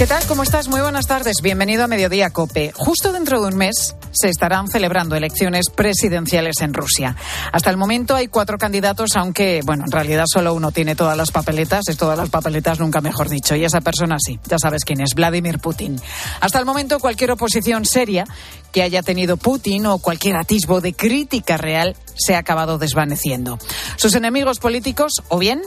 ¿Qué 0.00 0.06
tal? 0.06 0.24
¿Cómo 0.26 0.42
estás? 0.42 0.68
Muy 0.68 0.80
buenas 0.80 1.06
tardes. 1.06 1.42
Bienvenido 1.42 1.84
a 1.84 1.86
Mediodía 1.86 2.30
Cope. 2.30 2.72
Justo 2.74 3.12
dentro 3.12 3.42
de 3.42 3.48
un 3.48 3.56
mes 3.58 3.94
se 4.12 4.30
estarán 4.30 4.66
celebrando 4.66 5.14
elecciones 5.14 5.66
presidenciales 5.68 6.62
en 6.62 6.72
Rusia. 6.72 7.16
Hasta 7.52 7.68
el 7.68 7.76
momento 7.76 8.16
hay 8.16 8.28
cuatro 8.28 8.56
candidatos, 8.56 9.10
aunque, 9.16 9.60
bueno, 9.62 9.84
en 9.84 9.92
realidad 9.92 10.24
solo 10.26 10.54
uno 10.54 10.72
tiene 10.72 10.96
todas 10.96 11.18
las 11.18 11.30
papeletas. 11.30 11.82
Es 11.86 11.98
todas 11.98 12.16
las 12.16 12.30
papeletas, 12.30 12.80
nunca 12.80 13.02
mejor 13.02 13.28
dicho. 13.28 13.54
Y 13.56 13.66
esa 13.66 13.82
persona 13.82 14.16
sí, 14.18 14.40
ya 14.48 14.58
sabes 14.58 14.86
quién 14.86 15.02
es, 15.02 15.14
Vladimir 15.14 15.58
Putin. 15.58 16.00
Hasta 16.40 16.58
el 16.58 16.64
momento 16.64 16.98
cualquier 16.98 17.32
oposición 17.32 17.84
seria 17.84 18.24
que 18.72 18.82
haya 18.82 19.02
tenido 19.02 19.36
Putin 19.36 19.84
o 19.84 19.98
cualquier 19.98 20.36
atisbo 20.36 20.80
de 20.80 20.94
crítica 20.94 21.58
real 21.58 21.94
se 22.14 22.36
ha 22.36 22.38
acabado 22.38 22.78
desvaneciendo. 22.78 23.58
Sus 23.96 24.14
enemigos 24.14 24.60
políticos, 24.60 25.12
o 25.28 25.36
bien 25.36 25.60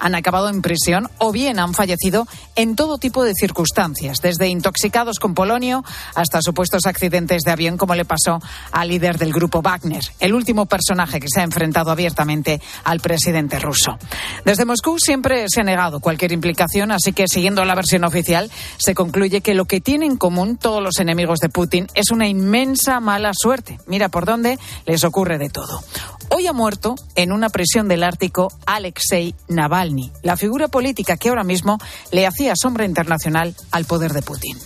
han 0.00 0.14
acabado 0.14 0.48
en 0.48 0.62
prisión 0.62 1.08
o 1.18 1.32
bien 1.32 1.58
han 1.58 1.74
fallecido 1.74 2.26
en 2.56 2.76
todo 2.76 2.98
tipo 2.98 3.24
de 3.24 3.34
circunstancias, 3.34 4.20
desde 4.22 4.48
intoxicados 4.48 5.18
con 5.18 5.34
polonio 5.34 5.84
hasta 6.14 6.42
supuestos 6.42 6.86
accidentes 6.86 7.42
de 7.42 7.52
avión, 7.52 7.76
como 7.76 7.94
le 7.94 8.04
pasó 8.04 8.40
al 8.72 8.88
líder 8.88 9.18
del 9.18 9.32
grupo 9.32 9.62
Wagner, 9.62 10.02
el 10.20 10.34
último 10.34 10.66
personaje 10.66 11.20
que 11.20 11.28
se 11.28 11.40
ha 11.40 11.44
enfrentado 11.44 11.90
abiertamente 11.90 12.60
al 12.84 13.00
presidente 13.00 13.58
ruso. 13.58 13.98
Desde 14.44 14.64
Moscú 14.64 14.98
siempre 14.98 15.46
se 15.48 15.60
ha 15.60 15.64
negado 15.64 16.00
cualquier 16.00 16.32
implicación, 16.32 16.92
así 16.92 17.12
que 17.12 17.26
siguiendo 17.28 17.64
la 17.64 17.74
versión 17.74 18.04
oficial, 18.04 18.50
se 18.78 18.94
concluye 18.94 19.40
que 19.40 19.54
lo 19.54 19.66
que 19.66 19.80
tienen 19.80 20.08
en 20.12 20.16
común 20.16 20.56
todos 20.56 20.82
los 20.82 20.98
enemigos 21.00 21.40
de 21.40 21.48
Putin 21.48 21.86
es 21.94 22.10
una 22.10 22.28
inmensa 22.28 23.00
mala 23.00 23.32
suerte. 23.34 23.78
Mira 23.86 24.08
por 24.08 24.24
dónde 24.24 24.58
les 24.86 25.04
ocurre 25.04 25.38
de 25.38 25.50
todo. 25.50 25.82
Hoy 26.30 26.46
ha 26.46 26.52
muerto 26.52 26.94
en 27.14 27.32
una 27.32 27.48
prisión 27.48 27.88
del 27.88 28.02
Ártico 28.02 28.52
Alexei 28.66 29.34
Navalny, 29.48 29.87
la 30.22 30.36
figura 30.36 30.68
política 30.68 31.16
que 31.16 31.28
ahora 31.28 31.44
mismo 31.44 31.78
le 32.12 32.26
hacía 32.26 32.54
sombra 32.56 32.84
internacional 32.84 33.54
al 33.70 33.84
poder 33.84 34.12
de 34.12 34.22
Putin 34.22 34.56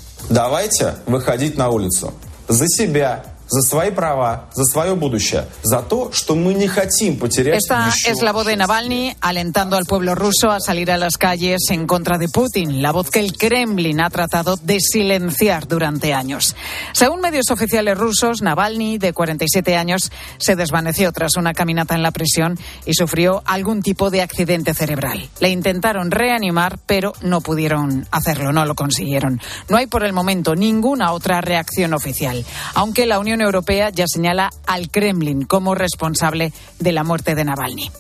Давайте 3.42 3.42
выходить 3.42 3.42
на 3.42 3.42
улицу 3.42 3.42
за 3.50 3.62
себя, 3.62 3.62
за 3.62 3.62
свои 3.62 3.92
права, 3.92 4.46
за 4.54 4.66
свое 4.66 4.96
будущее, 4.96 5.46
за 5.64 5.82
то, 5.82 6.12
что 6.12 6.36
мы 6.36 6.54
не 6.54 6.68
хотим 6.68 7.18
потерять 7.18 7.64
Esta 7.64 7.88
еще 7.88 8.12
es 8.12 8.22
la 8.22 8.34
voz 8.34 8.46
de 8.46 8.56
Navalny 8.56 9.16
alentando 9.22 9.78
al 9.78 9.86
pueblo 9.86 10.16
ruso 10.16 10.52
a 10.52 10.60
salir 10.60 10.92
a 10.92 10.98
las 10.98 11.18
calles 11.18 11.70
en 11.70 11.88
contra 11.88 12.18
de 12.18 12.28
Putin, 12.28 12.82
la 12.82 12.92
voz 12.92 13.10
que 13.10 13.20
el 13.20 13.38
Kremlin 13.38 14.02
ha 14.02 14.10
tratado 14.10 14.58
de 14.58 14.80
silenciar 14.80 15.68
durante 15.68 16.14
años. 16.14 16.56
Según 16.92 17.22
medios 17.22 17.50
oficiales 17.52 17.98
rusos, 17.98 18.42
Navalny, 18.42 18.98
de 18.98 19.14
47 19.14 19.76
años, 19.76 20.12
se 20.38 20.56
desvaneció 20.56 21.12
tras 21.12 21.38
una 21.38 21.54
caminata 21.54 21.96
en 21.96 22.04
la 22.04 22.12
prisión 22.12 22.58
y 22.86 22.94
sufrió 22.94 23.44
algún 23.46 23.82
tipo 23.82 24.10
de 24.10 24.22
accidente 24.22 24.74
cerebral. 24.74 25.30
Le 25.40 25.50
intentaron 25.50 26.12
reanimar, 26.12 26.80
pero 26.86 27.14
no 27.22 27.42
pudieron 27.42 28.06
hacerlo, 28.12 28.52
no 28.52 28.66
lo 28.66 28.76
consiguieron. 28.76 29.40
No 29.70 29.78
hay 29.78 29.88
por 29.88 30.04
el 30.04 30.14
momento 30.14 30.56
ninguna 30.56 31.14
otra 31.14 31.42
reacción 31.42 31.94
oficial, 31.94 32.46
aunque 32.74 33.06
la 33.06 33.20
Unión 33.20 33.38
Europea 33.43 33.91
ya 33.91 34.07
señala 34.07 34.51
al 34.67 34.91
Kremlin 34.91 35.45
como 35.45 35.75
responsable 35.75 36.53
de 36.79 36.93
la 36.93 37.05
muerte 37.05 37.35
de 37.35 37.45
Navalny. 37.45 37.91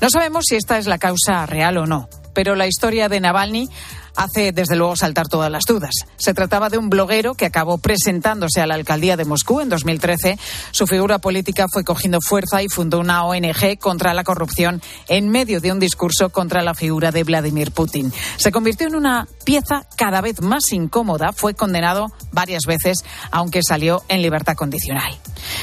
No 0.00 0.10
sabemos 0.10 0.44
si 0.48 0.56
esta 0.56 0.78
es 0.78 0.86
la 0.86 0.98
causa 0.98 1.46
real 1.46 1.78
o 1.78 1.86
no, 1.86 2.08
pero 2.34 2.54
la 2.54 2.66
historia 2.66 3.08
de 3.08 3.20
Navalny 3.20 3.68
hace 4.16 4.52
desde 4.52 4.76
luego 4.76 4.96
saltar 4.96 5.28
todas 5.28 5.50
las 5.50 5.64
dudas. 5.64 5.92
Se 6.16 6.34
trataba 6.34 6.68
de 6.68 6.78
un 6.78 6.90
bloguero 6.90 7.34
que 7.34 7.46
acabó 7.46 7.78
presentándose 7.78 8.60
a 8.60 8.66
la 8.66 8.74
alcaldía 8.74 9.16
de 9.16 9.24
Moscú 9.24 9.60
en 9.60 9.68
2013. 9.68 10.38
Su 10.70 10.86
figura 10.86 11.18
política 11.18 11.66
fue 11.72 11.84
cogiendo 11.84 12.20
fuerza 12.20 12.62
y 12.62 12.68
fundó 12.68 12.98
una 12.98 13.24
ONG 13.24 13.78
contra 13.78 14.14
la 14.14 14.24
corrupción 14.24 14.82
en 15.08 15.28
medio 15.28 15.60
de 15.60 15.72
un 15.72 15.80
discurso 15.80 16.30
contra 16.30 16.62
la 16.62 16.74
figura 16.74 17.10
de 17.10 17.24
Vladimir 17.24 17.72
Putin. 17.72 18.12
Se 18.36 18.52
convirtió 18.52 18.86
en 18.86 18.94
una 18.94 19.26
pieza 19.44 19.86
cada 19.96 20.20
vez 20.20 20.40
más 20.40 20.72
incómoda. 20.72 21.32
Fue 21.32 21.54
condenado 21.54 22.12
varias 22.32 22.62
veces, 22.66 23.04
aunque 23.30 23.62
salió 23.62 24.02
en 24.08 24.22
libertad 24.22 24.54
condicional. 24.54 25.18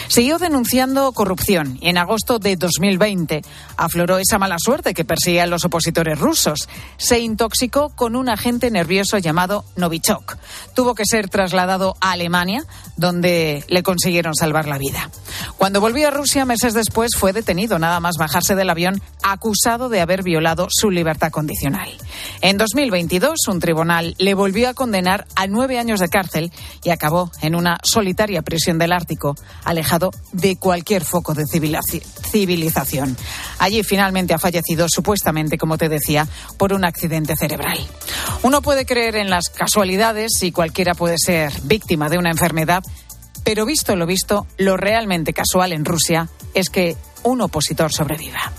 Siguió 0.08 0.40
denunciando 0.40 1.12
corrupción 1.12 1.78
y 1.82 1.90
en 1.90 1.98
agosto 1.98 2.40
de 2.40 2.56
2020 2.56 3.42
afloró 3.78 4.18
esa 4.18 4.40
mala 4.40 4.58
suerte 4.60 4.94
que 4.94 5.06
perseguían 5.06 5.50
los 5.50 5.66
opositores 5.66 6.20
rusos. 6.20 6.68
Se 6.98 7.20
intoxicó 7.20 7.90
con 7.96 8.16
un 8.16 8.30
agente 8.40 8.72
nervioso 8.72 9.18
llamado 9.18 9.66
Novichok. 9.76 10.38
Tuvo 10.74 10.96
que 10.96 11.04
ser 11.06 11.28
trasladado 11.28 11.96
a 12.00 12.12
Alemania, 12.12 12.64
donde 12.96 13.66
le 13.68 13.84
consiguieron 13.84 14.34
salvar 14.34 14.66
la 14.66 14.78
vida. 14.78 15.10
Cuando 15.58 15.82
volvió 15.82 16.08
a 16.08 16.12
Rusia 16.12 16.46
meses 16.46 16.74
después 16.74 17.12
fue 17.18 17.34
detenido 17.34 17.80
nada 17.80 18.00
más 18.00 18.16
bajarse 18.18 18.56
del 18.56 18.70
avión 18.70 19.02
acusado 19.24 19.90
de 19.90 20.00
haber 20.00 20.24
violado 20.24 20.68
su 20.70 20.90
libertad 20.90 21.32
condicional. 21.32 21.90
En 22.40 22.58
2022 22.58 23.36
un 23.50 23.60
tribunal 23.60 24.16
le 24.18 24.34
volvió 24.34 24.70
a 24.70 24.74
condenar 24.74 25.28
a 25.36 25.46
nueve 25.48 25.78
años 25.78 26.00
de 26.00 26.08
cárcel 26.08 26.52
y 26.84 26.92
acabó 26.92 27.32
en 27.42 27.56
una 27.56 27.78
solitaria 27.84 28.42
prisión 28.42 28.78
del 28.78 28.94
Ártico, 28.94 29.36
alejado 29.66 30.12
de 30.32 30.56
cualquier 30.58 31.04
foco 31.04 31.34
de 31.34 31.44
civilizaci- 31.44 32.02
civilización. 32.32 33.18
Allí 33.60 33.84
finalmente 33.84 34.34
ha 34.34 34.40
fallecido, 34.40 34.88
supuestamente, 34.90 35.58
como 35.58 35.78
te 35.78 35.90
decía, 35.90 36.26
por 36.58 36.72
un 36.72 36.86
accidente 36.86 37.36
cerebral. 37.36 37.80
Uno 38.44 38.62
puede 38.62 38.86
creer 38.86 39.16
en 39.16 39.30
las 39.30 39.50
casualidades 39.50 40.42
y 40.44 40.52
cualquiera 40.52 40.94
puede 40.94 41.18
ser 41.18 41.52
víctima 41.64 42.10
de 42.10 42.18
una 42.18 42.32
enfermedad, 42.32 42.84
pero 43.44 43.66
visto 43.66 43.96
lo 43.96 44.06
visto, 44.06 44.48
lo 44.58 44.78
realmente 44.78 45.34
casual 45.34 45.74
en 45.74 45.86
Rusia 45.86 46.30
es 46.54 46.70
que 46.70 46.96
un 47.24 47.42
opositor 47.42 47.92
sobreviva. 47.92 48.52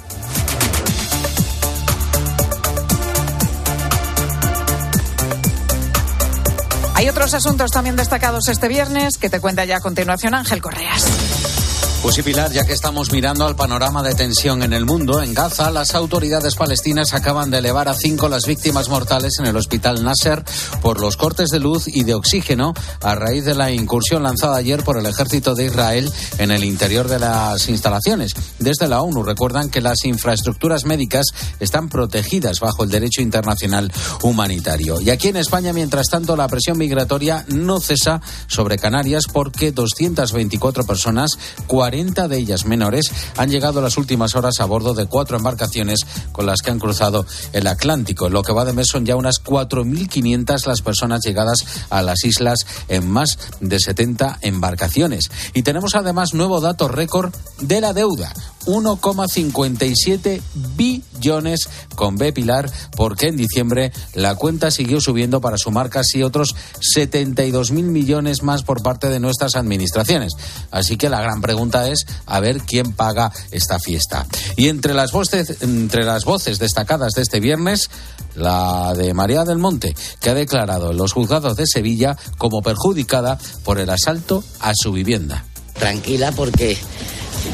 Hay 6.95 7.09
otros 7.09 7.33
asuntos 7.33 7.71
también 7.71 7.97
destacados 7.97 8.49
este 8.49 8.69
viernes 8.69 9.17
que 9.17 9.31
te 9.31 9.41
cuenta 9.41 9.65
ya 9.65 9.79
a 9.79 9.81
continuación 9.81 10.35
Ángel 10.35 10.61
Correas. 10.61 11.59
Pues 12.03 12.15
sí, 12.15 12.22
Pilar, 12.22 12.50
ya 12.50 12.65
que 12.65 12.72
estamos 12.72 13.12
mirando 13.12 13.44
al 13.44 13.56
panorama 13.56 14.03
de 14.03 14.15
tensión 14.15 14.62
en 14.62 14.72
el 14.72 14.87
mundo, 14.87 15.22
en 15.22 15.34
Gaza 15.34 15.71
las 15.71 15.94
autoridades 15.94 16.55
palestinas 16.55 17.12
acaban 17.12 17.50
de 17.50 17.59
elevar 17.59 17.91
a 17.91 17.94
cinco 17.94 18.27
las 18.27 18.47
víctimas 18.47 18.88
mortales 18.88 19.34
en 19.38 19.44
el 19.44 19.55
hospital 19.55 20.03
Nasser 20.03 20.43
por 20.81 20.99
los 20.99 21.19
cortes 21.19 21.50
de 21.50 21.60
luz 21.60 21.87
y 21.87 22.05
de 22.05 22.15
oxígeno 22.15 22.72
a 23.03 23.15
raíz 23.16 23.44
de 23.44 23.55
la 23.55 23.71
incursión 23.71 24.22
lanzada 24.22 24.56
ayer 24.56 24.83
por 24.83 24.97
el 24.97 25.05
ejército 25.05 25.55
de 25.55 25.66
Israel 25.66 26.10
en 26.39 26.50
el 26.50 26.65
interior 26.65 27.06
de 27.06 27.19
las 27.19 27.69
instalaciones. 27.69 28.33
Desde 28.59 28.89
la 28.89 29.03
ONU 29.03 29.22
recuerdan 29.22 29.69
que 29.69 29.83
las 29.83 30.06
infraestructuras 30.06 30.87
médicas 30.87 31.27
están 31.60 31.91
protegidas 31.91 32.60
bajo 32.60 32.83
el 32.83 32.89
derecho 32.89 33.21
internacional 33.21 33.93
humanitario. 34.22 35.03
Y 35.03 35.10
aquí 35.10 35.28
en 35.28 35.37
España, 35.37 35.75
mientras 35.75 36.06
tanto, 36.06 36.34
la 36.34 36.49
presión 36.49 36.78
migratoria 36.78 37.44
no 37.49 37.78
cesa 37.78 38.22
sobre 38.47 38.78
Canarias 38.78 39.25
porque 39.31 39.71
224 39.71 40.84
personas, 40.84 41.39
40 41.66 41.90
de 41.91 42.39
ellas 42.39 42.67
menores, 42.67 43.11
han 43.37 43.51
llegado 43.51 43.83
las 43.83 43.97
últimas 43.97 44.37
horas 44.37 44.61
a 44.61 44.65
bordo 44.65 44.95
de 44.95 45.06
cuatro 45.06 45.37
embarcaciones 45.37 45.99
con 46.31 46.47
las 46.47 46.62
que 46.62 46.71
han 46.71 46.78
cruzado 46.78 47.27
el 47.53 47.67
Atlántico. 47.67 48.28
Lo 48.28 48.45
que 48.45 48.53
va 48.53 48.65
de 48.65 48.73
mes 48.73 48.87
son 48.87 49.05
ya 49.05 49.17
unas 49.17 49.43
4.500 49.43 50.67
las 50.67 50.83
personas 50.83 51.21
llegadas 51.25 51.65
a 51.91 52.03
las 52.03 52.23
islas 52.25 52.65
en 52.87 53.11
más 53.11 53.39
de 53.61 53.81
70 53.81 54.39
embarcaciones. 54.43 55.33
Y 55.53 55.65
tenemos 55.65 55.97
además 55.97 56.33
nuevo 56.33 56.61
dato 56.61 56.87
récord 56.87 57.34
de 57.61 57.81
la 57.81 57.93
deuda. 57.93 58.33
1,57 58.66 60.41
billones 60.76 61.69
con 61.94 62.16
B 62.16 62.32
Pilar, 62.32 62.71
porque 62.97 63.26
en 63.28 63.37
diciembre 63.37 63.93
la 64.15 64.34
cuenta 64.34 64.71
siguió 64.71 65.00
subiendo 65.00 65.41
para 65.41 65.59
sumar 65.59 65.91
casi 65.91 66.22
otros 66.22 66.54
72 66.81 67.71
mil 67.71 67.87
millones 67.87 68.42
más 68.42 68.62
por 68.62 68.83
parte 68.83 69.09
de 69.09 69.21
nuestras 69.21 69.57
administraciones. 69.57 70.33
Así 70.71 70.97
que 70.97 71.09
la 71.09 71.21
gran 71.21 71.41
pregunta 71.41 71.89
es 71.89 72.07
a 72.27 72.41
ver 72.41 72.60
quién 72.60 72.92
paga 72.92 73.33
esta 73.51 73.78
fiesta. 73.78 74.27
Y 74.57 74.68
entre 74.68 74.95
las 74.95 75.13
voces, 75.13 75.63
entre 75.63 76.04
las 76.04 76.24
voces 76.24 76.59
destacadas 76.59 77.13
de 77.13 77.22
este 77.22 77.41
viernes, 77.41 77.91
la 78.34 78.95
de 78.95 79.13
María 79.15 79.45
del 79.45 79.59
Monte, 79.59 79.95
que 80.21 80.30
ha 80.30 80.34
declarado 80.34 80.91
en 80.91 80.97
los 80.97 81.13
juzgados 81.13 81.56
de 81.56 81.66
Sevilla 81.66 82.16
como 82.39 82.63
perjudicada 82.63 83.39
por 83.65 83.78
el 83.78 83.91
asalto 83.91 84.45
a 84.60 84.72
su 84.74 84.92
vivienda. 84.92 85.50
Tranquila 85.80 86.30
porque 86.32 86.77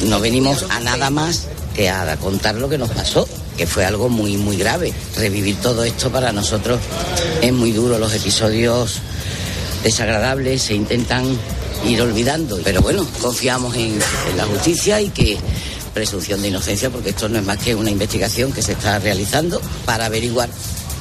no 0.06 0.20
venimos 0.20 0.67
a 0.69 0.81
nada 0.81 1.08
más 1.08 1.46
que 1.75 1.88
a 1.88 2.17
contar 2.17 2.56
lo 2.56 2.69
que 2.69 2.76
nos 2.76 2.90
pasó, 2.90 3.26
que 3.56 3.67
fue 3.67 3.84
algo 3.84 4.08
muy, 4.08 4.37
muy 4.37 4.56
grave. 4.56 4.93
Revivir 5.17 5.56
todo 5.61 5.84
esto 5.84 6.11
para 6.11 6.32
nosotros 6.32 6.81
es 7.40 7.52
muy 7.52 7.73
duro. 7.73 7.99
Los 7.99 8.12
episodios 8.12 8.99
desagradables 9.82 10.62
se 10.62 10.75
intentan 10.75 11.25
ir 11.87 12.00
olvidando. 12.02 12.61
Pero 12.64 12.82
bueno, 12.82 13.06
confiamos 13.23 13.75
en, 13.76 13.99
en 14.31 14.37
la 14.37 14.44
justicia 14.44 15.00
y 15.00 15.08
que 15.08 15.38
presunción 15.94 16.43
de 16.43 16.49
inocencia, 16.49 16.90
porque 16.90 17.11
esto 17.11 17.28
no 17.28 17.38
es 17.38 17.44
más 17.44 17.56
que 17.56 17.75
una 17.75 17.90
investigación 17.90 18.52
que 18.52 18.61
se 18.61 18.73
está 18.73 18.99
realizando 18.99 19.62
para 19.87 20.06
averiguar 20.06 20.50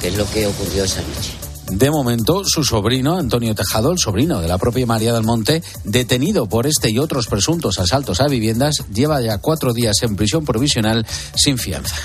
qué 0.00 0.08
es 0.08 0.16
lo 0.16 0.30
que 0.30 0.46
ocurrió 0.46 0.84
esa 0.84 1.02
noche. 1.02 1.45
De 1.70 1.90
momento, 1.90 2.42
su 2.44 2.62
sobrino, 2.64 3.16
Antonio 3.16 3.54
Tejado, 3.54 3.92
el 3.92 3.98
sobrino 3.98 4.40
de 4.40 4.48
la 4.48 4.58
propia 4.58 4.86
María 4.86 5.12
del 5.12 5.24
Monte, 5.24 5.62
detenido 5.84 6.46
por 6.46 6.66
este 6.66 6.90
y 6.90 6.98
otros 6.98 7.26
presuntos 7.26 7.78
asaltos 7.78 8.20
a 8.20 8.28
viviendas, 8.28 8.84
lleva 8.92 9.20
ya 9.20 9.38
cuatro 9.38 9.72
días 9.72 9.96
en 10.02 10.16
prisión 10.16 10.44
provisional 10.44 11.06
sin 11.34 11.58
fianza. 11.58 11.96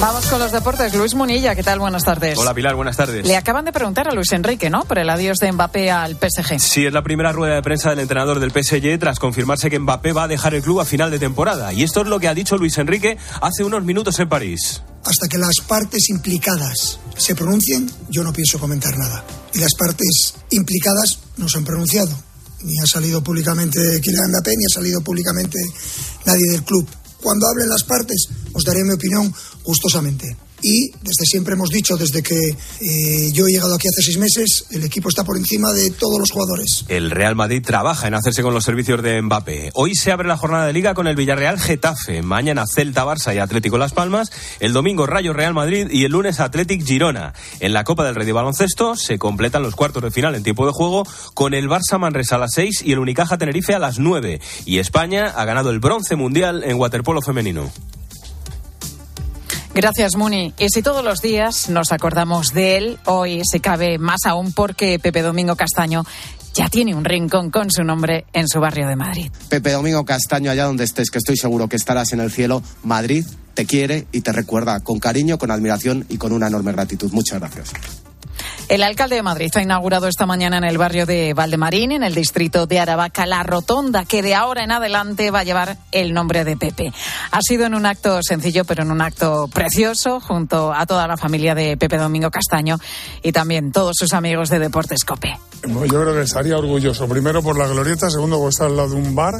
Vamos 0.00 0.26
con 0.26 0.38
los 0.38 0.52
deportes. 0.52 0.94
Luis 0.94 1.14
Munilla, 1.14 1.54
¿qué 1.54 1.62
tal? 1.62 1.78
Buenas 1.78 2.04
tardes. 2.04 2.38
Hola 2.38 2.52
Pilar, 2.52 2.74
buenas 2.74 2.98
tardes. 2.98 3.26
Le 3.26 3.34
acaban 3.34 3.64
de 3.64 3.72
preguntar 3.72 4.06
a 4.06 4.12
Luis 4.12 4.30
Enrique, 4.32 4.68
¿no? 4.68 4.84
Por 4.84 4.98
el 4.98 5.08
adiós 5.08 5.38
de 5.38 5.50
Mbappé 5.50 5.90
al 5.90 6.16
PSG. 6.16 6.60
Sí, 6.60 6.84
es 6.84 6.92
la 6.92 7.02
primera 7.02 7.32
rueda 7.32 7.54
de 7.54 7.62
prensa 7.62 7.90
del 7.90 8.00
entrenador 8.00 8.38
del 8.38 8.50
PSG 8.50 8.98
tras 8.98 9.18
confirmarse 9.18 9.70
que 9.70 9.78
Mbappé 9.78 10.12
va 10.12 10.24
a 10.24 10.28
dejar 10.28 10.54
el 10.54 10.62
club 10.62 10.80
a 10.80 10.84
final 10.84 11.10
de 11.10 11.18
temporada. 11.18 11.72
Y 11.72 11.82
esto 11.82 12.02
es 12.02 12.08
lo 12.08 12.20
que 12.20 12.28
ha 12.28 12.34
dicho 12.34 12.58
Luis 12.58 12.76
Enrique 12.76 13.16
hace 13.40 13.64
unos 13.64 13.84
minutos 13.84 14.20
en 14.20 14.28
París. 14.28 14.82
Hasta 15.06 15.28
que 15.28 15.38
las 15.38 15.54
partes 15.68 16.10
implicadas 16.10 16.98
se 17.16 17.36
pronuncien, 17.36 17.88
yo 18.10 18.24
no 18.24 18.32
pienso 18.32 18.58
comentar 18.58 18.98
nada. 18.98 19.24
Y 19.54 19.58
las 19.60 19.72
partes 19.78 20.34
implicadas 20.50 21.20
no 21.36 21.48
se 21.48 21.58
han 21.58 21.64
pronunciado. 21.64 22.10
Ni 22.62 22.76
ha 22.80 22.86
salido 22.86 23.22
públicamente 23.22 23.78
Kylian 24.00 24.30
Mbappé, 24.30 24.50
ni 24.50 24.64
ha 24.64 24.74
salido 24.74 25.00
públicamente 25.02 25.58
nadie 26.24 26.50
del 26.50 26.64
club. 26.64 26.88
Cuando 27.22 27.46
hablen 27.46 27.68
las 27.68 27.84
partes, 27.84 28.26
os 28.52 28.64
daré 28.64 28.82
mi 28.82 28.94
opinión 28.94 29.32
gustosamente. 29.62 30.36
Y 30.68 30.90
desde 30.90 31.24
siempre 31.24 31.54
hemos 31.54 31.70
dicho, 31.70 31.96
desde 31.96 32.24
que 32.24 32.34
eh, 32.34 33.30
yo 33.32 33.46
he 33.46 33.52
llegado 33.52 33.76
aquí 33.76 33.86
hace 33.86 34.02
seis 34.02 34.18
meses, 34.18 34.66
el 34.72 34.82
equipo 34.82 35.08
está 35.08 35.22
por 35.22 35.36
encima 35.36 35.72
de 35.72 35.92
todos 35.92 36.18
los 36.18 36.32
jugadores. 36.32 36.84
El 36.88 37.12
Real 37.12 37.36
Madrid 37.36 37.62
trabaja 37.64 38.08
en 38.08 38.14
hacerse 38.14 38.42
con 38.42 38.52
los 38.52 38.64
servicios 38.64 39.00
de 39.00 39.22
Mbappé. 39.22 39.70
Hoy 39.74 39.94
se 39.94 40.10
abre 40.10 40.26
la 40.26 40.36
jornada 40.36 40.66
de 40.66 40.72
liga 40.72 40.94
con 40.94 41.06
el 41.06 41.14
Villarreal 41.14 41.60
Getafe, 41.60 42.20
mañana 42.22 42.64
Celta 42.66 43.04
Barça 43.04 43.32
y 43.32 43.38
Atlético 43.38 43.78
Las 43.78 43.92
Palmas, 43.92 44.32
el 44.58 44.72
domingo 44.72 45.06
Rayo 45.06 45.32
Real 45.32 45.54
Madrid 45.54 45.86
y 45.88 46.02
el 46.02 46.10
lunes 46.10 46.40
Athletic 46.40 46.84
Girona. 46.84 47.32
En 47.60 47.72
la 47.72 47.84
Copa 47.84 48.04
del 48.04 48.16
Rey 48.16 48.26
de 48.26 48.32
Baloncesto 48.32 48.96
se 48.96 49.20
completan 49.20 49.62
los 49.62 49.76
cuartos 49.76 50.02
de 50.02 50.10
final 50.10 50.34
en 50.34 50.42
tiempo 50.42 50.66
de 50.66 50.72
juego 50.72 51.04
con 51.34 51.54
el 51.54 51.68
Barça 51.68 52.00
Manresa 52.00 52.34
a 52.34 52.38
las 52.38 52.50
seis 52.52 52.82
y 52.84 52.90
el 52.90 52.98
Unicaja 52.98 53.38
Tenerife 53.38 53.72
a 53.72 53.78
las 53.78 54.00
nueve. 54.00 54.40
Y 54.64 54.78
España 54.78 55.26
ha 55.28 55.44
ganado 55.44 55.70
el 55.70 55.78
bronce 55.78 56.16
mundial 56.16 56.64
en 56.64 56.76
waterpolo 56.76 57.22
femenino. 57.22 57.70
Gracias, 59.76 60.16
Muni. 60.16 60.54
Y 60.58 60.70
si 60.70 60.80
todos 60.80 61.04
los 61.04 61.20
días 61.20 61.68
nos 61.68 61.92
acordamos 61.92 62.54
de 62.54 62.78
él, 62.78 62.98
hoy 63.04 63.42
se 63.44 63.60
cabe 63.60 63.98
más 63.98 64.24
aún 64.24 64.54
porque 64.54 64.98
Pepe 64.98 65.20
Domingo 65.20 65.54
Castaño 65.54 66.02
ya 66.54 66.70
tiene 66.70 66.94
un 66.94 67.04
rincón 67.04 67.50
con 67.50 67.70
su 67.70 67.84
nombre 67.84 68.24
en 68.32 68.48
su 68.48 68.58
barrio 68.58 68.88
de 68.88 68.96
Madrid. 68.96 69.30
Pepe 69.50 69.72
Domingo 69.72 70.06
Castaño, 70.06 70.50
allá 70.50 70.64
donde 70.64 70.84
estés, 70.84 71.10
que 71.10 71.18
estoy 71.18 71.36
seguro 71.36 71.68
que 71.68 71.76
estarás 71.76 72.14
en 72.14 72.20
el 72.20 72.32
cielo, 72.32 72.62
Madrid 72.84 73.26
te 73.52 73.66
quiere 73.66 74.06
y 74.12 74.22
te 74.22 74.32
recuerda 74.32 74.80
con 74.80 74.98
cariño, 74.98 75.36
con 75.36 75.50
admiración 75.50 76.06
y 76.08 76.16
con 76.16 76.32
una 76.32 76.46
enorme 76.46 76.72
gratitud. 76.72 77.12
Muchas 77.12 77.38
gracias. 77.38 77.74
El 78.68 78.82
alcalde 78.82 79.16
de 79.16 79.22
Madrid 79.22 79.50
ha 79.54 79.62
inaugurado 79.62 80.08
esta 80.08 80.26
mañana 80.26 80.58
en 80.58 80.64
el 80.64 80.76
barrio 80.76 81.06
de 81.06 81.34
Valdemarín, 81.34 81.92
en 81.92 82.02
el 82.02 82.14
distrito 82.14 82.66
de 82.66 82.80
Aravaca, 82.80 83.24
la 83.24 83.42
rotonda 83.42 84.04
que 84.04 84.22
de 84.22 84.34
ahora 84.34 84.64
en 84.64 84.72
adelante 84.72 85.30
va 85.30 85.40
a 85.40 85.44
llevar 85.44 85.76
el 85.92 86.12
nombre 86.12 86.44
de 86.44 86.56
Pepe. 86.56 86.92
Ha 87.30 87.40
sido 87.42 87.64
en 87.66 87.74
un 87.74 87.86
acto 87.86 88.18
sencillo, 88.22 88.64
pero 88.64 88.82
en 88.82 88.90
un 88.90 89.00
acto 89.00 89.48
precioso, 89.52 90.20
junto 90.20 90.72
a 90.72 90.84
toda 90.86 91.06
la 91.06 91.16
familia 91.16 91.54
de 91.54 91.76
Pepe 91.76 91.96
Domingo 91.96 92.30
Castaño 92.30 92.78
y 93.22 93.32
también 93.32 93.70
todos 93.70 93.94
sus 93.98 94.12
amigos 94.12 94.50
de 94.50 94.58
Deportes 94.58 95.04
Cope. 95.04 95.38
Yo 95.64 95.86
creo 95.88 96.14
que 96.14 96.22
estaría 96.22 96.56
orgulloso, 96.56 97.08
primero 97.08 97.42
por 97.42 97.58
la 97.58 97.66
glorieta, 97.66 98.10
segundo 98.10 98.38
porque 98.38 98.50
está 98.50 98.66
al 98.66 98.76
lado 98.76 98.90
de 98.90 98.96
un 98.96 99.14
bar 99.14 99.34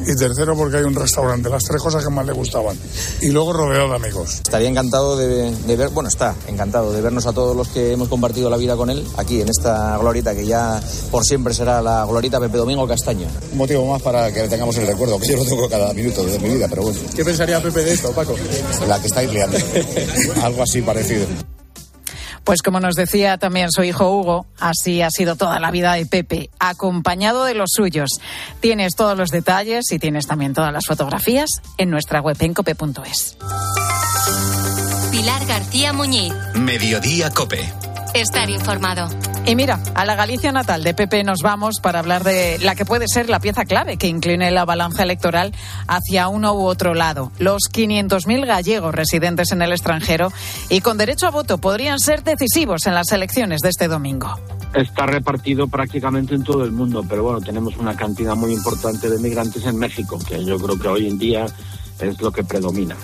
y 0.00 0.16
tercero 0.16 0.56
porque 0.56 0.78
hay 0.78 0.84
un 0.84 0.94
restaurante, 0.94 1.48
las 1.48 1.62
tres 1.62 1.80
cosas 1.82 2.04
que 2.04 2.10
más 2.10 2.26
le 2.26 2.32
gustaban. 2.32 2.76
Y 3.20 3.30
luego 3.30 3.52
rodeado 3.52 3.88
de 3.90 3.96
amigos. 3.96 4.34
Estaría 4.36 4.68
encantado 4.68 5.16
de, 5.16 5.50
de 5.54 5.76
ver, 5.76 5.90
bueno, 5.90 6.08
está 6.08 6.34
encantado 6.46 6.92
de 6.92 7.00
vernos 7.00 7.26
a 7.26 7.32
todos 7.32 7.56
los 7.56 7.68
que 7.68 7.92
hemos 7.92 8.08
compartido 8.08 8.47
la 8.50 8.56
vida 8.56 8.76
con 8.76 8.90
él 8.90 9.04
aquí 9.16 9.40
en 9.40 9.48
esta 9.48 9.96
glorita 9.98 10.34
que 10.34 10.46
ya 10.46 10.80
por 11.10 11.24
siempre 11.24 11.54
será 11.54 11.82
la 11.82 12.04
glorita 12.04 12.40
Pepe 12.40 12.56
Domingo 12.58 12.86
Castaño. 12.86 13.26
Un 13.52 13.58
motivo 13.58 13.86
más 13.86 14.02
para 14.02 14.32
que 14.32 14.48
tengamos 14.48 14.76
el 14.78 14.86
recuerdo, 14.86 15.18
que 15.18 15.28
yo 15.28 15.36
lo 15.36 15.44
tengo 15.44 15.68
cada 15.68 15.92
minuto 15.92 16.24
de 16.24 16.38
mi 16.38 16.50
vida, 16.50 16.66
pero 16.68 16.82
bueno. 16.82 16.98
¿Qué 17.14 17.24
pensaría 17.24 17.62
Pepe 17.62 17.80
de 17.80 17.92
esto, 17.92 18.12
Paco? 18.12 18.34
La 18.86 19.00
que 19.00 19.06
estáis 19.06 19.32
liando. 19.32 19.58
Algo 20.42 20.62
así 20.62 20.82
parecido. 20.82 21.26
Pues 22.48 22.62
como 22.62 22.80
nos 22.80 22.94
decía 22.94 23.36
también 23.36 23.70
su 23.70 23.82
hijo 23.82 24.10
Hugo, 24.10 24.46
así 24.58 25.02
ha 25.02 25.10
sido 25.10 25.36
toda 25.36 25.60
la 25.60 25.70
vida 25.70 25.92
de 25.92 26.06
Pepe, 26.06 26.48
acompañado 26.58 27.44
de 27.44 27.52
los 27.52 27.68
suyos. 27.74 28.08
Tienes 28.60 28.94
todos 28.96 29.18
los 29.18 29.28
detalles 29.28 29.92
y 29.92 29.98
tienes 29.98 30.26
también 30.26 30.54
todas 30.54 30.72
las 30.72 30.86
fotografías 30.86 31.50
en 31.76 31.90
nuestra 31.90 32.22
web 32.22 32.38
en 32.40 32.54
cope.es. 32.54 33.36
Pilar 35.10 35.44
García 35.44 35.92
Muñiz. 35.92 36.32
Mediodía 36.54 37.28
Cope. 37.28 37.70
Estar 38.14 38.48
informado. 38.50 39.08
Y 39.46 39.54
mira, 39.54 39.80
a 39.94 40.04
la 40.04 40.14
Galicia 40.14 40.50
natal 40.50 40.82
de 40.82 40.94
Pepe 40.94 41.22
nos 41.24 41.40
vamos 41.40 41.80
para 41.80 42.00
hablar 42.00 42.24
de 42.24 42.58
la 42.58 42.74
que 42.74 42.84
puede 42.84 43.06
ser 43.06 43.28
la 43.28 43.38
pieza 43.38 43.64
clave 43.64 43.96
que 43.96 44.08
incline 44.08 44.50
la 44.50 44.64
balanza 44.64 45.02
electoral 45.02 45.54
hacia 45.86 46.28
uno 46.28 46.54
u 46.54 46.66
otro 46.66 46.94
lado. 46.94 47.32
Los 47.38 47.62
500.000 47.72 48.46
gallegos 48.46 48.94
residentes 48.94 49.52
en 49.52 49.62
el 49.62 49.72
extranjero 49.72 50.32
y 50.68 50.80
con 50.80 50.98
derecho 50.98 51.26
a 51.26 51.30
voto 51.30 51.58
podrían 51.58 51.98
ser 51.98 52.24
decisivos 52.24 52.86
en 52.86 52.94
las 52.94 53.12
elecciones 53.12 53.60
de 53.60 53.68
este 53.68 53.88
domingo. 53.88 54.38
Está 54.74 55.06
repartido 55.06 55.68
prácticamente 55.68 56.34
en 56.34 56.44
todo 56.44 56.64
el 56.64 56.72
mundo, 56.72 57.04
pero 57.08 57.22
bueno, 57.22 57.40
tenemos 57.40 57.76
una 57.76 57.96
cantidad 57.96 58.34
muy 58.34 58.52
importante 58.52 59.08
de 59.08 59.18
migrantes 59.18 59.64
en 59.64 59.78
México, 59.78 60.18
que 60.26 60.44
yo 60.44 60.58
creo 60.58 60.78
que 60.78 60.88
hoy 60.88 61.08
en 61.08 61.18
día 61.18 61.46
es 62.00 62.20
lo 62.20 62.30
que 62.32 62.44
predomina. 62.44 62.96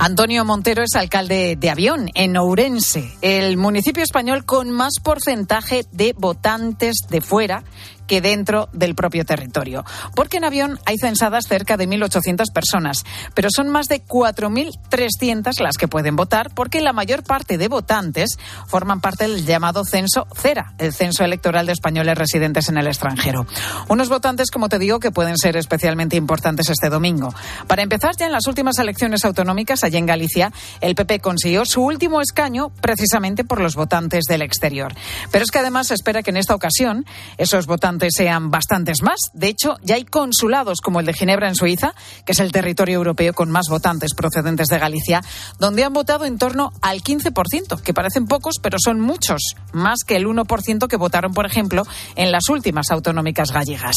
Antonio 0.00 0.44
Montero 0.44 0.84
es 0.84 0.94
alcalde 0.94 1.56
de 1.58 1.70
Avión, 1.70 2.08
en 2.14 2.36
Ourense, 2.36 3.16
el 3.20 3.56
municipio 3.56 4.04
español 4.04 4.44
con 4.44 4.70
más 4.70 4.94
porcentaje 5.02 5.86
de 5.90 6.14
votantes 6.16 6.98
de 7.10 7.20
fuera 7.20 7.64
que 8.08 8.20
dentro 8.20 8.68
del 8.72 8.96
propio 8.96 9.24
territorio. 9.24 9.84
Porque 10.16 10.38
en 10.38 10.44
Avión 10.44 10.80
hay 10.86 10.96
censadas 10.98 11.44
cerca 11.46 11.76
de 11.76 11.88
1.800 11.88 12.52
personas, 12.52 13.04
pero 13.34 13.48
son 13.54 13.68
más 13.68 13.86
de 13.86 14.02
4.300 14.04 15.60
las 15.60 15.76
que 15.76 15.86
pueden 15.86 16.16
votar 16.16 16.50
porque 16.54 16.80
la 16.80 16.92
mayor 16.92 17.22
parte 17.22 17.58
de 17.58 17.68
votantes 17.68 18.38
forman 18.66 19.00
parte 19.00 19.28
del 19.28 19.44
llamado 19.44 19.84
censo 19.84 20.26
CERA, 20.34 20.72
el 20.78 20.92
censo 20.92 21.24
electoral 21.24 21.66
de 21.66 21.72
españoles 21.72 22.16
residentes 22.16 22.68
en 22.68 22.78
el 22.78 22.86
extranjero. 22.86 23.46
Unos 23.88 24.08
votantes, 24.08 24.50
como 24.50 24.68
te 24.68 24.78
digo, 24.78 24.98
que 24.98 25.10
pueden 25.10 25.36
ser 25.36 25.56
especialmente 25.56 26.16
importantes 26.16 26.70
este 26.70 26.88
domingo. 26.88 27.34
Para 27.66 27.82
empezar, 27.82 28.16
ya 28.16 28.26
en 28.26 28.32
las 28.32 28.46
últimas 28.46 28.78
elecciones 28.78 29.24
autonómicas 29.24 29.84
allí 29.84 29.98
en 29.98 30.06
Galicia, 30.06 30.52
el 30.80 30.94
PP 30.94 31.20
consiguió 31.20 31.66
su 31.66 31.82
último 31.82 32.20
escaño 32.20 32.70
precisamente 32.80 33.44
por 33.44 33.60
los 33.60 33.74
votantes 33.74 34.24
del 34.24 34.42
exterior. 34.42 34.94
Pero 35.30 35.44
es 35.44 35.50
que 35.50 35.58
además 35.58 35.88
se 35.88 35.94
espera 35.94 36.22
que 36.22 36.30
en 36.30 36.38
esta 36.38 36.54
ocasión 36.54 37.04
esos 37.36 37.66
votantes 37.66 37.97
sean 38.10 38.50
bastantes 38.50 39.02
más. 39.02 39.18
De 39.32 39.48
hecho, 39.48 39.76
ya 39.82 39.96
hay 39.96 40.04
consulados 40.04 40.80
como 40.80 41.00
el 41.00 41.06
de 41.06 41.12
Ginebra 41.12 41.48
en 41.48 41.54
Suiza, 41.54 41.94
que 42.24 42.32
es 42.32 42.40
el 42.40 42.52
territorio 42.52 42.96
europeo 42.96 43.34
con 43.34 43.50
más 43.50 43.66
votantes 43.68 44.14
procedentes 44.14 44.68
de 44.68 44.78
Galicia, 44.78 45.22
donde 45.58 45.84
han 45.84 45.92
votado 45.92 46.24
en 46.24 46.38
torno 46.38 46.72
al 46.82 47.02
15%, 47.02 47.80
que 47.80 47.94
parecen 47.94 48.26
pocos, 48.26 48.56
pero 48.62 48.78
son 48.82 49.00
muchos, 49.00 49.54
más 49.72 50.00
que 50.06 50.16
el 50.16 50.26
1% 50.26 50.88
que 50.88 50.96
votaron, 50.96 51.34
por 51.34 51.46
ejemplo, 51.46 51.84
en 52.16 52.32
las 52.32 52.48
últimas 52.48 52.90
autonómicas 52.90 53.52
gallegas. 53.52 53.96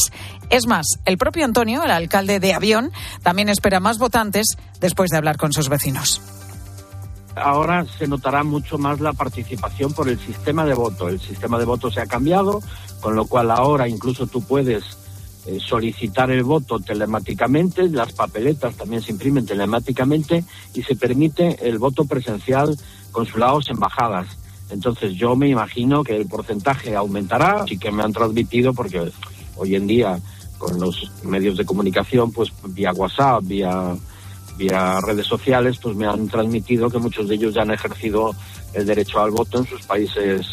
Es 0.50 0.66
más, 0.66 0.86
el 1.04 1.18
propio 1.18 1.44
Antonio, 1.44 1.82
el 1.82 1.90
alcalde 1.90 2.40
de 2.40 2.54
Avión, 2.54 2.92
también 3.22 3.48
espera 3.48 3.80
más 3.80 3.98
votantes 3.98 4.56
después 4.80 5.10
de 5.10 5.16
hablar 5.16 5.36
con 5.36 5.52
sus 5.52 5.68
vecinos 5.68 6.41
ahora 7.36 7.86
se 7.98 8.06
notará 8.06 8.42
mucho 8.44 8.78
más 8.78 9.00
la 9.00 9.12
participación 9.12 9.92
por 9.92 10.08
el 10.08 10.18
sistema 10.18 10.64
de 10.64 10.74
voto. 10.74 11.08
El 11.08 11.20
sistema 11.20 11.58
de 11.58 11.64
voto 11.64 11.90
se 11.90 12.00
ha 12.00 12.06
cambiado, 12.06 12.60
con 13.00 13.14
lo 13.14 13.26
cual 13.26 13.50
ahora 13.50 13.88
incluso 13.88 14.26
tú 14.26 14.42
puedes 14.42 14.84
eh, 15.46 15.58
solicitar 15.60 16.30
el 16.30 16.44
voto 16.44 16.78
telemáticamente, 16.78 17.88
las 17.88 18.12
papeletas 18.12 18.76
también 18.76 19.02
se 19.02 19.10
imprimen 19.10 19.44
telemáticamente 19.44 20.44
y 20.72 20.82
se 20.82 20.94
permite 20.94 21.68
el 21.68 21.78
voto 21.78 22.04
presencial 22.04 22.76
consulados, 23.10 23.68
embajadas. 23.68 24.28
Entonces 24.70 25.14
yo 25.14 25.34
me 25.34 25.48
imagino 25.48 26.04
que 26.04 26.16
el 26.16 26.26
porcentaje 26.26 26.94
aumentará, 26.94 27.64
sí 27.66 27.76
que 27.76 27.90
me 27.90 28.04
han 28.04 28.12
transmitido 28.12 28.72
porque 28.72 29.10
hoy 29.56 29.74
en 29.74 29.86
día 29.86 30.20
con 30.58 30.78
los 30.78 31.10
medios 31.24 31.56
de 31.56 31.64
comunicación, 31.64 32.30
pues 32.30 32.52
vía 32.68 32.92
WhatsApp, 32.92 33.42
vía 33.42 33.96
vía 34.56 35.00
redes 35.00 35.26
sociales, 35.26 35.78
pues 35.82 35.96
me 35.96 36.06
han 36.06 36.28
transmitido 36.28 36.90
que 36.90 36.98
muchos 36.98 37.28
de 37.28 37.34
ellos 37.34 37.54
ya 37.54 37.62
han 37.62 37.70
ejercido 37.70 38.34
el 38.74 38.86
derecho 38.86 39.20
al 39.20 39.30
voto 39.30 39.58
en 39.58 39.66
sus 39.66 39.82
países 39.82 40.46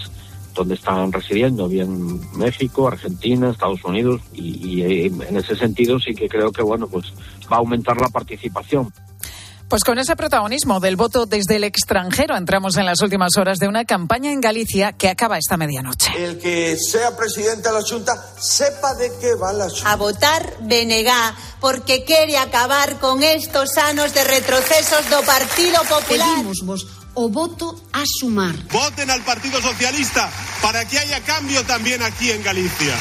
donde 0.53 0.73
están 0.73 1.11
residiendo, 1.11 1.67
bien 1.69 2.19
México, 2.35 2.87
Argentina, 2.87 3.49
Estados 3.49 3.83
Unidos, 3.85 4.21
y, 4.33 4.81
y 4.81 5.05
en 5.05 5.37
ese 5.37 5.55
sentido 5.55 5.99
sí 5.99 6.13
que 6.13 6.27
creo 6.27 6.51
que 6.51 6.61
bueno, 6.61 6.87
pues 6.87 7.13
va 7.51 7.57
a 7.57 7.59
aumentar 7.59 7.99
la 7.99 8.09
participación. 8.09 8.91
Pues 9.69 9.83
con 9.83 9.99
ese 9.99 10.15
protagonismo 10.15 10.79
del 10.79 10.95
voto 10.95 11.27
desde 11.27 11.57
el 11.57 11.63
extranjero 11.63 12.35
entramos 12.35 12.75
en 12.77 12.87
las 12.87 13.01
últimas 13.03 13.37
horas 13.37 13.59
de 13.59 13.67
una 13.67 13.85
campaña 13.85 14.31
en 14.31 14.41
Galicia 14.41 14.93
que 14.93 15.09
acaba 15.09 15.37
esta 15.37 15.57
medianoche. 15.57 16.11
El 16.17 16.39
que 16.39 16.75
sea 16.75 17.15
presidente 17.15 17.69
de 17.69 17.75
la 17.75 17.83
Junta 17.87 18.15
sepa 18.39 18.95
de 18.95 19.11
qué 19.21 19.35
va 19.35 19.53
la 19.53 19.69
Junta. 19.69 19.91
A 19.91 19.95
votar 19.95 20.53
Benegá 20.61 21.35
porque 21.61 22.03
quiere 22.03 22.39
acabar 22.39 22.97
con 22.97 23.21
estos 23.21 23.77
anos 23.77 24.11
de 24.15 24.23
retrocesos 24.23 25.07
do 25.11 25.21
Partido 25.21 25.83
Popular. 25.83 26.41
Pedimos 26.41 26.87
o 27.13 27.29
voto 27.29 27.79
a 27.93 28.01
sumar. 28.07 28.55
Voten 28.71 29.11
al 29.11 29.21
Partido 29.21 29.61
Socialista 29.61 30.31
para 30.63 30.83
que 30.85 30.97
haya 30.97 31.21
cambio 31.21 31.63
también 31.65 32.01
aquí 32.01 32.31
en 32.31 32.41
Galicia. 32.41 32.95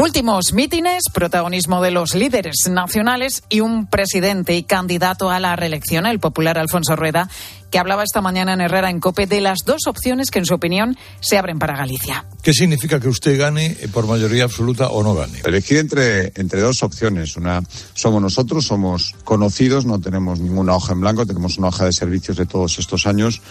Últimos 0.00 0.52
mítines, 0.52 1.02
protagonismo 1.12 1.82
de 1.82 1.90
los 1.90 2.14
líderes 2.14 2.68
nacionales 2.70 3.42
y 3.48 3.62
un 3.62 3.88
presidente 3.88 4.54
y 4.54 4.62
candidato 4.62 5.28
a 5.28 5.40
la 5.40 5.56
reelección, 5.56 6.06
el 6.06 6.20
popular 6.20 6.56
Alfonso 6.56 6.94
Rueda, 6.94 7.28
que 7.72 7.80
hablaba 7.80 8.04
esta 8.04 8.20
mañana 8.20 8.52
en 8.52 8.60
Herrera 8.60 8.90
en 8.90 9.00
Cope 9.00 9.26
de 9.26 9.40
las 9.40 9.58
dos 9.66 9.88
opciones 9.88 10.30
que, 10.30 10.38
en 10.38 10.46
su 10.46 10.54
opinión, 10.54 10.96
se 11.18 11.36
abren 11.36 11.58
para 11.58 11.76
Galicia. 11.76 12.26
¿Qué 12.42 12.52
significa 12.52 13.00
que 13.00 13.08
usted 13.08 13.36
gane 13.36 13.76
por 13.92 14.06
mayoría 14.06 14.44
absoluta 14.44 14.86
o 14.86 15.02
no 15.02 15.16
gane? 15.16 15.40
Elegir 15.44 15.78
entre, 15.78 16.32
entre 16.36 16.60
dos 16.60 16.84
opciones. 16.84 17.36
Una, 17.36 17.60
somos 17.94 18.22
nosotros, 18.22 18.66
somos 18.66 19.16
conocidos, 19.24 19.84
no 19.84 20.00
tenemos 20.00 20.38
ninguna 20.38 20.76
hoja 20.76 20.92
en 20.92 21.00
blanco, 21.00 21.26
tenemos 21.26 21.58
una 21.58 21.68
hoja 21.68 21.86
de 21.86 21.92
servicios 21.92 22.36
de 22.36 22.46
todos 22.46 22.78
estos 22.78 23.08
años. 23.08 23.42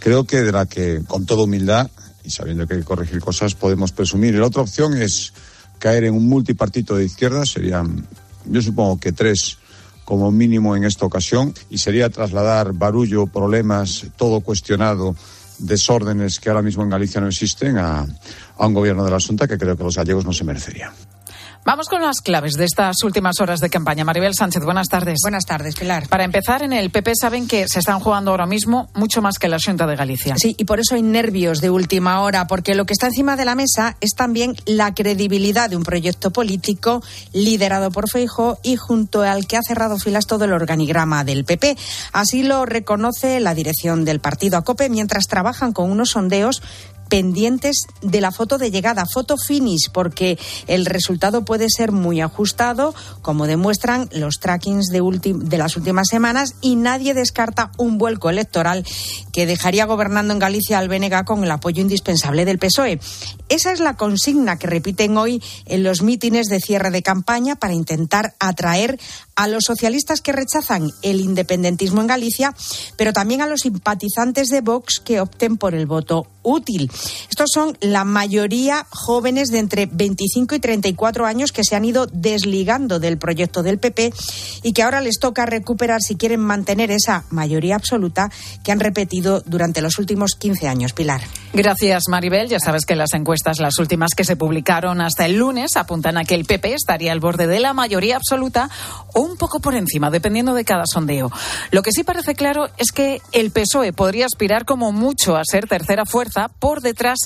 Creo 0.00 0.24
que 0.24 0.42
de 0.42 0.52
la 0.52 0.66
que, 0.66 1.00
con 1.08 1.24
toda 1.24 1.44
humildad 1.44 1.90
y 2.22 2.28
sabiendo 2.28 2.66
que 2.66 2.74
hay 2.74 2.80
que 2.80 2.86
corregir 2.86 3.20
cosas, 3.20 3.54
podemos 3.54 3.92
presumir. 3.92 4.34
Y 4.34 4.38
la 4.38 4.46
otra 4.46 4.60
opción 4.60 5.00
es 5.00 5.32
caer 5.78 6.04
en 6.04 6.14
un 6.14 6.28
multipartito 6.28 6.96
de 6.96 7.04
izquierda, 7.04 7.44
serían, 7.46 8.06
yo 8.46 8.62
supongo 8.62 8.98
que 8.98 9.12
tres 9.12 9.58
como 10.04 10.30
mínimo 10.30 10.76
en 10.76 10.84
esta 10.84 11.06
ocasión, 11.06 11.54
y 11.70 11.78
sería 11.78 12.10
trasladar 12.10 12.72
barullo, 12.74 13.26
problemas, 13.26 14.06
todo 14.16 14.40
cuestionado, 14.40 15.16
desórdenes 15.58 16.40
que 16.40 16.50
ahora 16.50 16.62
mismo 16.62 16.82
en 16.82 16.90
Galicia 16.90 17.20
no 17.20 17.28
existen, 17.28 17.78
a, 17.78 18.06
a 18.58 18.66
un 18.66 18.74
gobierno 18.74 19.04
de 19.04 19.10
la 19.10 19.16
Asunta 19.16 19.48
que 19.48 19.56
creo 19.56 19.76
que 19.76 19.84
los 19.84 19.96
gallegos 19.96 20.24
no 20.24 20.32
se 20.32 20.44
merecerían. 20.44 20.92
Vamos 21.66 21.88
con 21.88 22.02
las 22.02 22.20
claves 22.20 22.54
de 22.54 22.66
estas 22.66 23.02
últimas 23.04 23.40
horas 23.40 23.58
de 23.58 23.70
campaña. 23.70 24.04
Maribel 24.04 24.34
Sánchez, 24.34 24.62
buenas 24.64 24.86
tardes. 24.88 25.20
Buenas 25.22 25.46
tardes, 25.46 25.74
Pilar. 25.74 26.08
Para 26.08 26.24
empezar, 26.24 26.62
en 26.62 26.74
el 26.74 26.90
PP 26.90 27.12
saben 27.18 27.48
que 27.48 27.66
se 27.68 27.78
están 27.78 28.00
jugando 28.00 28.32
ahora 28.32 28.44
mismo 28.44 28.90
mucho 28.92 29.22
más 29.22 29.38
que 29.38 29.48
la 29.48 29.56
Junta 29.58 29.86
de 29.86 29.96
Galicia. 29.96 30.34
Sí, 30.36 30.54
y 30.58 30.64
por 30.66 30.78
eso 30.78 30.94
hay 30.94 31.00
nervios 31.00 31.62
de 31.62 31.70
última 31.70 32.20
hora, 32.20 32.46
porque 32.46 32.74
lo 32.74 32.84
que 32.84 32.92
está 32.92 33.06
encima 33.06 33.36
de 33.36 33.46
la 33.46 33.54
mesa 33.54 33.96
es 34.02 34.14
también 34.14 34.54
la 34.66 34.92
credibilidad 34.92 35.70
de 35.70 35.78
un 35.78 35.84
proyecto 35.84 36.30
político 36.30 37.02
liderado 37.32 37.90
por 37.90 38.10
Feijóo 38.10 38.58
y 38.62 38.76
junto 38.76 39.22
al 39.22 39.46
que 39.46 39.56
ha 39.56 39.62
cerrado 39.66 39.98
filas 39.98 40.26
todo 40.26 40.44
el 40.44 40.52
organigrama 40.52 41.24
del 41.24 41.46
PP. 41.46 41.78
Así 42.12 42.42
lo 42.42 42.66
reconoce 42.66 43.40
la 43.40 43.54
dirección 43.54 44.04
del 44.04 44.20
partido 44.20 44.58
ACOPE 44.58 44.90
mientras 44.90 45.28
trabajan 45.28 45.72
con 45.72 45.90
unos 45.90 46.10
sondeos 46.10 46.60
pendientes 47.14 47.86
de 48.02 48.20
la 48.20 48.32
foto 48.32 48.58
de 48.58 48.72
llegada, 48.72 49.06
foto 49.06 49.36
finish, 49.36 49.88
porque 49.92 50.36
el 50.66 50.84
resultado 50.84 51.44
puede 51.44 51.70
ser 51.70 51.92
muy 51.92 52.20
ajustado, 52.20 52.92
como 53.22 53.46
demuestran 53.46 54.08
los 54.10 54.40
trackings 54.40 54.88
de, 54.88 55.56
las 55.56 55.76
últimas 55.76 56.08
semanas, 56.10 56.56
y 56.60 56.74
nadie 56.74 57.14
descarta 57.14 57.70
un 57.78 57.98
vuelco 57.98 58.30
electoral 58.30 58.84
que 59.32 59.46
dejaría 59.46 59.86
gobernando 59.86 60.32
en 60.32 60.40
Galicia 60.40 60.80
al 60.80 60.88
BNG 60.88 61.24
con 61.24 61.44
el 61.44 61.52
apoyo 61.52 61.80
indispensable 61.80 62.44
del 62.44 62.58
PSOE. 62.58 62.98
Esa 63.48 63.70
es 63.70 63.78
la 63.78 63.94
consigna 63.94 64.58
que 64.58 64.66
repiten 64.66 65.16
hoy 65.16 65.40
en 65.66 65.84
los 65.84 66.02
mítines 66.02 66.48
de 66.48 66.58
cierre 66.58 66.90
de 66.90 67.04
campaña 67.04 67.54
para 67.54 67.74
intentar 67.74 68.34
atraer 68.40 68.98
a 69.36 69.46
los 69.46 69.62
socialistas 69.62 70.20
que 70.20 70.32
rechazan 70.32 70.90
el 71.02 71.20
independentismo 71.20 72.00
en 72.00 72.08
Galicia, 72.08 72.52
pero 72.96 73.12
también 73.12 73.40
a 73.40 73.46
los 73.46 73.60
simpatizantes 73.60 74.48
de 74.48 74.62
Vox 74.62 74.98
que 74.98 75.20
opten 75.20 75.58
por 75.58 75.76
el 75.76 75.86
voto 75.86 76.26
útil. 76.44 76.90
Estos 77.28 77.50
son 77.52 77.76
la 77.80 78.04
mayoría 78.04 78.86
jóvenes 78.90 79.48
de 79.48 79.58
entre 79.58 79.86
25 79.86 80.54
y 80.54 80.60
34 80.60 81.26
años 81.26 81.50
que 81.50 81.64
se 81.64 81.74
han 81.74 81.84
ido 81.84 82.06
desligando 82.06 83.00
del 83.00 83.18
proyecto 83.18 83.62
del 83.62 83.78
PP 83.78 84.12
y 84.62 84.72
que 84.72 84.82
ahora 84.82 85.00
les 85.00 85.18
toca 85.18 85.46
recuperar 85.46 86.00
si 86.00 86.14
quieren 86.14 86.40
mantener 86.40 86.90
esa 86.90 87.24
mayoría 87.30 87.74
absoluta 87.74 88.30
que 88.62 88.70
han 88.70 88.80
repetido 88.80 89.42
durante 89.46 89.80
los 89.80 89.98
últimos 89.98 90.32
15 90.38 90.68
años. 90.68 90.92
Pilar. 90.92 91.22
Gracias, 91.52 92.04
Maribel. 92.08 92.48
Ya 92.48 92.60
sabes 92.60 92.84
que 92.84 92.94
las 92.94 93.14
encuestas, 93.14 93.58
las 93.58 93.78
últimas 93.78 94.10
que 94.16 94.24
se 94.24 94.36
publicaron 94.36 95.00
hasta 95.00 95.26
el 95.26 95.36
lunes, 95.36 95.76
apuntan 95.76 96.18
a 96.18 96.24
que 96.24 96.34
el 96.34 96.44
PP 96.44 96.74
estaría 96.74 97.12
al 97.12 97.20
borde 97.20 97.46
de 97.46 97.60
la 97.60 97.72
mayoría 97.72 98.16
absoluta 98.16 98.68
o 99.14 99.20
un 99.20 99.36
poco 99.36 99.60
por 99.60 99.74
encima, 99.74 100.10
dependiendo 100.10 100.54
de 100.54 100.64
cada 100.64 100.84
sondeo. 100.86 101.30
Lo 101.70 101.82
que 101.82 101.90
sí 101.92 102.04
parece 102.04 102.34
claro 102.34 102.68
es 102.76 102.92
que 102.92 103.22
el 103.32 103.50
PSOE 103.50 103.92
podría 103.92 104.26
aspirar 104.26 104.64
como 104.64 104.92
mucho 104.92 105.36
a 105.36 105.42
ser 105.44 105.66
tercera 105.66 106.04
fuerza 106.04 106.33
por 106.58 106.80
detrás 106.80 107.18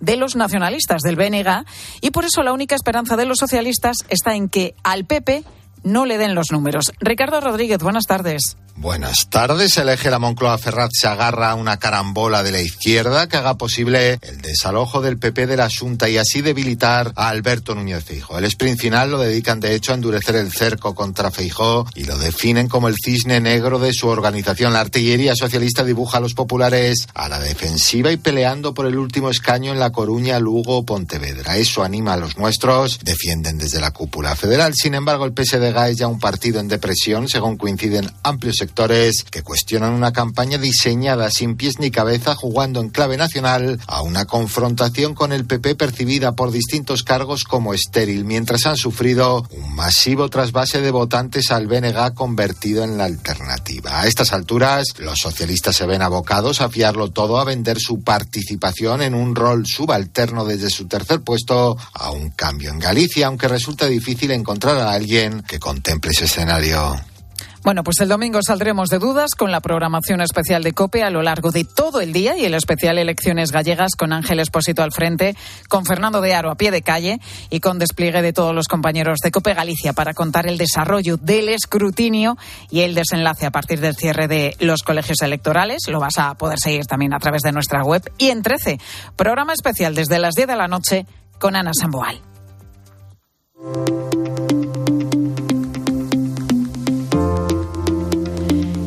de 0.00 0.16
los 0.16 0.36
nacionalistas 0.36 1.02
del 1.02 1.16
BNG 1.16 1.64
y 2.00 2.10
por 2.10 2.24
eso 2.24 2.42
la 2.42 2.52
única 2.52 2.74
esperanza 2.74 3.16
de 3.16 3.26
los 3.26 3.38
socialistas 3.38 3.98
está 4.08 4.34
en 4.34 4.48
que 4.48 4.74
al 4.82 5.04
PP 5.04 5.44
no 5.84 6.06
le 6.06 6.18
den 6.18 6.34
los 6.34 6.50
números. 6.50 6.92
Ricardo 7.00 7.40
Rodríguez, 7.40 7.78
buenas 7.78 8.04
tardes. 8.04 8.56
Buenas 8.74 9.28
tardes. 9.28 9.76
El 9.76 9.90
eje 9.90 10.10
la 10.10 10.18
Moncloa 10.18 10.56
Ferrat 10.56 10.90
se 10.92 11.06
agarra 11.06 11.50
a 11.50 11.54
una 11.54 11.78
carambola 11.78 12.42
de 12.42 12.52
la 12.52 12.60
izquierda 12.60 13.28
que 13.28 13.36
haga 13.36 13.56
posible 13.56 14.18
el 14.22 14.40
desalojo 14.40 15.02
del 15.02 15.18
PP 15.18 15.46
de 15.46 15.56
la 15.56 15.68
Junta 15.70 16.08
y 16.08 16.16
así 16.16 16.40
debilitar 16.40 17.12
a 17.14 17.28
Alberto 17.28 17.74
Núñez 17.74 18.02
Feijó. 18.02 18.38
El 18.38 18.46
sprint 18.46 18.80
final 18.80 19.10
lo 19.10 19.18
dedican 19.18 19.60
de 19.60 19.74
hecho 19.74 19.92
a 19.92 19.94
endurecer 19.94 20.36
el 20.36 20.50
cerco 20.50 20.94
contra 20.94 21.30
Feijó 21.30 21.86
y 21.94 22.04
lo 22.04 22.18
definen 22.18 22.68
como 22.68 22.88
el 22.88 22.96
cisne 22.96 23.40
negro 23.40 23.78
de 23.78 23.92
su 23.92 24.08
organización. 24.08 24.72
La 24.72 24.80
artillería 24.80 25.36
socialista 25.36 25.84
dibuja 25.84 26.18
a 26.18 26.20
los 26.20 26.34
populares 26.34 27.06
a 27.14 27.28
la 27.28 27.38
defensiva 27.38 28.10
y 28.10 28.16
peleando 28.16 28.72
por 28.72 28.86
el 28.86 28.96
último 28.96 29.28
escaño 29.28 29.72
en 29.72 29.80
La 29.80 29.92
Coruña, 29.92 30.40
Lugo 30.40 30.84
Pontevedra. 30.84 31.56
Eso 31.56 31.84
anima 31.84 32.14
a 32.14 32.16
los 32.16 32.38
nuestros, 32.38 33.00
defienden 33.04 33.58
desde 33.58 33.80
la 33.80 33.90
cúpula 33.90 34.34
federal. 34.34 34.74
Sin 34.74 34.94
embargo, 34.94 35.26
el 35.26 35.34
PSDG 35.36 35.88
es 35.90 35.98
ya 35.98 36.08
un 36.08 36.18
partido 36.18 36.58
en 36.58 36.68
depresión, 36.68 37.28
según 37.28 37.58
coinciden 37.58 38.10
amplios 38.22 38.61
sectores 38.62 39.24
que 39.28 39.42
cuestionan 39.42 39.92
una 39.92 40.12
campaña 40.12 40.56
diseñada 40.56 41.30
sin 41.32 41.56
pies 41.56 41.80
ni 41.80 41.90
cabeza, 41.90 42.36
jugando 42.36 42.80
en 42.80 42.90
clave 42.90 43.16
nacional 43.16 43.80
a 43.88 44.02
una 44.02 44.24
confrontación 44.24 45.16
con 45.16 45.32
el 45.32 45.46
PP 45.46 45.74
percibida 45.74 46.36
por 46.36 46.52
distintos 46.52 47.02
cargos 47.02 47.42
como 47.42 47.74
estéril, 47.74 48.24
mientras 48.24 48.66
han 48.66 48.76
sufrido 48.76 49.44
un 49.50 49.74
masivo 49.74 50.28
trasvase 50.28 50.80
de 50.80 50.92
votantes 50.92 51.50
al 51.50 51.66
BNG 51.66 52.14
convertido 52.14 52.84
en 52.84 52.98
la 52.98 53.04
alternativa. 53.06 54.00
A 54.00 54.06
estas 54.06 54.32
alturas, 54.32 54.84
los 54.98 55.18
socialistas 55.18 55.74
se 55.74 55.86
ven 55.86 56.00
abocados 56.00 56.60
a 56.60 56.68
fiarlo 56.68 57.10
todo 57.10 57.40
a 57.40 57.44
vender 57.44 57.78
su 57.80 58.02
participación 58.04 59.02
en 59.02 59.14
un 59.14 59.34
rol 59.34 59.66
subalterno 59.66 60.44
desde 60.44 60.70
su 60.70 60.86
tercer 60.86 61.22
puesto 61.22 61.76
a 61.94 62.10
un 62.12 62.30
cambio 62.30 62.70
en 62.70 62.78
Galicia, 62.78 63.26
aunque 63.26 63.48
resulta 63.48 63.86
difícil 63.86 64.30
encontrar 64.30 64.76
a 64.78 64.92
alguien 64.92 65.42
que 65.42 65.58
contemple 65.58 66.12
ese 66.12 66.26
escenario. 66.26 67.11
Bueno, 67.64 67.84
pues 67.84 68.00
el 68.00 68.08
domingo 68.08 68.40
saldremos 68.44 68.88
de 68.88 68.98
dudas 68.98 69.36
con 69.38 69.52
la 69.52 69.60
programación 69.60 70.20
especial 70.20 70.64
de 70.64 70.72
COPE 70.72 71.04
a 71.04 71.10
lo 71.10 71.22
largo 71.22 71.52
de 71.52 71.62
todo 71.62 72.00
el 72.00 72.12
día 72.12 72.36
y 72.36 72.44
el 72.44 72.54
especial 72.54 72.98
Elecciones 72.98 73.52
Gallegas 73.52 73.94
con 73.96 74.12
Ángel 74.12 74.40
Espósito 74.40 74.82
al 74.82 74.90
frente, 74.90 75.36
con 75.68 75.86
Fernando 75.86 76.20
de 76.20 76.34
Aro 76.34 76.50
a 76.50 76.56
pie 76.56 76.72
de 76.72 76.82
calle 76.82 77.20
y 77.50 77.60
con 77.60 77.78
despliegue 77.78 78.20
de 78.20 78.32
todos 78.32 78.52
los 78.52 78.66
compañeros 78.66 79.18
de 79.22 79.30
COPE 79.30 79.54
Galicia 79.54 79.92
para 79.92 80.12
contar 80.12 80.48
el 80.48 80.58
desarrollo 80.58 81.18
del 81.18 81.50
escrutinio 81.50 82.36
y 82.68 82.80
el 82.80 82.96
desenlace 82.96 83.46
a 83.46 83.52
partir 83.52 83.78
del 83.78 83.94
cierre 83.94 84.26
de 84.26 84.56
los 84.58 84.82
colegios 84.82 85.22
electorales. 85.22 85.82
Lo 85.86 86.00
vas 86.00 86.18
a 86.18 86.34
poder 86.34 86.58
seguir 86.58 86.86
también 86.86 87.14
a 87.14 87.20
través 87.20 87.42
de 87.42 87.52
nuestra 87.52 87.84
web. 87.84 88.02
Y 88.18 88.30
en 88.30 88.42
13, 88.42 88.80
programa 89.14 89.52
especial 89.52 89.94
desde 89.94 90.18
las 90.18 90.34
10 90.34 90.48
de 90.48 90.56
la 90.56 90.66
noche 90.66 91.06
con 91.38 91.54
Ana 91.54 91.70
Samboal. 91.78 92.20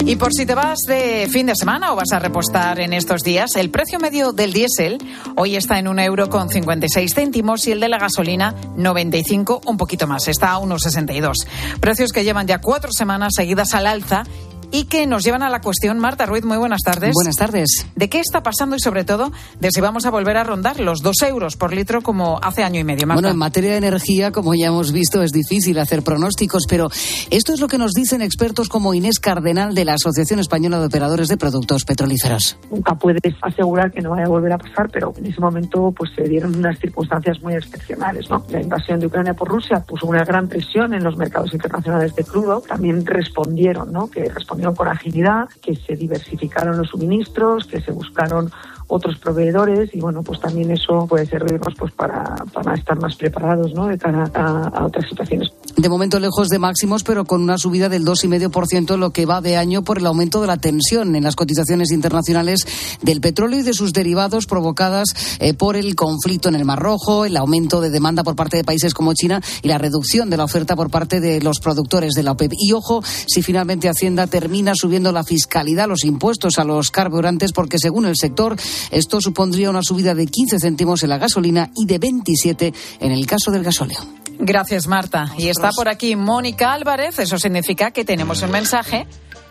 Y 0.07 0.17
por 0.17 0.31
si 0.33 0.45
te 0.45 0.53
vas 0.53 0.77
de 0.87 1.27
fin 1.31 1.47
de 1.47 1.55
semana 1.55 1.91
o 1.91 1.95
vas 1.95 2.11
a 2.11 2.19
repostar 2.19 2.79
en 2.79 2.93
estos 2.93 3.23
días, 3.23 3.55
el 3.55 3.71
precio 3.71 3.97
medio 3.97 4.33
del 4.33 4.53
diésel 4.53 4.99
hoy 5.35 5.55
está 5.55 5.79
en 5.79 5.87
un 5.87 5.97
euro 5.97 6.29
con 6.29 6.47
56 6.47 7.11
céntimos 7.11 7.65
y 7.65 7.71
el 7.71 7.79
de 7.79 7.89
la 7.89 7.97
gasolina 7.97 8.53
95, 8.77 9.61
un 9.65 9.77
poquito 9.77 10.05
más, 10.05 10.27
está 10.27 10.51
a 10.51 10.59
1,62. 10.59 11.47
Precios 11.79 12.11
que 12.11 12.23
llevan 12.23 12.45
ya 12.45 12.61
cuatro 12.61 12.91
semanas 12.91 13.33
seguidas 13.35 13.73
al 13.73 13.87
alza 13.87 14.25
y 14.71 14.85
que 14.85 15.07
nos 15.07 15.23
llevan 15.23 15.43
a 15.43 15.49
la 15.49 15.61
cuestión. 15.61 15.99
Marta 15.99 16.25
Ruiz, 16.25 16.43
muy 16.43 16.57
buenas 16.57 16.81
tardes. 16.81 17.11
Buenas 17.13 17.35
tardes. 17.35 17.87
¿De 17.95 18.09
qué 18.09 18.19
está 18.19 18.43
pasando 18.43 18.75
y 18.75 18.79
sobre 18.79 19.03
todo 19.03 19.31
de 19.59 19.69
si 19.71 19.81
vamos 19.81 20.05
a 20.05 20.11
volver 20.11 20.37
a 20.37 20.43
rondar 20.43 20.79
los 20.79 21.01
dos 21.01 21.21
euros 21.21 21.55
por 21.55 21.73
litro 21.73 22.01
como 22.01 22.39
hace 22.41 22.63
año 22.63 22.79
y 22.79 22.83
medio? 22.83 23.07
Marta? 23.07 23.21
Bueno, 23.21 23.29
en 23.29 23.37
materia 23.37 23.71
de 23.71 23.77
energía, 23.77 24.31
como 24.31 24.53
ya 24.55 24.67
hemos 24.67 24.91
visto, 24.91 25.21
es 25.21 25.31
difícil 25.31 25.79
hacer 25.79 26.03
pronósticos, 26.03 26.63
pero 26.67 26.89
esto 27.29 27.53
es 27.53 27.59
lo 27.59 27.67
que 27.67 27.77
nos 27.77 27.93
dicen 27.93 28.21
expertos 28.21 28.69
como 28.69 28.93
Inés 28.93 29.19
Cardenal 29.19 29.75
de 29.75 29.85
la 29.85 29.93
Asociación 29.93 30.39
Española 30.39 30.79
de 30.79 30.87
Operadores 30.87 31.27
de 31.27 31.37
Productos 31.37 31.85
Petrolíferos. 31.85 32.57
Nunca 32.71 32.95
puedes 32.95 33.35
asegurar 33.41 33.91
que 33.91 34.01
no 34.01 34.11
vaya 34.11 34.25
a 34.25 34.29
volver 34.29 34.53
a 34.53 34.57
pasar, 34.57 34.89
pero 34.91 35.13
en 35.17 35.25
ese 35.27 35.39
momento 35.39 35.93
pues 35.95 36.11
se 36.15 36.23
dieron 36.23 36.55
unas 36.55 36.79
circunstancias 36.79 37.41
muy 37.41 37.53
excepcionales. 37.53 38.29
¿no? 38.29 38.45
La 38.49 38.61
invasión 38.61 38.99
de 38.99 39.07
Ucrania 39.07 39.33
por 39.33 39.47
Rusia 39.47 39.81
puso 39.81 40.07
una 40.07 40.23
gran 40.23 40.47
presión 40.47 40.93
en 40.93 41.03
los 41.03 41.17
mercados 41.17 41.53
internacionales 41.53 42.15
de 42.15 42.23
crudo. 42.23 42.61
También 42.61 43.05
respondieron, 43.05 43.91
¿no? 43.91 44.07
que 44.07 44.25
respondieron 44.29 44.54
con 44.73 44.87
agilidad, 44.87 45.49
que 45.61 45.75
se 45.75 45.95
diversificaron 45.95 46.77
los 46.77 46.89
suministros, 46.89 47.67
que 47.67 47.81
se 47.81 47.91
buscaron 47.91 48.51
otros 48.87 49.17
proveedores 49.17 49.89
y 49.93 49.99
bueno, 49.99 50.21
pues 50.21 50.39
también 50.39 50.71
eso 50.71 51.07
puede 51.07 51.25
servirnos 51.25 51.73
pues 51.77 51.91
para, 51.93 52.35
para 52.53 52.75
estar 52.75 52.99
más 52.99 53.15
preparados 53.15 53.73
¿no? 53.73 53.87
de 53.87 53.97
cara 53.97 54.29
a, 54.33 54.85
otras 54.85 55.09
situaciones. 55.09 55.51
De 55.75 55.89
momento 55.89 56.19
lejos 56.19 56.49
de 56.49 56.59
máximos, 56.59 57.03
pero 57.03 57.25
con 57.25 57.41
una 57.41 57.57
subida 57.57 57.89
del 57.89 58.05
2,5% 58.05 58.97
lo 58.97 59.11
que 59.11 59.25
va 59.25 59.41
de 59.41 59.57
año 59.57 59.83
por 59.83 59.97
el 59.97 60.05
aumento 60.05 60.41
de 60.41 60.47
la 60.47 60.57
tensión 60.57 61.15
en 61.15 61.23
las 61.23 61.35
cotizaciones 61.35 61.91
internacionales 61.91 62.65
del 63.01 63.21
petróleo 63.21 63.59
y 63.59 63.63
de 63.63 63.73
sus 63.73 63.93
derivados 63.93 64.45
provocadas 64.45 65.09
eh, 65.39 65.53
por 65.53 65.75
el 65.75 65.95
conflicto 65.95 66.49
en 66.49 66.55
el 66.55 66.65
Mar 66.65 66.79
Rojo, 66.79 67.25
el 67.25 67.37
aumento 67.37 67.81
de 67.81 67.89
demanda 67.89 68.23
por 68.23 68.35
parte 68.35 68.57
de 68.57 68.63
países 68.63 68.93
como 68.93 69.13
China 69.13 69.41
y 69.61 69.67
la 69.67 69.77
reducción 69.77 70.29
de 70.29 70.37
la 70.37 70.43
oferta 70.43 70.75
por 70.75 70.89
parte 70.89 71.19
de 71.19 71.41
los 71.41 71.59
productores 71.59 72.13
de 72.13 72.23
la 72.23 72.31
OPEP. 72.31 72.51
Y 72.57 72.71
ojo, 72.73 73.03
si 73.03 73.41
finalmente 73.41 73.89
Hacienda 73.89 74.27
termina 74.27 74.73
subiendo 74.75 75.11
la 75.11 75.23
fiscalidad, 75.23 75.87
los 75.87 76.03
impuestos 76.03 76.59
a 76.59 76.63
los 76.63 76.91
carburantes, 76.91 77.51
porque 77.51 77.77
según 77.79 78.05
el 78.05 78.15
sector, 78.15 78.55
esto 78.91 79.21
supondría 79.21 79.69
una 79.69 79.81
subida 79.81 80.13
de 80.13 80.25
15 80.27 80.59
céntimos 80.59 81.03
en 81.03 81.09
la 81.09 81.17
gasolina 81.17 81.71
y 81.75 81.85
de 81.85 81.99
27 81.99 82.73
en 82.99 83.11
el 83.11 83.25
caso 83.25 83.51
del 83.51 83.63
gasóleo. 83.63 83.99
Gracias, 84.39 84.87
Marta. 84.87 85.33
Y 85.37 85.47
está 85.47 85.71
por 85.71 85.87
aquí 85.87 86.15
Mónica 86.15 86.73
Álvarez. 86.73 87.19
Eso 87.19 87.37
significa 87.37 87.91
que 87.91 88.03
tenemos 88.03 88.41
un 88.41 88.51
mensaje 88.51 89.07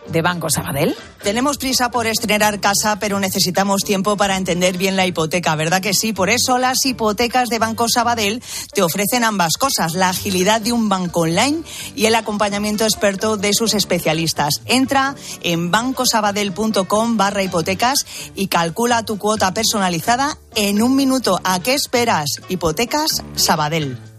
de 0.09 0.23
Banco 0.23 0.51
Sabadell. 0.51 0.97
Tenemos 1.23 1.59
prisa 1.59 1.91
por 1.91 2.07
estrenar 2.07 2.61
casa, 2.61 2.99
pero 2.99 3.19
necesitamos 3.19 3.83
tiempo 3.83 4.17
para 4.17 4.37
entender 4.37 4.77
bien 4.77 4.97
la 4.97 5.07
hipoteca, 5.07 5.55
¿verdad 5.57 5.81
que 5.81 5.95
sí? 5.95 6.13
Por 6.13 6.31
eso 6.31 6.59
las 6.59 6.85
hipotecas 6.85 7.49
de 7.49 7.59
Banco 7.59 7.89
Sabadell 7.89 8.43
te 8.75 8.83
ofrecen 8.83 9.25
ambas 9.25 9.55
cosas, 9.57 9.95
la 9.95 10.11
agilidad 10.11 10.61
de 10.61 10.73
un 10.73 10.89
banco 10.89 11.21
online 11.21 11.63
y 11.97 12.07
el 12.07 12.15
acompañamiento 12.15 12.85
experto 12.85 13.37
de 13.37 13.55
sus 13.55 13.75
especialistas. 13.75 14.61
Entra 14.67 15.15
en 15.43 15.71
bancosabadell.com 15.71 17.17
barra 17.17 17.43
hipotecas 17.43 18.07
y 18.35 18.49
calcula 18.49 19.05
tu 19.05 19.19
cuota 19.19 19.55
personalizada 19.55 20.39
en 20.55 20.83
un 20.83 20.97
minuto. 20.97 21.41
¿A 21.45 21.61
qué 21.61 21.75
esperas? 21.75 22.41
Hipotecas 22.49 23.23
Sabadell. 23.37 24.14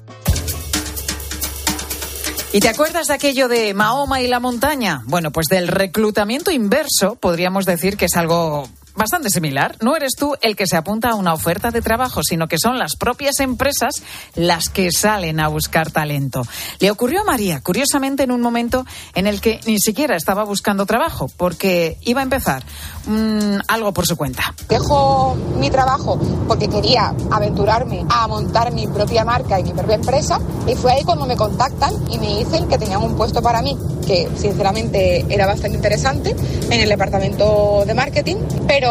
¿Y 2.55 2.62
te 2.62 2.69
acuerdas 2.69 3.07
de 3.07 3.13
aquello 3.13 3.50
de 3.50 3.74
Mahoma 3.74 4.21
y 4.21 4.29
la 4.29 4.39
montaña? 4.39 5.01
Bueno, 5.07 5.29
pues 5.29 5.47
del 5.47 5.67
reclutamiento 5.67 6.51
inverso 6.51 7.15
podríamos 7.19 7.65
decir 7.65 7.97
que 7.97 8.05
es 8.05 8.15
algo 8.15 8.69
bastante 8.96 9.30
similar. 9.30 9.78
No 9.82 9.96
eres 9.96 10.14
tú 10.18 10.36
el 10.42 10.56
que 10.56 10.68
se 10.68 10.78
apunta 10.78 11.10
a 11.10 11.16
una 11.16 11.34
oferta 11.34 11.72
de 11.72 11.82
trabajo, 11.82 12.22
sino 12.24 12.48
que 12.48 12.58
son 12.58 12.78
las 12.78 12.96
propias 12.96 13.40
empresas 13.40 14.04
las 14.36 14.70
que 14.70 14.92
salen 14.92 15.40
a 15.40 15.48
buscar 15.48 15.92
talento. 15.92 16.44
Le 16.80 16.92
ocurrió 16.92 17.22
a 17.22 17.24
María, 17.24 17.62
curiosamente, 17.62 18.24
en 18.24 18.32
un 18.32 18.42
momento 18.42 18.86
en 19.14 19.28
el 19.28 19.42
que 19.42 19.60
ni 19.66 19.80
siquiera 19.80 20.16
estaba 20.16 20.44
buscando 20.44 20.86
trabajo, 20.86 21.30
porque 21.38 21.98
iba 22.02 22.22
a 22.22 22.24
empezar 22.24 22.64
mm, 23.08 23.60
algo 23.68 23.94
por 23.94 24.06
su 24.06 24.18
cuenta. 24.18 24.54
Dejo 24.70 25.36
mi 25.58 25.70
trabajo 25.70 26.20
porque 26.48 26.68
quería 26.68 27.14
aventurarme 27.32 28.06
a 28.10 28.28
montar 28.28 28.72
mi 28.74 28.88
propia 28.88 29.25
marca 29.25 29.60
y 29.60 29.64
mi 29.64 29.72
propia 29.72 29.96
empresa 29.96 30.40
y 30.68 30.75
fue 30.75 30.94
ahí 30.94 31.04
cuando 31.04 31.25
me 31.25 31.36
contactan 31.36 31.94
y 32.10 32.18
me 32.18 32.38
dicen 32.38 32.68
que 32.68 32.78
tenían 32.78 33.02
un 33.02 33.16
puesto 33.16 33.42
para 33.42 33.62
mí 33.62 33.78
que 34.06 34.30
sinceramente 34.36 35.25
era 35.30 35.48
bastante 35.48 35.75
interesante 35.75 36.36
en 36.70 36.80
el 36.80 36.90
departamento 36.90 37.84
de 37.86 37.94
marketing, 37.94 38.36
pero 38.68 38.85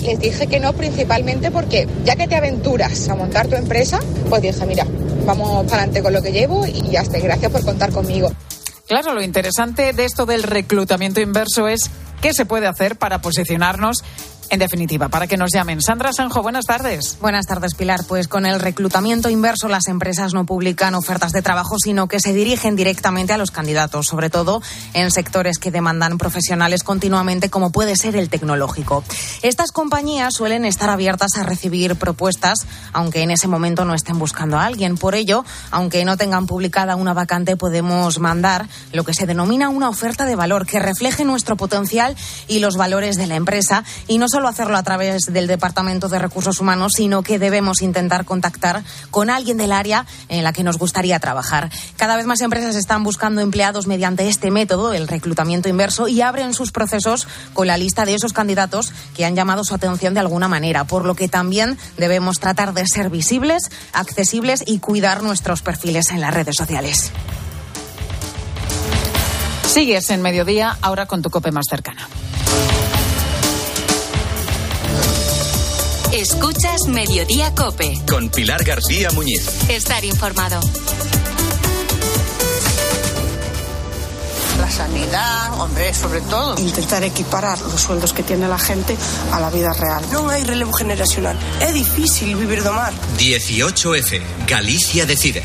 les 0.00 0.18
dije 0.18 0.46
que 0.46 0.60
no 0.60 0.72
principalmente 0.72 1.50
porque 1.50 1.86
ya 2.04 2.16
que 2.16 2.28
te 2.28 2.36
aventuras 2.36 3.08
a 3.08 3.14
montar 3.14 3.46
tu 3.48 3.56
empresa, 3.56 4.00
pues 4.28 4.42
dije, 4.42 4.66
mira, 4.66 4.86
vamos 5.24 5.64
para 5.64 5.82
adelante 5.82 6.02
con 6.02 6.12
lo 6.12 6.22
que 6.22 6.32
llevo 6.32 6.66
y 6.66 6.90
ya 6.90 7.00
está, 7.00 7.18
gracias 7.18 7.50
por 7.50 7.64
contar 7.64 7.90
conmigo. 7.90 8.30
Claro, 8.86 9.14
lo 9.14 9.22
interesante 9.22 9.92
de 9.92 10.04
esto 10.04 10.26
del 10.26 10.42
reclutamiento 10.42 11.20
inverso 11.20 11.68
es 11.68 11.90
qué 12.20 12.34
se 12.34 12.44
puede 12.44 12.66
hacer 12.66 12.96
para 12.96 13.20
posicionarnos 13.20 14.02
en 14.50 14.58
definitiva, 14.58 15.08
para 15.08 15.26
que 15.26 15.36
nos 15.36 15.50
llamen. 15.52 15.80
Sandra 15.80 16.12
Sanjo, 16.12 16.42
buenas 16.42 16.66
tardes. 16.66 17.18
Buenas 17.20 17.46
tardes, 17.46 17.74
Pilar. 17.74 18.00
Pues 18.06 18.28
con 18.28 18.46
el 18.46 18.58
reclutamiento 18.58 19.30
inverso, 19.30 19.68
las 19.68 19.86
empresas 19.86 20.34
no 20.34 20.44
publican 20.44 20.94
ofertas 20.94 21.32
de 21.32 21.40
trabajo, 21.40 21.76
sino 21.78 22.08
que 22.08 22.18
se 22.18 22.32
dirigen 22.32 22.74
directamente 22.74 23.32
a 23.32 23.38
los 23.38 23.52
candidatos, 23.52 24.06
sobre 24.06 24.28
todo 24.28 24.60
en 24.92 25.10
sectores 25.12 25.58
que 25.58 25.70
demandan 25.70 26.18
profesionales 26.18 26.82
continuamente, 26.82 27.48
como 27.48 27.70
puede 27.70 27.96
ser 27.96 28.16
el 28.16 28.28
tecnológico. 28.28 29.04
Estas 29.42 29.70
compañías 29.70 30.34
suelen 30.34 30.64
estar 30.64 30.90
abiertas 30.90 31.36
a 31.36 31.44
recibir 31.44 31.94
propuestas, 31.94 32.66
aunque 32.92 33.22
en 33.22 33.30
ese 33.30 33.46
momento 33.46 33.84
no 33.84 33.94
estén 33.94 34.18
buscando 34.18 34.58
a 34.58 34.66
alguien. 34.66 34.96
Por 34.96 35.14
ello, 35.14 35.44
aunque 35.70 36.04
no 36.04 36.16
tengan 36.16 36.46
publicada 36.46 36.96
una 36.96 37.14
vacante, 37.14 37.56
podemos 37.56 38.18
mandar 38.18 38.68
lo 38.92 39.04
que 39.04 39.14
se 39.14 39.26
denomina 39.26 39.68
una 39.68 39.88
oferta 39.88 40.26
de 40.26 40.34
valor 40.34 40.66
que 40.66 40.80
refleje 40.80 41.24
nuestro 41.24 41.56
potencial 41.56 42.16
y 42.48 42.58
los 42.58 42.76
valores 42.76 43.16
de 43.16 43.28
la 43.28 43.36
empresa 43.36 43.84
y 44.08 44.18
no 44.18 44.28
hacerlo 44.48 44.76
a 44.76 44.82
través 44.82 45.26
del 45.26 45.46
Departamento 45.46 46.08
de 46.08 46.18
Recursos 46.18 46.60
Humanos, 46.60 46.92
sino 46.96 47.22
que 47.22 47.38
debemos 47.38 47.82
intentar 47.82 48.24
contactar 48.24 48.82
con 49.10 49.30
alguien 49.30 49.56
del 49.56 49.72
área 49.72 50.06
en 50.28 50.44
la 50.44 50.52
que 50.52 50.62
nos 50.62 50.78
gustaría 50.78 51.18
trabajar. 51.18 51.70
Cada 51.96 52.16
vez 52.16 52.26
más 52.26 52.40
empresas 52.40 52.76
están 52.76 53.02
buscando 53.02 53.40
empleados 53.40 53.86
mediante 53.86 54.28
este 54.28 54.50
método, 54.50 54.92
el 54.92 55.08
reclutamiento 55.08 55.68
inverso, 55.68 56.08
y 56.08 56.22
abren 56.22 56.54
sus 56.54 56.72
procesos 56.72 57.26
con 57.54 57.66
la 57.66 57.76
lista 57.76 58.04
de 58.04 58.14
esos 58.14 58.32
candidatos 58.32 58.92
que 59.16 59.24
han 59.24 59.36
llamado 59.36 59.64
su 59.64 59.74
atención 59.74 60.14
de 60.14 60.20
alguna 60.20 60.48
manera, 60.48 60.84
por 60.84 61.04
lo 61.04 61.14
que 61.14 61.28
también 61.28 61.78
debemos 61.96 62.40
tratar 62.40 62.74
de 62.74 62.86
ser 62.86 63.10
visibles, 63.10 63.70
accesibles 63.92 64.62
y 64.66 64.78
cuidar 64.78 65.22
nuestros 65.22 65.62
perfiles 65.62 66.10
en 66.10 66.20
las 66.20 66.34
redes 66.34 66.56
sociales. 66.56 67.12
Sigues 69.66 70.10
en 70.10 70.20
mediodía, 70.20 70.76
ahora 70.82 71.06
con 71.06 71.22
tu 71.22 71.30
cope 71.30 71.52
más 71.52 71.66
cercana. 71.70 72.08
Escuchas 76.12 76.88
Mediodía 76.88 77.54
Cope. 77.54 78.00
Con 78.08 78.30
Pilar 78.30 78.64
García 78.64 79.10
Muñiz. 79.12 79.46
Estar 79.68 80.04
informado. 80.04 80.60
La 84.58 84.68
sanidad, 84.68 85.60
hombre, 85.60 85.94
sobre 85.94 86.20
todo. 86.22 86.58
Intentar 86.58 87.04
equiparar 87.04 87.60
los 87.60 87.80
sueldos 87.80 88.12
que 88.12 88.24
tiene 88.24 88.48
la 88.48 88.58
gente 88.58 88.96
a 89.32 89.38
la 89.38 89.50
vida 89.50 89.72
real. 89.72 90.04
No 90.10 90.28
hay 90.28 90.42
relevo 90.42 90.72
generacional. 90.72 91.38
Es 91.60 91.74
difícil 91.74 92.34
vivir 92.34 92.64
de 92.64 92.70
mar. 92.70 92.92
18F. 93.16 94.20
Galicia 94.48 95.06
decide. 95.06 95.44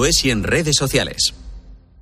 y 0.23 0.31
en 0.31 0.43
redes 0.43 0.75
sociales. 0.77 1.33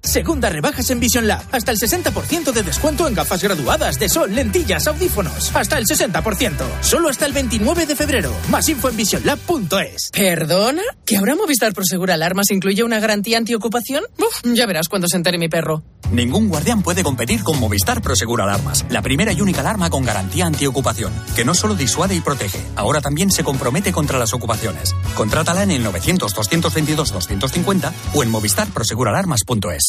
Segunda 0.02 0.50
rebajas 0.50 0.90
en 0.90 1.00
Vision 1.00 1.28
Lab. 1.28 1.44
Hasta 1.52 1.72
el 1.72 1.78
60% 1.78 2.52
de 2.52 2.64
descuento 2.64 3.08
en 3.08 3.14
gafas 3.14 3.44
graduadas 3.44 4.00
de 4.00 4.10
sol, 4.10 4.34
lentillas, 4.34 4.88
audífonos. 4.88 5.56
Hasta 5.56 5.78
el 5.78 5.86
60%. 5.86 6.54
Solo 6.82 7.10
hasta 7.10 7.26
el 7.26 7.34
29 7.34 7.86
de 7.86 7.96
febrero. 7.96 8.34
Más 8.50 8.68
info 8.70 8.90
en 8.90 8.98
visionlab.es. 8.98 10.10
¿Perdona? 10.12 10.82
¿Que 11.06 11.18
ahora 11.18 11.36
Movistar 11.36 11.74
Prosegura 11.74 12.14
Alarmas 12.14 12.52
incluye 12.52 12.84
una 12.84 13.00
garantía 13.00 13.38
antiocupación? 13.38 14.04
Uf, 14.18 14.54
ya 14.54 14.66
verás 14.66 14.88
cuando 14.88 15.08
se 15.08 15.18
entere 15.18 15.38
mi 15.38 15.50
perro. 15.50 15.84
Ningún 16.12 16.50
guardián 16.50 16.82
puede 16.82 17.04
competir 17.04 17.44
con 17.44 17.60
Movistar 17.60 18.02
Prosegura 18.02 18.46
Alarmas. 18.46 18.86
La 18.90 19.02
primera 19.02 19.32
y 19.32 19.42
única 19.42 19.62
alarma 19.62 19.90
con 19.90 20.06
garantía 20.06 20.46
antiocupación. 20.46 21.14
Que 21.36 21.46
no 21.46 21.54
solo 21.54 21.76
disuade 21.76 22.16
y 22.16 22.22
protege, 22.22 22.60
ahora 22.76 23.02
también 23.02 23.32
se 23.32 23.44
compromete 23.44 23.92
contra 23.92 24.18
las 24.18 24.34
ocupaciones. 24.34 24.96
Contrátala 25.14 25.64
en 25.64 25.72
el 25.72 25.86
900-222-250 25.86 27.92
o 28.14 28.24
en 28.24 28.32
movistarproseguralarmas.es. 28.32 29.89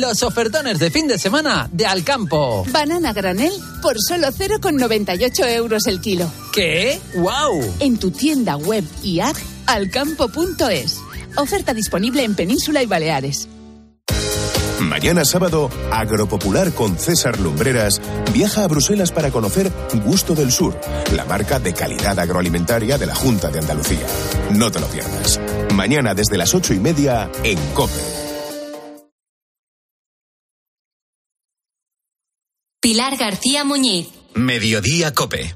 Los 0.00 0.22
ofertones 0.22 0.78
de 0.78 0.90
fin 0.90 1.06
de 1.06 1.18
semana 1.18 1.68
de 1.70 1.84
Alcampo. 1.84 2.64
Banana 2.70 3.12
granel 3.12 3.52
por 3.82 3.96
solo 4.00 4.28
0,98 4.28 5.46
euros 5.50 5.86
el 5.86 6.00
kilo. 6.00 6.32
¿Qué? 6.50 6.98
¡Wow! 7.14 7.74
En 7.78 7.98
tu 7.98 8.10
tienda 8.10 8.56
web 8.56 8.84
y 9.02 9.20
app 9.20 9.36
alcampo.es. 9.66 10.98
Oferta 11.36 11.74
disponible 11.74 12.24
en 12.24 12.34
Península 12.34 12.82
y 12.82 12.86
Baleares. 12.86 13.48
Mañana 14.80 15.26
sábado, 15.26 15.68
Agropopular 15.90 16.72
con 16.72 16.98
César 16.98 17.38
Lumbreras 17.38 18.00
viaja 18.32 18.64
a 18.64 18.68
Bruselas 18.68 19.12
para 19.12 19.30
conocer 19.30 19.70
Gusto 20.06 20.34
del 20.34 20.52
Sur, 20.52 20.80
la 21.14 21.26
marca 21.26 21.58
de 21.60 21.74
calidad 21.74 22.18
agroalimentaria 22.18 22.96
de 22.96 23.06
la 23.06 23.14
Junta 23.14 23.50
de 23.50 23.58
Andalucía. 23.58 24.06
No 24.52 24.70
te 24.70 24.80
lo 24.80 24.86
pierdas. 24.86 25.38
Mañana 25.74 26.14
desde 26.14 26.38
las 26.38 26.54
ocho 26.54 26.72
y 26.72 26.80
media 26.80 27.30
en 27.44 27.58
COPE. 27.74 28.21
Pilar 32.82 33.16
García 33.16 33.62
Muñiz. 33.62 34.08
Mediodía 34.34 35.14
Cope. 35.14 35.54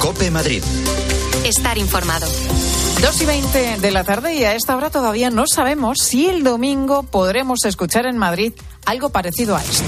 Cope 0.00 0.30
Madrid. 0.30 0.62
Estar 1.44 1.76
informado. 1.76 2.26
2 3.02 3.20
y 3.20 3.26
20 3.26 3.76
de 3.76 3.90
la 3.90 4.04
tarde 4.04 4.36
y 4.36 4.44
a 4.44 4.54
esta 4.54 4.74
hora 4.74 4.88
todavía 4.88 5.28
no 5.28 5.46
sabemos 5.46 5.98
si 5.98 6.28
el 6.30 6.42
domingo 6.42 7.02
podremos 7.02 7.66
escuchar 7.66 8.06
en 8.06 8.16
Madrid 8.16 8.54
algo 8.86 9.10
parecido 9.10 9.54
a 9.54 9.62
esto. 9.62 9.84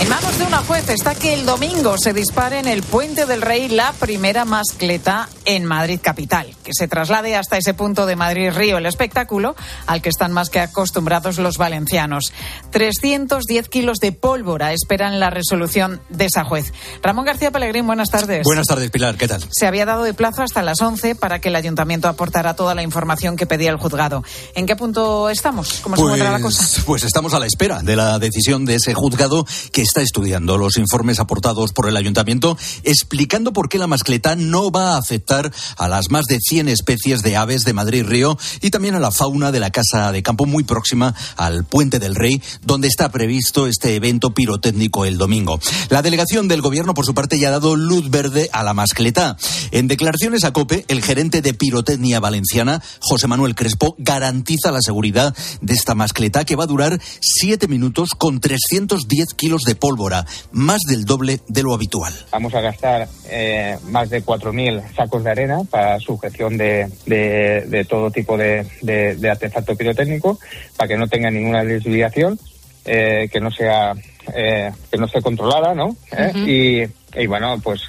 En 0.00 0.08
manos 0.08 0.38
de 0.38 0.44
una 0.46 0.62
juez 0.80 0.90
está 0.90 1.14
que 1.14 1.34
el 1.34 1.44
domingo 1.44 1.96
se 1.98 2.12
dispare 2.12 2.58
en 2.58 2.68
el 2.68 2.82
Puente 2.82 3.26
del 3.26 3.42
Rey 3.42 3.68
la 3.68 3.92
primera 3.94 4.44
mascleta 4.44 5.28
en 5.44 5.64
Madrid 5.64 5.98
capital, 6.00 6.54
que 6.62 6.72
se 6.72 6.86
traslade 6.86 7.34
hasta 7.34 7.56
ese 7.56 7.74
punto 7.74 8.06
de 8.06 8.14
Madrid 8.14 8.50
Río 8.52 8.78
el 8.78 8.86
espectáculo 8.86 9.56
al 9.86 10.02
que 10.02 10.08
están 10.08 10.32
más 10.32 10.50
que 10.50 10.60
acostumbrados 10.60 11.38
los 11.38 11.58
valencianos. 11.58 12.32
310 12.70 13.68
kilos 13.68 13.98
de 13.98 14.12
pólvora 14.12 14.72
esperan 14.72 15.18
la 15.18 15.30
resolución 15.30 16.00
de 16.10 16.26
esa 16.26 16.44
juez. 16.44 16.72
Ramón 17.02 17.24
García 17.24 17.50
Pellegrín, 17.50 17.86
buenas 17.86 18.10
tardes. 18.10 18.44
Buenas 18.44 18.66
tardes, 18.66 18.90
Pilar, 18.90 19.16
¿qué 19.16 19.26
tal? 19.26 19.44
Se 19.50 19.66
había 19.66 19.84
dado 19.84 20.04
de 20.04 20.14
plazo 20.14 20.42
hasta 20.42 20.62
las 20.62 20.80
11 20.80 21.16
para 21.16 21.40
que 21.40 21.48
el 21.48 21.56
ayuntamiento 21.56 22.08
aportara 22.08 22.54
toda 22.54 22.74
la 22.74 22.82
información 22.82 23.36
que 23.36 23.46
pedía 23.46 23.70
el 23.70 23.78
juzgado. 23.78 24.22
¿En 24.54 24.66
qué 24.66 24.76
punto 24.76 25.30
estamos? 25.30 25.80
¿Cómo 25.82 25.96
se 25.96 26.02
encuentra 26.02 26.30
la 26.30 26.40
cosa? 26.40 26.62
Pues, 26.62 26.84
pues 26.84 27.04
estamos 27.04 27.34
a 27.34 27.40
la 27.40 27.46
espera 27.46 27.82
de 27.82 27.96
la 27.96 28.18
decisión 28.18 28.64
de 28.64 28.76
ese 28.76 28.94
juzgado 28.94 29.46
que 29.72 29.82
está 29.82 30.02
estudiando 30.02 30.56
los 30.56 30.67
informes 30.76 31.20
aportados 31.20 31.72
por 31.72 31.88
el 31.88 31.96
ayuntamiento, 31.96 32.56
explicando 32.82 33.52
por 33.52 33.68
qué 33.68 33.78
la 33.78 33.86
mascleta 33.86 34.36
no 34.36 34.70
va 34.70 34.94
a 34.94 34.98
afectar 34.98 35.52
a 35.76 35.88
las 35.88 36.10
más 36.10 36.26
de 36.26 36.38
100 36.40 36.68
especies 36.68 37.22
de 37.22 37.36
aves 37.36 37.64
de 37.64 37.72
Madrid 37.72 38.04
Río 38.04 38.36
y 38.60 38.70
también 38.70 38.94
a 38.94 39.00
la 39.00 39.10
fauna 39.10 39.52
de 39.52 39.60
la 39.60 39.70
casa 39.70 40.12
de 40.12 40.22
campo 40.22 40.46
muy 40.46 40.64
próxima 40.64 41.14
al 41.36 41.64
Puente 41.64 41.98
del 41.98 42.14
Rey, 42.14 42.42
donde 42.62 42.88
está 42.88 43.10
previsto 43.10 43.66
este 43.66 43.94
evento 43.94 44.34
pirotécnico 44.34 45.04
el 45.04 45.18
domingo. 45.18 45.60
La 45.88 46.02
delegación 46.02 46.48
del 46.48 46.62
gobierno, 46.62 46.94
por 46.94 47.06
su 47.06 47.14
parte, 47.14 47.38
ya 47.38 47.48
ha 47.48 47.52
dado 47.52 47.76
luz 47.76 48.10
verde 48.10 48.50
a 48.52 48.62
la 48.62 48.74
mascleta. 48.74 49.36
En 49.70 49.88
declaraciones 49.88 50.44
a 50.44 50.52
COPE, 50.52 50.84
el 50.88 51.02
gerente 51.02 51.42
de 51.42 51.54
pirotecnia 51.54 52.20
valenciana, 52.20 52.82
José 53.00 53.26
Manuel 53.26 53.54
Crespo, 53.54 53.94
garantiza 53.98 54.70
la 54.70 54.80
seguridad 54.80 55.34
de 55.60 55.74
esta 55.74 55.94
mascleta 55.94 56.44
que 56.44 56.56
va 56.56 56.64
a 56.64 56.68
durar 56.68 57.00
siete 57.20 57.68
minutos 57.68 58.10
con 58.16 58.40
310 58.40 59.34
kilos 59.34 59.62
de 59.62 59.74
pólvora, 59.74 60.26
más 60.58 60.82
del 60.82 61.04
doble 61.04 61.40
de 61.46 61.62
lo 61.62 61.72
habitual. 61.72 62.12
Vamos 62.30 62.54
a 62.54 62.60
gastar 62.60 63.08
eh, 63.30 63.78
más 63.84 64.10
de 64.10 64.24
4.000 64.24 64.94
sacos 64.94 65.24
de 65.24 65.30
arena 65.30 65.60
para 65.70 65.98
sujeción 66.00 66.58
de, 66.58 66.90
de, 67.06 67.64
de 67.66 67.84
todo 67.84 68.10
tipo 68.10 68.36
de, 68.36 68.66
de, 68.82 69.14
de, 69.14 69.30
artefacto 69.30 69.76
pirotécnico, 69.76 70.38
para 70.76 70.88
que 70.88 70.96
no 70.96 71.06
tenga 71.06 71.30
ninguna 71.30 71.64
desviación, 71.64 72.38
eh, 72.84 73.28
que 73.32 73.40
no 73.40 73.50
sea 73.50 73.94
eh, 74.34 74.70
que 74.90 74.98
no 74.98 75.06
esté 75.06 75.22
controlada, 75.22 75.74
¿no? 75.74 75.86
Uh 75.86 75.96
-huh. 76.10 76.48
y, 76.48 77.20
y, 77.20 77.26
bueno, 77.26 77.58
pues 77.62 77.82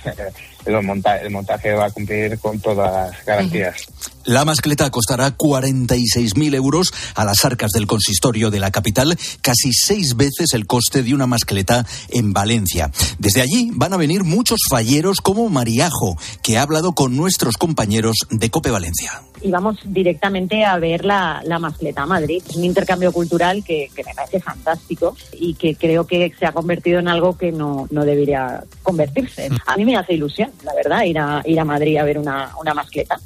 el, 0.65 0.81
monta 0.83 1.17
el 1.17 1.31
montaje 1.31 1.73
va 1.73 1.85
a 1.85 1.91
cumplir 1.91 2.37
con 2.39 2.59
todas 2.59 2.91
las 3.11 3.25
garantías. 3.25 3.75
Uh 3.87 3.91
-huh. 3.91 4.18
La 4.25 4.45
mascleta 4.45 4.89
costará 4.91 5.35
46.000 5.37 6.55
euros 6.55 6.93
a 7.15 7.25
las 7.25 7.45
arcas 7.45 7.71
del 7.71 7.87
consistorio 7.87 8.51
de 8.51 8.59
la 8.59 8.71
capital, 8.71 9.17
casi 9.41 9.71
seis 9.73 10.15
veces 10.15 10.53
el 10.53 10.67
coste 10.67 11.03
de 11.03 11.13
una 11.13 11.25
mascleta 11.25 11.85
en 12.09 12.33
Valencia. 12.33 12.91
Desde 13.17 13.41
allí 13.41 13.71
van 13.73 13.93
a 13.93 13.97
venir 13.97 14.23
muchos 14.23 14.59
falleros 14.69 15.21
como 15.21 15.49
Mariajo, 15.49 16.17
que 16.43 16.57
ha 16.57 16.63
hablado 16.63 16.93
con 16.93 17.15
nuestros 17.15 17.57
compañeros 17.57 18.17
de 18.29 18.49
Cope 18.49 18.71
Valencia. 18.71 19.21
Y 19.41 19.51
vamos 19.51 19.77
directamente 19.85 20.65
a 20.65 20.77
ver 20.77 21.05
la, 21.05 21.41
la 21.45 21.59
mascleta 21.59 22.03
a 22.03 22.05
Madrid. 22.05 22.43
Es 22.47 22.55
un 22.57 22.65
intercambio 22.65 23.13
cultural 23.13 23.63
que, 23.63 23.89
que, 23.95 24.03
me 24.03 24.13
parece 24.13 24.41
fantástico 24.41 25.15
y 25.31 25.53
que 25.53 25.75
creo 25.75 26.05
que 26.05 26.33
se 26.37 26.45
ha 26.45 26.51
convertido 26.51 26.99
en 26.99 27.07
algo 27.07 27.37
que 27.37 27.51
no, 27.51 27.87
no 27.89 28.03
debería 28.03 28.63
convertirse. 28.83 29.49
A 29.65 29.77
mí 29.77 29.85
me 29.85 29.95
hace 29.95 30.13
ilusión, 30.13 30.51
la 30.63 30.73
verdad, 30.73 31.03
ir 31.03 31.19
a, 31.19 31.41
ir 31.45 31.59
a 31.59 31.65
Madrid 31.65 31.97
a 31.97 32.03
ver 32.03 32.17
una, 32.17 32.51
una 32.59 32.73
mascleta. 32.73 33.17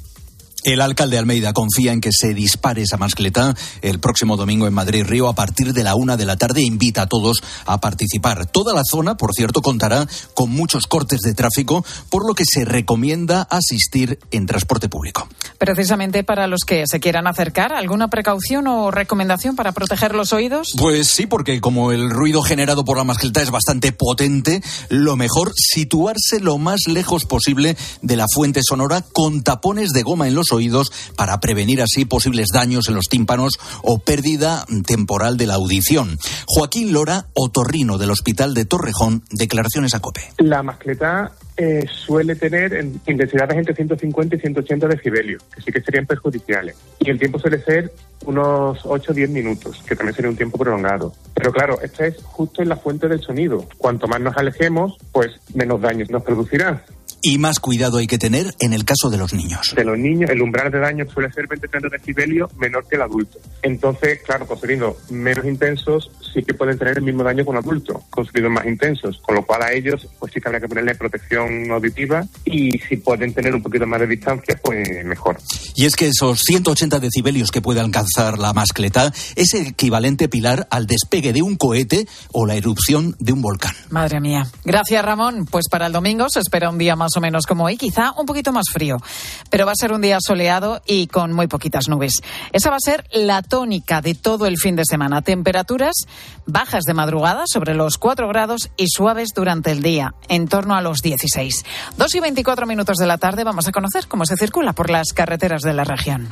El 0.64 0.80
alcalde 0.80 1.18
Almeida 1.18 1.52
confía 1.52 1.92
en 1.92 2.00
que 2.00 2.08
se 2.10 2.32
dispare 2.32 2.80
esa 2.80 2.96
mascleta 2.96 3.54
el 3.82 4.00
próximo 4.00 4.38
domingo 4.38 4.66
en 4.66 4.72
Madrid 4.72 5.04
Río 5.04 5.28
a 5.28 5.34
partir 5.34 5.74
de 5.74 5.84
la 5.84 5.94
una 5.94 6.16
de 6.16 6.24
la 6.24 6.38
tarde 6.38 6.62
e 6.62 6.64
invita 6.64 7.02
a 7.02 7.06
todos 7.06 7.42
a 7.66 7.80
participar. 7.80 8.46
Toda 8.46 8.72
la 8.72 8.80
zona, 8.82 9.18
por 9.18 9.34
cierto, 9.34 9.60
contará 9.60 10.08
con 10.32 10.50
muchos 10.50 10.86
cortes 10.86 11.20
de 11.20 11.34
tráfico, 11.34 11.84
por 12.08 12.26
lo 12.26 12.32
que 12.32 12.44
se 12.50 12.64
recomienda 12.64 13.42
asistir 13.42 14.18
en 14.30 14.46
transporte 14.46 14.88
público. 14.88 15.28
Precisamente 15.58 16.24
para 16.24 16.46
los 16.46 16.60
que 16.66 16.84
se 16.86 16.98
quieran 16.98 17.26
acercar, 17.26 17.74
¿alguna 17.74 18.08
precaución 18.08 18.66
o 18.66 18.90
recomendación 18.90 19.56
para 19.56 19.72
proteger 19.72 20.14
los 20.14 20.32
oídos? 20.32 20.68
Pues 20.78 21.08
sí, 21.08 21.26
porque 21.26 21.60
como 21.60 21.92
el 21.92 22.08
ruido 22.08 22.40
generado 22.40 22.86
por 22.86 22.96
la 22.96 23.04
mascleta 23.04 23.42
es 23.42 23.50
bastante 23.50 23.92
potente, 23.92 24.62
lo 24.88 25.16
mejor 25.16 25.52
situarse 25.54 26.40
lo 26.40 26.56
más 26.56 26.86
lejos 26.86 27.26
posible 27.26 27.76
de 28.00 28.16
la 28.16 28.24
fuente 28.32 28.62
sonora 28.66 29.04
con 29.12 29.42
tapones 29.42 29.90
de 29.90 30.02
goma 30.02 30.26
en 30.26 30.34
los 30.34 30.53
oídos 30.54 30.92
para 31.16 31.38
prevenir 31.40 31.82
así 31.82 32.04
posibles 32.04 32.48
daños 32.52 32.88
en 32.88 32.94
los 32.94 33.06
tímpanos 33.10 33.58
o 33.82 33.98
pérdida 33.98 34.64
temporal 34.86 35.36
de 35.36 35.46
la 35.46 35.54
audición. 35.54 36.18
Joaquín 36.46 36.92
Lora, 36.92 37.26
otorrino 37.34 37.98
del 37.98 38.10
Hospital 38.10 38.54
de 38.54 38.64
Torrejón, 38.64 39.22
declaraciones 39.30 39.94
a 39.94 40.00
COPE. 40.00 40.22
La 40.38 40.62
mascleta 40.62 41.32
eh, 41.56 41.86
suele 41.88 42.34
tener 42.34 42.74
en 42.74 43.00
intensidades 43.06 43.56
entre 43.56 43.74
150 43.74 44.36
y 44.36 44.40
180 44.40 44.88
decibelios, 44.88 45.42
que 45.54 45.62
sí 45.62 45.70
que 45.70 45.80
serían 45.80 46.06
perjudiciales. 46.06 46.76
Y 46.98 47.10
el 47.10 47.18
tiempo 47.18 47.38
suele 47.38 47.62
ser 47.62 47.92
unos 48.26 48.80
8 48.84 49.12
o 49.12 49.14
10 49.14 49.30
minutos, 49.30 49.82
que 49.86 49.94
también 49.94 50.16
sería 50.16 50.30
un 50.30 50.36
tiempo 50.36 50.58
prolongado. 50.58 51.12
Pero 51.34 51.52
claro, 51.52 51.80
esto 51.80 52.04
es 52.04 52.16
justo 52.22 52.62
en 52.62 52.70
la 52.70 52.76
fuente 52.76 53.06
del 53.06 53.20
sonido. 53.20 53.66
Cuanto 53.78 54.08
más 54.08 54.20
nos 54.20 54.36
alejemos, 54.36 54.96
pues 55.12 55.32
menos 55.54 55.80
daños 55.80 56.10
nos 56.10 56.22
producirá. 56.22 56.84
Y 57.26 57.38
más 57.38 57.58
cuidado 57.58 57.96
hay 57.96 58.06
que 58.06 58.18
tener 58.18 58.54
en 58.60 58.74
el 58.74 58.84
caso 58.84 59.08
de 59.08 59.16
los 59.16 59.32
niños. 59.32 59.74
De 59.74 59.82
los 59.82 59.96
niños, 59.96 60.28
el 60.28 60.42
umbral 60.42 60.70
de 60.70 60.78
daño 60.78 61.06
suele 61.08 61.32
ser 61.32 61.48
20-30 61.48 61.90
decibelios 61.90 62.54
menor 62.58 62.86
que 62.86 62.96
el 62.96 63.02
adulto. 63.02 63.38
Entonces, 63.62 64.20
claro, 64.26 64.46
con 64.46 64.58
sonidos 64.60 65.10
menos 65.10 65.46
intensos 65.46 66.10
sí 66.34 66.42
que 66.42 66.54
pueden 66.54 66.76
tener 66.76 66.98
el 66.98 67.04
mismo 67.04 67.22
daño 67.22 67.44
con 67.44 67.56
adultos, 67.56 68.02
con 68.10 68.26
sonidos 68.26 68.50
más 68.50 68.66
intensos. 68.66 69.20
Con 69.22 69.36
lo 69.36 69.46
cual 69.46 69.62
a 69.62 69.72
ellos, 69.72 70.06
pues 70.18 70.32
sí 70.32 70.40
que 70.40 70.48
habría 70.48 70.60
que 70.60 70.68
ponerle 70.68 70.94
protección 70.94 71.70
auditiva 71.70 72.24
y 72.44 72.78
si 72.78 72.96
pueden 72.96 73.32
tener 73.32 73.54
un 73.54 73.62
poquito 73.62 73.86
más 73.86 74.00
de 74.00 74.08
distancia, 74.08 74.58
pues 74.62 74.86
mejor. 75.04 75.38
Y 75.76 75.86
es 75.86 75.96
que 75.96 76.08
esos 76.08 76.40
180 76.40 76.98
decibelios 76.98 77.50
que 77.50 77.62
puede 77.62 77.80
alcanzar 77.80 78.38
la 78.38 78.52
mascleta 78.52 79.12
es 79.36 79.54
equivalente, 79.54 80.28
Pilar, 80.28 80.66
al 80.70 80.86
despegue 80.86 81.32
de 81.32 81.42
un 81.42 81.56
cohete 81.56 82.06
o 82.32 82.46
la 82.46 82.54
erupción 82.54 83.16
de 83.18 83.32
un 83.32 83.42
volcán. 83.42 83.74
Madre 83.90 84.20
mía. 84.20 84.46
Gracias, 84.64 85.04
Ramón. 85.04 85.46
Pues 85.46 85.68
para 85.70 85.86
el 85.86 85.92
domingo 85.92 86.28
se 86.28 86.40
espera 86.40 86.70
un 86.70 86.78
día 86.78 86.96
más 86.96 87.16
o 87.16 87.20
menos 87.20 87.46
como 87.46 87.64
hoy, 87.64 87.76
quizá 87.76 88.12
un 88.18 88.26
poquito 88.26 88.52
más 88.52 88.66
frío, 88.72 88.96
pero 89.50 89.66
va 89.66 89.72
a 89.72 89.76
ser 89.76 89.92
un 89.92 90.00
día 90.00 90.18
soleado 90.20 90.82
y 90.86 91.06
con 91.06 91.32
muy 91.32 91.46
poquitas 91.46 91.88
nubes. 91.88 92.22
Esa 92.52 92.70
va 92.70 92.76
a 92.76 92.80
ser 92.80 93.04
la 93.12 93.42
tónica 93.42 94.00
de 94.00 94.14
todo 94.14 94.46
el 94.46 94.56
fin 94.58 94.76
de 94.76 94.84
semana. 94.84 95.22
Temperaturas 95.22 95.94
bajas 96.46 96.84
de 96.84 96.94
madrugada 96.94 97.44
sobre 97.46 97.74
los 97.74 97.98
4 97.98 98.28
grados 98.28 98.70
y 98.76 98.88
suaves 98.88 99.30
durante 99.34 99.70
el 99.70 99.82
día, 99.82 100.14
en 100.28 100.48
torno 100.48 100.74
a 100.74 100.82
los 100.82 100.98
16. 100.98 101.64
2 101.96 102.14
y 102.14 102.20
24 102.20 102.66
minutos 102.66 102.96
de 102.96 103.06
la 103.06 103.18
tarde 103.18 103.44
vamos 103.44 103.68
a 103.68 103.72
conocer 103.72 104.06
cómo 104.08 104.26
se 104.26 104.36
circula 104.36 104.72
por 104.72 104.90
las 104.90 105.12
carreteras 105.12 105.62
de 105.62 105.72
la 105.72 105.84
región. 105.84 106.30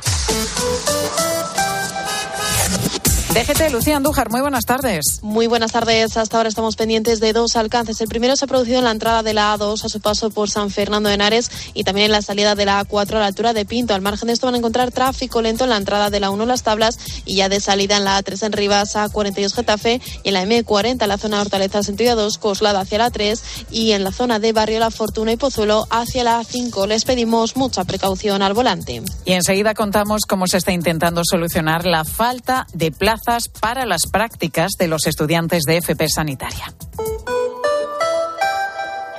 DGT, 3.33 3.71
Lucía 3.71 3.97
Andújar, 3.97 4.29
muy 4.29 4.41
buenas 4.41 4.65
tardes. 4.65 5.17
Muy 5.23 5.47
buenas 5.47 5.71
tardes. 5.71 6.17
Hasta 6.17 6.37
ahora 6.37 6.49
estamos 6.49 6.75
pendientes 6.75 7.19
de 7.19 7.33
dos 7.33 7.55
alcances. 7.55 7.99
El 7.99 8.07
primero 8.07 8.35
se 8.35 8.45
ha 8.45 8.47
producido 8.47 8.77
en 8.77 8.83
la 8.83 8.91
entrada 8.91 9.23
de 9.23 9.33
la 9.33 9.57
A2 9.57 9.83
a 9.83 9.89
su 9.89 9.99
paso 10.01 10.29
por 10.29 10.51
San 10.51 10.69
Fernando 10.69 11.09
de 11.09 11.15
Henares 11.15 11.49
y 11.73 11.83
también 11.83 12.05
en 12.05 12.11
la 12.11 12.21
salida 12.21 12.53
de 12.53 12.65
la 12.65 12.85
A4 12.85 13.15
a 13.15 13.19
la 13.21 13.25
altura 13.25 13.53
de 13.53 13.65
Pinto. 13.65 13.95
Al 13.95 14.03
margen 14.03 14.27
de 14.27 14.33
esto 14.33 14.45
van 14.45 14.53
a 14.53 14.59
encontrar 14.59 14.91
tráfico 14.91 15.41
lento 15.41 15.63
en 15.63 15.71
la 15.71 15.77
entrada 15.77 16.11
de 16.11 16.19
la 16.19 16.29
1 16.29 16.45
Las 16.45 16.61
Tablas 16.61 16.99
y 17.25 17.37
ya 17.37 17.49
de 17.49 17.59
salida 17.59 17.97
en 17.97 18.03
la 18.03 18.21
A3 18.21 18.45
en 18.45 18.51
Rivas 18.51 18.95
a 18.95 19.09
42 19.09 19.55
Getafe 19.55 19.99
y 20.23 20.27
en 20.27 20.33
la 20.35 20.45
M40 20.45 21.01
en 21.01 21.09
la 21.09 21.17
zona 21.17 21.37
de 21.37 21.41
Hortaleza 21.41 21.81
sentido 21.81 22.15
2 22.15 22.37
Coslada 22.37 22.81
hacia 22.81 22.99
la 22.99 23.09
3 23.09 23.43
y 23.71 23.93
en 23.93 24.03
la 24.03 24.11
zona 24.11 24.37
de 24.37 24.53
Barrio 24.53 24.77
La 24.77 24.91
Fortuna 24.91 25.31
y 25.31 25.37
Pozuelo 25.37 25.87
hacia 25.89 26.23
la 26.23 26.43
5. 26.43 26.85
Les 26.85 27.03
pedimos 27.03 27.57
mucha 27.57 27.83
precaución 27.83 28.43
al 28.43 28.53
volante. 28.53 29.01
Y 29.25 29.31
enseguida 29.31 29.73
contamos 29.73 30.21
cómo 30.27 30.45
se 30.45 30.57
está 30.57 30.71
intentando 30.71 31.23
solucionar 31.25 31.87
la 31.87 32.05
falta 32.05 32.67
de 32.73 32.91
plazas 33.23 33.49
para 33.49 33.85
las 33.85 34.07
prácticas 34.07 34.71
de 34.77 34.87
los 34.87 35.07
estudiantes 35.07 35.63
de 35.63 35.77
FP 35.77 36.07
Sanitaria. 36.09 36.73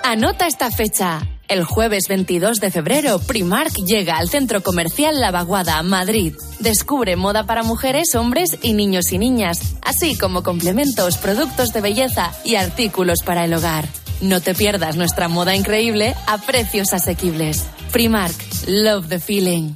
Anota 0.03 0.47
esta 0.47 0.71
fecha. 0.71 1.23
El 1.47 1.65
jueves 1.65 2.05
22 2.09 2.59
de 2.59 2.71
febrero, 2.71 3.19
Primark 3.19 3.75
llega 3.75 4.17
al 4.17 4.31
centro 4.31 4.63
comercial 4.63 5.21
La 5.21 5.31
Vaguada, 5.31 5.83
Madrid. 5.83 6.35
Descubre 6.59 7.17
moda 7.17 7.45
para 7.45 7.63
mujeres, 7.63 8.15
hombres 8.15 8.57
y 8.63 8.73
niños 8.73 9.13
y 9.13 9.19
niñas, 9.19 9.75
así 9.83 10.17
como 10.17 10.43
complementos, 10.43 11.19
productos 11.19 11.73
de 11.73 11.83
belleza 11.83 12.33
y 12.45 12.55
artículos 12.55 13.19
para 13.25 13.45
el 13.45 13.53
hogar. 13.53 13.87
No 14.23 14.41
te 14.41 14.55
pierdas 14.55 14.97
nuestra 14.97 15.29
moda 15.29 15.55
increíble 15.55 16.15
a 16.27 16.39
precios 16.39 16.95
asequibles. 16.95 17.65
Primark, 17.93 18.35
love 18.67 19.09
the 19.09 19.21
feeling. 19.21 19.75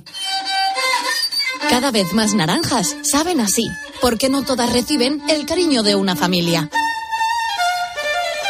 Cada 1.69 1.91
vez 1.91 2.15
más 2.15 2.33
naranjas 2.33 2.97
saben 3.03 3.41
así, 3.41 3.69
porque 4.01 4.29
no 4.29 4.43
todas 4.45 4.73
reciben 4.73 5.23
el 5.29 5.47
cariño 5.47 5.83
de 5.83 5.95
una 5.95 6.17
familia. 6.17 6.71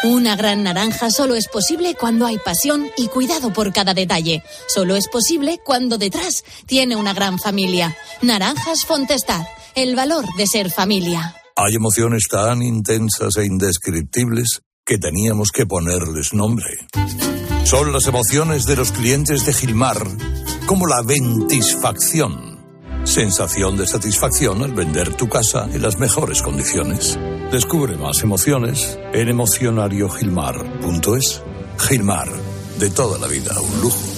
Una 0.05 0.37
gran 0.37 0.63
naranja 0.63 1.11
solo 1.11 1.35
es 1.35 1.49
posible 1.49 1.97
cuando 1.97 2.25
hay 2.25 2.39
pasión 2.39 2.89
y 2.97 3.09
cuidado 3.09 3.53
por 3.53 3.73
cada 3.73 3.95
detalle. 3.95 4.45
Solo 4.69 4.95
es 4.95 5.09
posible 5.09 5.59
cuando 5.65 5.99
detrás 5.99 6.45
tiene 6.67 6.95
una 6.95 7.15
gran 7.15 7.41
familia. 7.41 7.97
Naranjas 8.23 8.85
Fontestad, 8.87 9.45
el 9.75 9.97
valor 9.97 10.25
de 10.37 10.47
ser 10.47 10.71
familia. 10.71 11.35
Hay 11.57 11.75
emociones 11.75 12.29
tan 12.31 12.63
intensas 12.63 13.37
e 13.37 13.47
indescriptibles 13.47 14.61
que 14.87 14.99
teníamos 14.99 15.51
que 15.51 15.67
ponerles 15.67 16.33
nombre. 16.33 16.87
Son 17.65 17.93
las 17.93 18.07
emociones 18.07 18.65
de 18.65 18.77
los 18.77 18.93
clientes 18.93 19.45
de 19.45 19.53
Gilmar, 19.53 19.99
como 20.67 20.87
la 20.87 21.03
ventisfacción. 21.03 22.58
Sensación 23.09 23.77
de 23.79 23.87
satisfacción 23.87 24.63
al 24.63 24.73
vender 24.73 25.15
tu 25.15 25.31
casa 25.31 25.67
en 25.73 25.81
las 25.81 25.99
mejores 25.99 26.43
condiciones. 26.43 27.19
Descubre 27.51 27.97
más 27.97 28.23
emociones 28.23 28.99
en 29.15 29.29
emocionariogilmar.es. 29.29 31.43
Gilmar, 31.79 32.29
de 32.79 32.91
toda 32.91 33.19
la 33.19 33.27
vida, 33.27 33.59
un 33.59 33.81
lujo. 33.81 34.18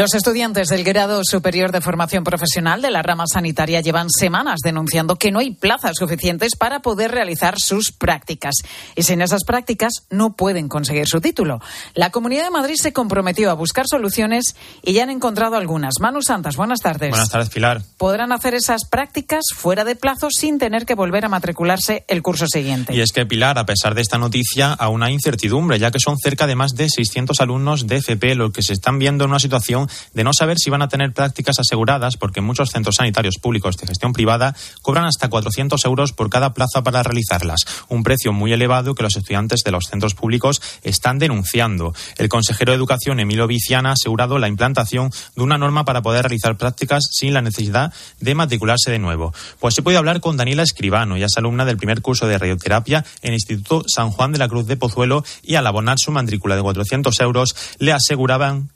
Los 0.00 0.14
estudiantes 0.14 0.68
del 0.68 0.82
grado 0.82 1.20
superior 1.22 1.72
de 1.72 1.82
formación 1.82 2.24
profesional 2.24 2.80
de 2.80 2.90
la 2.90 3.02
rama 3.02 3.24
sanitaria 3.30 3.82
llevan 3.82 4.08
semanas 4.08 4.60
denunciando 4.64 5.16
que 5.16 5.30
no 5.30 5.40
hay 5.40 5.50
plazas 5.50 5.92
suficientes 5.98 6.56
para 6.56 6.80
poder 6.80 7.10
realizar 7.10 7.56
sus 7.58 7.92
prácticas. 7.92 8.54
Y 8.96 9.02
sin 9.02 9.20
esas 9.20 9.44
prácticas 9.44 9.92
no 10.08 10.32
pueden 10.36 10.70
conseguir 10.70 11.06
su 11.06 11.20
título. 11.20 11.60
La 11.92 12.08
Comunidad 12.08 12.44
de 12.44 12.50
Madrid 12.50 12.76
se 12.80 12.94
comprometió 12.94 13.50
a 13.50 13.52
buscar 13.52 13.84
soluciones 13.86 14.56
y 14.82 14.94
ya 14.94 15.02
han 15.02 15.10
encontrado 15.10 15.56
algunas. 15.56 15.92
Manu 16.00 16.22
Santas, 16.22 16.56
buenas 16.56 16.80
tardes. 16.80 17.10
Buenas 17.10 17.28
tardes, 17.28 17.50
Pilar. 17.50 17.82
Podrán 17.98 18.32
hacer 18.32 18.54
esas 18.54 18.86
prácticas 18.88 19.44
fuera 19.54 19.84
de 19.84 19.96
plazo 19.96 20.28
sin 20.30 20.58
tener 20.58 20.86
que 20.86 20.94
volver 20.94 21.26
a 21.26 21.28
matricularse 21.28 22.06
el 22.08 22.22
curso 22.22 22.46
siguiente. 22.46 22.94
Y 22.94 23.02
es 23.02 23.12
que, 23.12 23.26
Pilar, 23.26 23.58
a 23.58 23.66
pesar 23.66 23.94
de 23.94 24.00
esta 24.00 24.16
noticia, 24.16 24.72
aún 24.72 25.02
hay 25.02 25.12
incertidumbre, 25.12 25.78
ya 25.78 25.90
que 25.90 26.00
son 26.00 26.16
cerca 26.16 26.46
de 26.46 26.54
más 26.54 26.70
de 26.72 26.88
600 26.88 27.38
alumnos 27.42 27.86
de 27.86 27.96
FP 27.96 28.34
los 28.34 28.50
que 28.50 28.62
se 28.62 28.72
están 28.72 28.98
viendo 28.98 29.24
en 29.24 29.30
una 29.30 29.38
situación 29.38 29.89
de 30.14 30.24
no 30.24 30.32
saber 30.32 30.58
si 30.58 30.70
van 30.70 30.82
a 30.82 30.88
tener 30.88 31.12
prácticas 31.12 31.58
aseguradas, 31.58 32.16
porque 32.16 32.40
muchos 32.40 32.70
centros 32.70 32.96
sanitarios 32.96 33.38
públicos 33.38 33.76
de 33.76 33.86
gestión 33.86 34.12
privada 34.12 34.54
cobran 34.82 35.04
hasta 35.04 35.28
400 35.28 35.84
euros 35.84 36.12
por 36.12 36.30
cada 36.30 36.54
plaza 36.54 36.82
para 36.82 37.02
realizarlas, 37.02 37.60
un 37.88 38.02
precio 38.02 38.32
muy 38.32 38.52
elevado 38.52 38.94
que 38.94 39.02
los 39.02 39.16
estudiantes 39.16 39.60
de 39.64 39.70
los 39.70 39.84
centros 39.84 40.14
públicos 40.14 40.60
están 40.82 41.18
denunciando. 41.18 41.94
El 42.16 42.28
consejero 42.28 42.72
de 42.72 42.76
Educación, 42.76 43.20
Emilio 43.20 43.46
Viciana, 43.46 43.90
ha 43.90 43.92
asegurado 43.92 44.38
la 44.38 44.48
implantación 44.48 45.10
de 45.36 45.42
una 45.42 45.58
norma 45.58 45.84
para 45.84 46.02
poder 46.02 46.22
realizar 46.22 46.56
prácticas 46.56 47.04
sin 47.10 47.34
la 47.34 47.42
necesidad 47.42 47.92
de 48.20 48.34
matricularse 48.34 48.90
de 48.90 48.98
nuevo. 48.98 49.32
Pues 49.58 49.74
se 49.74 49.82
puede 49.82 49.98
hablar 49.98 50.20
con 50.20 50.36
Daniela 50.36 50.62
Escribano, 50.62 51.16
ya 51.16 51.26
es 51.26 51.36
alumna 51.36 51.64
del 51.64 51.76
primer 51.76 52.02
curso 52.02 52.26
de 52.26 52.38
radioterapia 52.38 53.04
en 53.22 53.28
el 53.28 53.34
Instituto 53.34 53.84
San 53.86 54.10
Juan 54.10 54.32
de 54.32 54.38
la 54.38 54.48
Cruz 54.48 54.66
de 54.66 54.76
Pozuelo 54.76 55.24
y 55.42 55.54
al 55.54 55.66
abonar 55.66 55.96
su 55.98 56.10
matrícula 56.12 56.56
de 56.56 56.62
400 56.62 57.18
euros 57.20 57.54
le 57.78 57.92
aseguraban 57.92 58.70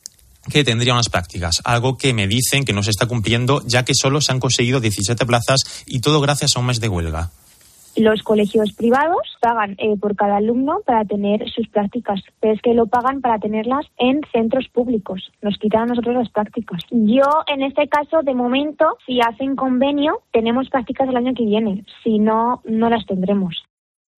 que 0.50 0.64
tendría 0.64 0.92
unas 0.92 1.08
prácticas, 1.08 1.60
algo 1.64 1.96
que 1.96 2.14
me 2.14 2.26
dicen 2.26 2.64
que 2.64 2.72
no 2.72 2.82
se 2.82 2.90
está 2.90 3.06
cumpliendo 3.06 3.62
ya 3.66 3.84
que 3.84 3.94
solo 3.94 4.20
se 4.20 4.32
han 4.32 4.40
conseguido 4.40 4.80
17 4.80 5.26
plazas 5.26 5.84
y 5.86 6.00
todo 6.00 6.20
gracias 6.20 6.56
a 6.56 6.60
un 6.60 6.66
mes 6.66 6.80
de 6.80 6.88
huelga. 6.88 7.30
Los 7.96 8.22
colegios 8.24 8.72
privados 8.72 9.36
pagan 9.40 9.76
eh, 9.78 9.96
por 10.00 10.16
cada 10.16 10.38
alumno 10.38 10.80
para 10.84 11.04
tener 11.04 11.48
sus 11.48 11.68
prácticas, 11.68 12.20
pero 12.40 12.54
es 12.54 12.60
que 12.60 12.74
lo 12.74 12.86
pagan 12.86 13.20
para 13.20 13.38
tenerlas 13.38 13.86
en 13.98 14.20
centros 14.32 14.66
públicos. 14.68 15.30
Nos 15.42 15.58
quitan 15.58 15.82
a 15.82 15.86
nosotros 15.86 16.16
las 16.16 16.28
prácticas. 16.30 16.82
Yo, 16.90 17.44
en 17.46 17.62
este 17.62 17.86
caso, 17.86 18.22
de 18.22 18.34
momento, 18.34 18.96
si 19.06 19.20
hacen 19.20 19.54
convenio, 19.54 20.22
tenemos 20.32 20.68
prácticas 20.70 21.08
el 21.08 21.16
año 21.16 21.34
que 21.34 21.44
viene. 21.44 21.84
Si 22.02 22.18
no, 22.18 22.62
no 22.64 22.90
las 22.90 23.06
tendremos 23.06 23.64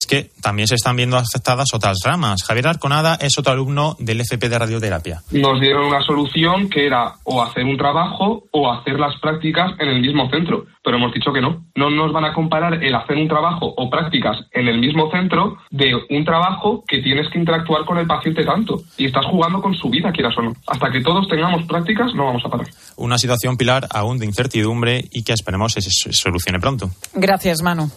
que 0.07 0.31
también 0.41 0.67
se 0.67 0.75
están 0.75 0.95
viendo 0.95 1.17
afectadas 1.17 1.73
otras 1.73 1.99
ramas. 2.03 2.43
Javier 2.43 2.67
Arconada 2.67 3.15
es 3.15 3.37
otro 3.37 3.53
alumno 3.53 3.95
del 3.99 4.21
FP 4.21 4.49
de 4.49 4.59
radioterapia. 4.59 5.21
Nos 5.31 5.59
dieron 5.59 5.85
una 5.85 6.01
solución 6.01 6.69
que 6.69 6.85
era 6.85 7.15
o 7.23 7.41
hacer 7.41 7.65
un 7.65 7.77
trabajo 7.77 8.45
o 8.51 8.71
hacer 8.71 8.99
las 8.99 9.19
prácticas 9.19 9.73
en 9.79 9.89
el 9.89 10.01
mismo 10.01 10.29
centro, 10.29 10.65
pero 10.83 10.97
hemos 10.97 11.13
dicho 11.13 11.31
que 11.31 11.41
no. 11.41 11.65
No 11.75 11.89
nos 11.89 12.11
van 12.13 12.25
a 12.25 12.33
comparar 12.33 12.83
el 12.83 12.95
hacer 12.95 13.17
un 13.17 13.27
trabajo 13.27 13.73
o 13.77 13.89
prácticas 13.89 14.37
en 14.51 14.67
el 14.67 14.79
mismo 14.79 15.11
centro 15.11 15.57
de 15.69 15.93
un 16.09 16.25
trabajo 16.25 16.83
que 16.87 17.01
tienes 17.01 17.29
que 17.29 17.39
interactuar 17.39 17.85
con 17.85 17.97
el 17.97 18.07
paciente 18.07 18.45
tanto 18.45 18.81
y 18.97 19.05
estás 19.05 19.25
jugando 19.25 19.61
con 19.61 19.75
su 19.75 19.89
vida, 19.89 20.11
quieras 20.11 20.37
o 20.37 20.41
no. 20.41 20.53
Hasta 20.67 20.89
que 20.89 21.01
todos 21.01 21.27
tengamos 21.27 21.65
prácticas, 21.65 22.13
no 22.15 22.25
vamos 22.25 22.43
a 22.45 22.49
parar. 22.49 22.67
Una 22.95 23.17
situación, 23.17 23.57
Pilar, 23.57 23.87
aún 23.91 24.17
de 24.17 24.25
incertidumbre 24.25 25.05
y 25.11 25.23
que 25.23 25.33
esperemos 25.33 25.73
se 25.73 25.81
solucione 25.81 26.59
pronto. 26.59 26.89
Gracias, 27.13 27.61
Manu. 27.61 27.91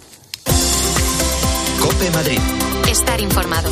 Cope 1.80 2.10
Madrid. 2.10 2.38
Estar 2.90 3.20
informado. 3.20 3.70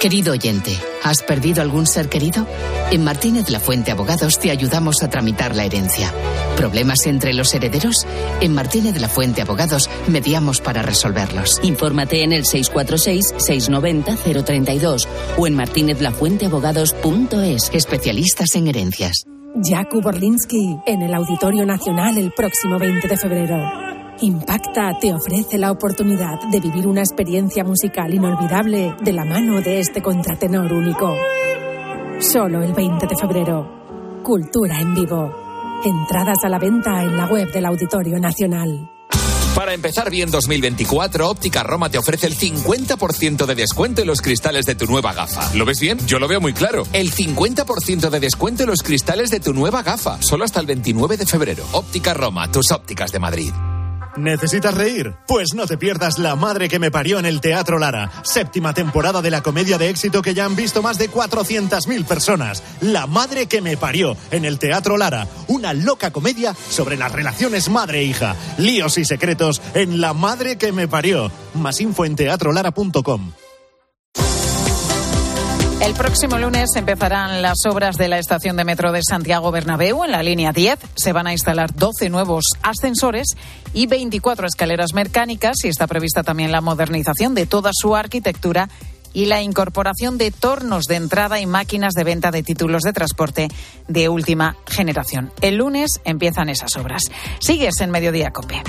Querido 0.00 0.32
oyente, 0.32 0.76
¿has 1.04 1.22
perdido 1.22 1.62
algún 1.62 1.86
ser 1.86 2.08
querido? 2.08 2.44
En 2.90 3.04
Martínez 3.04 3.48
La 3.50 3.60
Fuente 3.60 3.92
Abogados 3.92 4.40
te 4.40 4.50
ayudamos 4.50 5.00
a 5.02 5.10
tramitar 5.10 5.54
la 5.54 5.64
herencia. 5.64 6.12
¿Problemas 6.56 7.06
entre 7.06 7.34
los 7.34 7.54
herederos? 7.54 8.04
En 8.40 8.52
Martínez 8.52 9.00
La 9.00 9.08
Fuente 9.08 9.42
Abogados 9.42 9.88
mediamos 10.08 10.60
para 10.60 10.82
resolverlos. 10.82 11.60
Infórmate 11.62 12.24
en 12.24 12.32
el 12.32 12.42
646-690-032 12.44 15.06
o 15.38 15.46
en 15.46 15.54
martinezlafuenteabogados.es. 15.54 17.70
Especialistas 17.72 18.56
en 18.56 18.66
herencias. 18.66 19.22
Jakub 19.62 20.04
Orlinsky 20.06 20.78
en 20.86 21.02
el 21.02 21.14
Auditorio 21.14 21.64
Nacional 21.66 22.16
el 22.18 22.32
próximo 22.32 22.78
20 22.78 23.06
de 23.06 23.16
febrero. 23.16 24.01
Impacta 24.20 24.98
te 25.00 25.12
ofrece 25.12 25.58
la 25.58 25.72
oportunidad 25.72 26.38
de 26.50 26.60
vivir 26.60 26.86
una 26.86 27.00
experiencia 27.00 27.64
musical 27.64 28.12
inolvidable 28.14 28.94
de 29.02 29.12
la 29.12 29.24
mano 29.24 29.60
de 29.60 29.80
este 29.80 30.00
contratenor 30.00 30.72
único. 30.72 31.16
Solo 32.20 32.62
el 32.62 32.72
20 32.72 33.06
de 33.06 33.16
febrero. 33.16 34.20
Cultura 34.22 34.80
en 34.80 34.94
vivo. 34.94 35.34
Entradas 35.84 36.38
a 36.44 36.48
la 36.48 36.58
venta 36.58 37.02
en 37.02 37.16
la 37.16 37.26
web 37.26 37.50
del 37.52 37.66
Auditorio 37.66 38.20
Nacional. 38.20 38.88
Para 39.56 39.74
empezar 39.74 40.08
bien 40.10 40.30
2024, 40.30 41.28
Óptica 41.28 41.62
Roma 41.62 41.90
te 41.90 41.98
ofrece 41.98 42.26
el 42.26 42.38
50% 42.38 43.44
de 43.44 43.54
descuento 43.54 44.00
en 44.00 44.06
los 44.06 44.22
cristales 44.22 44.64
de 44.64 44.76
tu 44.76 44.86
nueva 44.86 45.12
gafa. 45.12 45.52
¿Lo 45.54 45.64
ves 45.64 45.80
bien? 45.80 45.98
Yo 46.06 46.18
lo 46.18 46.28
veo 46.28 46.40
muy 46.40 46.52
claro. 46.52 46.84
El 46.92 47.12
50% 47.12 48.08
de 48.08 48.20
descuento 48.20 48.62
en 48.62 48.70
los 48.70 48.82
cristales 48.82 49.30
de 49.30 49.40
tu 49.40 49.52
nueva 49.52 49.82
gafa. 49.82 50.22
Solo 50.22 50.44
hasta 50.44 50.60
el 50.60 50.66
29 50.66 51.16
de 51.16 51.26
febrero. 51.26 51.64
Óptica 51.72 52.14
Roma, 52.14 52.50
tus 52.50 52.70
ópticas 52.70 53.10
de 53.12 53.18
Madrid. 53.18 53.52
¿Necesitas 54.16 54.74
reír? 54.74 55.14
Pues 55.26 55.54
no 55.54 55.66
te 55.66 55.78
pierdas 55.78 56.18
La 56.18 56.36
Madre 56.36 56.68
que 56.68 56.78
me 56.78 56.90
parió 56.90 57.18
en 57.18 57.26
el 57.26 57.40
Teatro 57.40 57.78
Lara. 57.78 58.10
Séptima 58.22 58.74
temporada 58.74 59.22
de 59.22 59.30
la 59.30 59.42
comedia 59.42 59.78
de 59.78 59.88
éxito 59.88 60.22
que 60.22 60.34
ya 60.34 60.44
han 60.44 60.56
visto 60.56 60.82
más 60.82 60.98
de 60.98 61.10
400.000 61.10 62.04
personas. 62.04 62.62
La 62.80 63.06
Madre 63.06 63.46
que 63.46 63.60
me 63.62 63.76
parió 63.76 64.16
en 64.30 64.44
el 64.44 64.58
Teatro 64.58 64.96
Lara. 64.96 65.26
Una 65.48 65.72
loca 65.72 66.10
comedia 66.10 66.54
sobre 66.68 66.96
las 66.96 67.12
relaciones 67.12 67.68
madre-hija. 67.68 68.36
Líos 68.58 68.98
y 68.98 69.04
secretos 69.04 69.62
en 69.74 70.00
La 70.00 70.12
Madre 70.12 70.58
que 70.58 70.72
me 70.72 70.88
parió. 70.88 71.30
Más 71.54 71.80
info 71.80 72.04
en 72.04 72.16
teatrolara.com. 72.16 73.32
El 75.82 75.94
próximo 75.94 76.38
lunes 76.38 76.70
empezarán 76.76 77.42
las 77.42 77.66
obras 77.66 77.96
de 77.96 78.06
la 78.06 78.20
estación 78.20 78.56
de 78.56 78.64
metro 78.64 78.92
de 78.92 79.00
Santiago 79.02 79.50
Bernabéu 79.50 80.04
en 80.04 80.12
la 80.12 80.22
línea 80.22 80.52
10. 80.52 80.78
Se 80.94 81.12
van 81.12 81.26
a 81.26 81.32
instalar 81.32 81.74
12 81.74 82.08
nuevos 82.08 82.44
ascensores 82.62 83.26
y 83.74 83.88
24 83.88 84.46
escaleras 84.46 84.94
mecánicas 84.94 85.56
y 85.64 85.68
está 85.68 85.88
prevista 85.88 86.22
también 86.22 86.52
la 86.52 86.60
modernización 86.60 87.34
de 87.34 87.46
toda 87.46 87.72
su 87.74 87.96
arquitectura 87.96 88.68
y 89.12 89.26
la 89.26 89.42
incorporación 89.42 90.18
de 90.18 90.30
tornos 90.30 90.84
de 90.84 90.94
entrada 90.94 91.40
y 91.40 91.46
máquinas 91.46 91.94
de 91.94 92.04
venta 92.04 92.30
de 92.30 92.44
títulos 92.44 92.82
de 92.82 92.92
transporte 92.92 93.48
de 93.88 94.08
última 94.08 94.56
generación. 94.68 95.32
El 95.40 95.56
lunes 95.56 96.00
empiezan 96.04 96.48
esas 96.48 96.76
obras. 96.76 97.02
Sigues 97.40 97.80
en 97.80 97.90
Mediodía 97.90 98.30
Cope. 98.30 98.62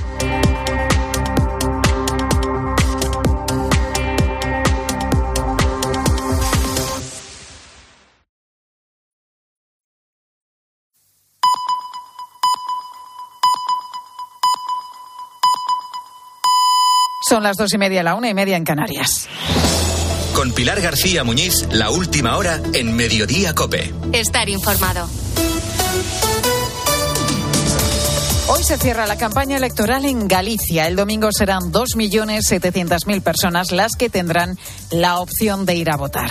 Son 17.33 17.41
las 17.41 17.57
dos 17.57 17.73
y 17.73 17.79
media, 17.79 18.03
la 18.03 18.13
una 18.13 18.29
y 18.29 18.35
media 18.35 18.57
en 18.57 18.63
Canarias. 18.63 19.27
Con 20.35 20.51
Pilar 20.51 20.79
García 20.81 21.23
Muñiz, 21.23 21.67
la 21.71 21.89
última 21.89 22.37
hora 22.37 22.61
en 22.73 22.95
Mediodía 22.95 23.55
Cope. 23.55 23.91
Estar 24.11 24.49
informado. 24.49 25.09
Hoy 28.49 28.63
se 28.63 28.77
cierra 28.77 29.07
la 29.07 29.17
campaña 29.17 29.57
electoral 29.57 30.05
en 30.05 30.27
Galicia. 30.27 30.85
El 30.85 30.95
domingo 30.95 31.31
serán 31.31 31.71
2.700.000 31.71 33.21
personas 33.23 33.71
las 33.71 33.95
que 33.95 34.11
tendrán 34.11 34.59
la 34.93 35.19
opción 35.19 35.65
de 35.65 35.75
ir 35.75 35.89
a 35.89 35.97
votar. 35.97 36.29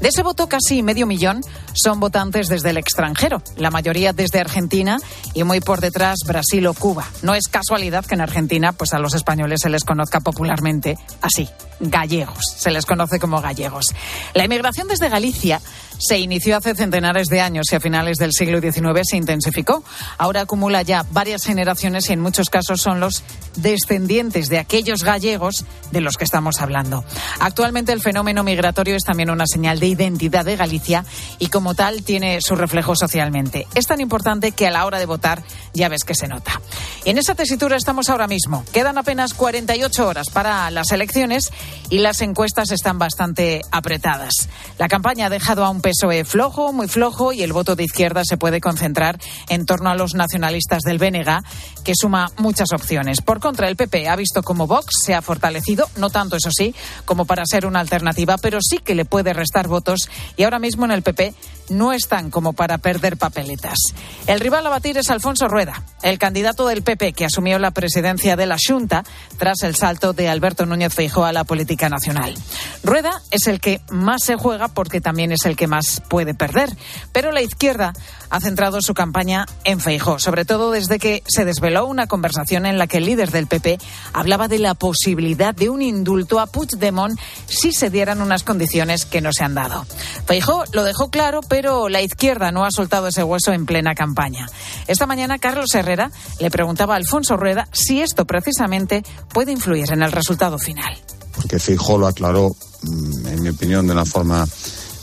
De 0.00 0.08
ese 0.08 0.22
voto, 0.22 0.48
casi 0.48 0.82
medio 0.82 1.06
millón 1.06 1.40
son 1.72 2.00
votantes 2.00 2.48
desde 2.48 2.70
el 2.70 2.76
extranjero, 2.76 3.42
la 3.56 3.70
mayoría 3.70 4.12
desde 4.12 4.40
Argentina 4.40 4.98
y 5.34 5.44
muy 5.44 5.60
por 5.60 5.80
detrás 5.80 6.18
Brasil 6.26 6.66
o 6.66 6.74
Cuba. 6.74 7.04
No 7.22 7.34
es 7.34 7.48
casualidad 7.48 8.04
que 8.04 8.14
en 8.14 8.20
Argentina 8.20 8.72
pues 8.72 8.92
a 8.92 8.98
los 8.98 9.14
españoles 9.14 9.60
se 9.62 9.70
les 9.70 9.84
conozca 9.84 10.20
popularmente 10.20 10.96
así, 11.20 11.48
gallegos. 11.80 12.54
Se 12.56 12.70
les 12.70 12.86
conoce 12.86 13.18
como 13.18 13.40
gallegos. 13.40 13.86
La 14.34 14.44
inmigración 14.44 14.88
desde 14.88 15.08
Galicia 15.08 15.60
se 15.98 16.18
inició 16.18 16.56
hace 16.56 16.74
centenares 16.74 17.28
de 17.28 17.40
años 17.40 17.66
y 17.70 17.76
a 17.76 17.80
finales 17.80 18.18
del 18.18 18.32
siglo 18.32 18.60
XIX 18.60 19.00
se 19.04 19.16
intensificó. 19.16 19.84
Ahora 20.18 20.42
acumula 20.42 20.82
ya 20.82 21.04
varias 21.10 21.44
generaciones 21.44 22.08
y 22.10 22.12
en 22.12 22.20
muchos 22.20 22.50
casos 22.50 22.80
son 22.80 23.00
los 23.00 23.22
descendientes 23.56 24.48
de 24.48 24.58
aquellos 24.58 25.04
gallegos 25.04 25.64
de 25.92 26.00
los 26.00 26.16
que 26.16 26.24
estamos 26.24 26.60
hablando. 26.60 27.04
Actualmente 27.40 27.92
el 27.92 28.00
fenómeno 28.04 28.44
migratorio 28.44 28.96
es 28.96 29.02
también 29.02 29.30
una 29.30 29.46
señal 29.46 29.80
de 29.80 29.86
identidad 29.86 30.44
de 30.44 30.56
Galicia 30.56 31.06
y 31.38 31.48
como 31.48 31.74
tal 31.74 32.02
tiene 32.02 32.40
su 32.42 32.54
reflejo 32.54 32.94
socialmente. 32.94 33.66
Es 33.74 33.86
tan 33.86 34.00
importante 34.00 34.52
que 34.52 34.66
a 34.66 34.70
la 34.70 34.84
hora 34.84 34.98
de 34.98 35.06
votar 35.06 35.42
ya 35.72 35.88
ves 35.88 36.04
que 36.04 36.14
se 36.14 36.28
nota. 36.28 36.60
Y 37.04 37.10
en 37.10 37.18
esa 37.18 37.34
tesitura 37.34 37.76
estamos 37.76 38.10
ahora 38.10 38.26
mismo. 38.26 38.62
Quedan 38.72 38.98
apenas 38.98 39.32
48 39.32 40.06
horas 40.06 40.28
para 40.28 40.70
las 40.70 40.92
elecciones 40.92 41.50
y 41.88 41.98
las 41.98 42.20
encuestas 42.20 42.70
están 42.72 42.98
bastante 42.98 43.62
apretadas. 43.70 44.48
La 44.78 44.88
campaña 44.88 45.26
ha 45.26 45.30
dejado 45.30 45.64
a 45.64 45.70
un 45.70 45.80
PSOE 45.80 46.24
flojo, 46.24 46.72
muy 46.72 46.88
flojo, 46.88 47.32
y 47.32 47.42
el 47.42 47.52
voto 47.52 47.76
de 47.76 47.84
izquierda 47.84 48.22
se 48.24 48.36
puede 48.36 48.60
concentrar 48.60 49.18
en 49.48 49.64
torno 49.64 49.90
a 49.90 49.94
los 49.94 50.14
nacionalistas 50.14 50.82
del 50.82 50.98
BNG, 50.98 51.42
que 51.84 51.94
suma 51.94 52.30
muchas 52.36 52.68
opciones. 52.72 53.20
Por 53.20 53.40
contra, 53.40 53.68
el 53.68 53.76
PP 53.76 54.08
ha 54.08 54.16
visto 54.16 54.42
cómo 54.42 54.66
Vox 54.66 54.94
se 55.04 55.14
ha 55.14 55.22
fortalecido, 55.22 55.88
no 55.96 56.10
tanto, 56.10 56.36
eso 56.36 56.50
sí, 56.50 56.74
como 57.04 57.24
para 57.24 57.44
ser 57.46 57.66
una 57.66 57.80
alternativa, 57.80 57.93
pero 58.38 58.58
sí 58.60 58.78
que 58.78 58.94
le 58.94 59.04
puede 59.04 59.32
restar 59.32 59.68
votos, 59.68 60.08
y 60.36 60.44
ahora 60.44 60.58
mismo 60.58 60.84
en 60.84 60.90
el 60.90 61.02
PP 61.02 61.34
no 61.68 61.92
están 61.92 62.30
como 62.30 62.52
para 62.52 62.78
perder 62.78 63.16
papeletas. 63.16 63.78
El 64.26 64.40
rival 64.40 64.66
a 64.66 64.70
batir 64.70 64.98
es 64.98 65.10
Alfonso 65.10 65.48
Rueda, 65.48 65.82
el 66.02 66.18
candidato 66.18 66.66
del 66.66 66.82
PP 66.82 67.12
que 67.12 67.24
asumió 67.24 67.58
la 67.58 67.70
presidencia 67.70 68.36
de 68.36 68.46
la 68.46 68.56
Junta 68.56 69.04
tras 69.38 69.62
el 69.62 69.74
salto 69.74 70.12
de 70.12 70.28
Alberto 70.28 70.66
Núñez 70.66 70.94
Feijóo 70.94 71.24
a 71.24 71.32
la 71.32 71.44
política 71.44 71.88
nacional. 71.88 72.34
Rueda 72.82 73.20
es 73.30 73.46
el 73.46 73.60
que 73.60 73.80
más 73.90 74.24
se 74.24 74.36
juega 74.36 74.68
porque 74.68 75.00
también 75.00 75.32
es 75.32 75.44
el 75.44 75.56
que 75.56 75.66
más 75.66 76.02
puede 76.08 76.34
perder, 76.34 76.70
pero 77.12 77.32
la 77.32 77.42
izquierda 77.42 77.92
ha 78.30 78.40
centrado 78.40 78.82
su 78.82 78.94
campaña 78.94 79.46
en 79.64 79.80
Feijóo, 79.80 80.18
sobre 80.18 80.44
todo 80.44 80.70
desde 80.70 80.98
que 80.98 81.22
se 81.26 81.44
desveló 81.44 81.86
una 81.86 82.06
conversación 82.06 82.66
en 82.66 82.78
la 82.78 82.86
que 82.86 82.98
el 82.98 83.06
líder 83.06 83.30
del 83.30 83.46
PP 83.46 83.78
hablaba 84.12 84.48
de 84.48 84.58
la 84.58 84.74
posibilidad 84.74 85.54
de 85.54 85.68
un 85.68 85.82
indulto 85.82 86.40
a 86.40 86.46
Puigdemont 86.46 87.18
si 87.46 87.72
se 87.72 87.90
dieran 87.90 88.20
unas 88.20 88.42
condiciones 88.42 89.06
que 89.06 89.20
no 89.20 89.32
se 89.32 89.44
han 89.44 89.54
dado. 89.54 89.86
Feijóo 90.26 90.64
lo 90.72 90.84
dejó 90.84 91.10
claro, 91.10 91.40
pero 91.48 91.53
la 91.62 92.02
izquierda 92.02 92.50
no 92.50 92.64
ha 92.64 92.70
soltado 92.72 93.06
ese 93.06 93.22
hueso 93.22 93.52
en 93.52 93.64
plena 93.64 93.94
campaña. 93.94 94.48
Esta 94.88 95.06
mañana 95.06 95.38
Carlos 95.38 95.72
Herrera 95.72 96.10
le 96.40 96.50
preguntaba 96.50 96.94
a 96.94 96.96
Alfonso 96.96 97.36
Rueda 97.36 97.68
si 97.70 98.00
esto 98.00 98.24
precisamente 98.24 99.04
puede 99.32 99.52
influir 99.52 99.92
en 99.92 100.02
el 100.02 100.10
resultado 100.10 100.58
final. 100.58 100.98
Porque 101.36 101.60
Feijóo 101.60 101.98
lo 101.98 102.08
aclaró, 102.08 102.56
mm, 102.82 103.26
en 103.28 103.42
mi 103.42 103.50
opinión, 103.50 103.86
de 103.86 103.92
una 103.92 104.04
forma 104.04 104.44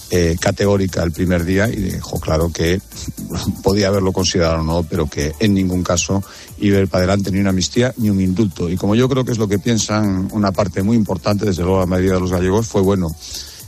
eh, 0.09 0.35
categórica 0.37 1.01
el 1.03 1.13
primer 1.13 1.45
día 1.45 1.69
y 1.69 1.83
dejó 1.83 2.19
claro 2.19 2.51
que 2.51 2.81
podía 3.63 3.87
haberlo 3.87 4.11
considerado 4.11 4.59
o 4.59 4.63
no, 4.63 4.83
pero 4.83 5.07
que 5.07 5.33
en 5.39 5.53
ningún 5.53 5.83
caso 5.83 6.21
iba 6.57 6.79
a 6.79 6.81
ir 6.81 6.89
para 6.89 7.05
adelante 7.05 7.31
ni 7.31 7.39
una 7.39 7.51
amnistía 7.51 7.93
ni 7.95 8.09
un 8.09 8.19
indulto. 8.19 8.69
Y 8.69 8.75
como 8.75 8.93
yo 8.93 9.07
creo 9.07 9.23
que 9.23 9.31
es 9.31 9.37
lo 9.37 9.47
que 9.47 9.57
piensan 9.57 10.27
una 10.33 10.51
parte 10.51 10.83
muy 10.83 10.97
importante, 10.97 11.45
desde 11.45 11.63
luego 11.63 11.79
la 11.79 11.85
mayoría 11.85 12.15
de 12.15 12.19
los 12.19 12.31
gallegos, 12.31 12.67
fue 12.67 12.81
bueno 12.81 13.07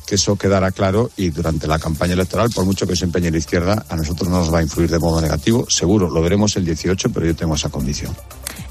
que 0.05 0.15
eso 0.15 0.35
quedara 0.35 0.71
claro 0.71 1.09
y 1.17 1.29
durante 1.29 1.67
la 1.67 1.79
campaña 1.79 2.13
electoral, 2.13 2.49
por 2.49 2.65
mucho 2.65 2.87
que 2.87 2.95
se 2.95 3.05
empeñe 3.05 3.31
la 3.31 3.37
izquierda, 3.37 3.85
a 3.89 3.95
nosotros 3.95 4.29
no 4.29 4.39
nos 4.39 4.53
va 4.53 4.59
a 4.59 4.63
influir 4.63 4.89
de 4.89 4.99
modo 4.99 5.21
negativo. 5.21 5.65
Seguro, 5.69 6.09
lo 6.09 6.21
veremos 6.21 6.55
el 6.55 6.65
18, 6.65 7.09
pero 7.11 7.25
yo 7.25 7.35
tengo 7.35 7.55
esa 7.55 7.69
condición. 7.69 8.15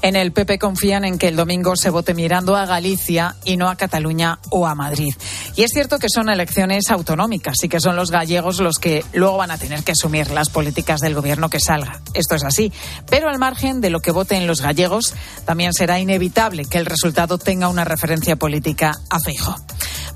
En 0.03 0.17
el 0.17 0.33
PP 0.33 0.59
confían 0.59 1.05
en 1.05 1.17
que 1.17 1.29
el 1.29 1.37
domingo 1.37 1.77
se 1.77 1.89
vote 1.89 2.13
mirando 2.13 2.57
a 2.57 2.65
Galicia 2.65 3.37
y 3.45 3.55
no 3.55 3.69
a 3.69 3.77
Cataluña 3.77 4.37
o 4.49 4.67
a 4.67 4.75
Madrid. 4.75 5.15
Y 5.55 5.63
es 5.63 5.71
cierto 5.71 5.97
que 5.97 6.09
son 6.13 6.27
elecciones 6.27 6.91
autonómicas 6.91 7.63
y 7.63 7.69
que 7.69 7.79
son 7.79 7.95
los 7.95 8.11
gallegos 8.11 8.59
los 8.59 8.79
que 8.79 9.05
luego 9.13 9.37
van 9.37 9.51
a 9.51 9.57
tener 9.57 9.81
que 9.85 9.93
asumir 9.93 10.29
las 10.31 10.49
políticas 10.49 10.99
del 10.99 11.15
gobierno 11.15 11.49
que 11.49 11.61
salga. 11.61 12.01
Esto 12.13 12.35
es 12.35 12.43
así. 12.43 12.73
Pero 13.09 13.29
al 13.29 13.39
margen 13.39 13.79
de 13.79 13.91
lo 13.91 14.01
que 14.01 14.11
voten 14.11 14.45
los 14.45 14.59
gallegos, 14.59 15.13
también 15.45 15.71
será 15.71 16.01
inevitable 16.01 16.65
que 16.65 16.79
el 16.79 16.85
resultado 16.85 17.37
tenga 17.37 17.69
una 17.69 17.85
referencia 17.85 18.35
política 18.35 18.99
a 19.09 19.19
Feijo. 19.21 19.55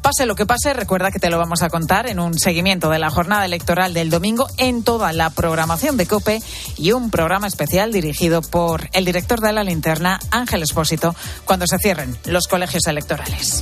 Pase 0.02 0.26
lo 0.26 0.36
que 0.36 0.45
pase, 0.45 0.73
recuerda 0.73 1.12
que 1.12 1.19
te 1.19 1.30
lo 1.30 1.38
vamos 1.38 1.63
a 1.63 1.69
contar 1.69 2.08
en 2.08 2.19
un 2.19 2.38
seguimiento 2.38 2.89
de 2.89 3.00
la 3.00 3.10
jornada 3.10 3.45
electoral 3.45 3.93
del 3.93 4.10
domingo 4.10 4.47
en 4.58 4.84
toda 4.84 5.12
la 5.12 5.30
programación 5.32 5.97
de 5.97 6.06
COPE 6.06 6.41
y 6.78 6.93
un 6.93 7.10
programa 7.10 7.47
especial 7.47 7.91
dirigido 7.91 8.41
por 8.41 8.89
el 8.93 9.04
director 9.04 9.41
de 9.41 9.52
la 9.52 9.63
linterna, 9.77 10.19
Ángel 10.31 10.63
Espósito, 10.63 11.15
cuando 11.45 11.67
se 11.67 11.77
cierren 11.77 12.17
los 12.25 12.47
colegios 12.47 12.87
electorales. 12.87 13.61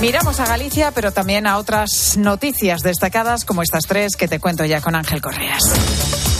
Miramos 0.00 0.40
a 0.40 0.46
Galicia, 0.46 0.90
pero 0.90 1.12
también 1.12 1.46
a 1.46 1.58
otras 1.58 2.16
noticias 2.16 2.82
destacadas 2.82 3.44
como 3.44 3.62
estas 3.62 3.84
tres 3.84 4.16
que 4.16 4.26
te 4.26 4.40
cuento 4.40 4.64
ya 4.64 4.80
con 4.80 4.96
Ángel 4.96 5.20
Correas. 5.20 6.31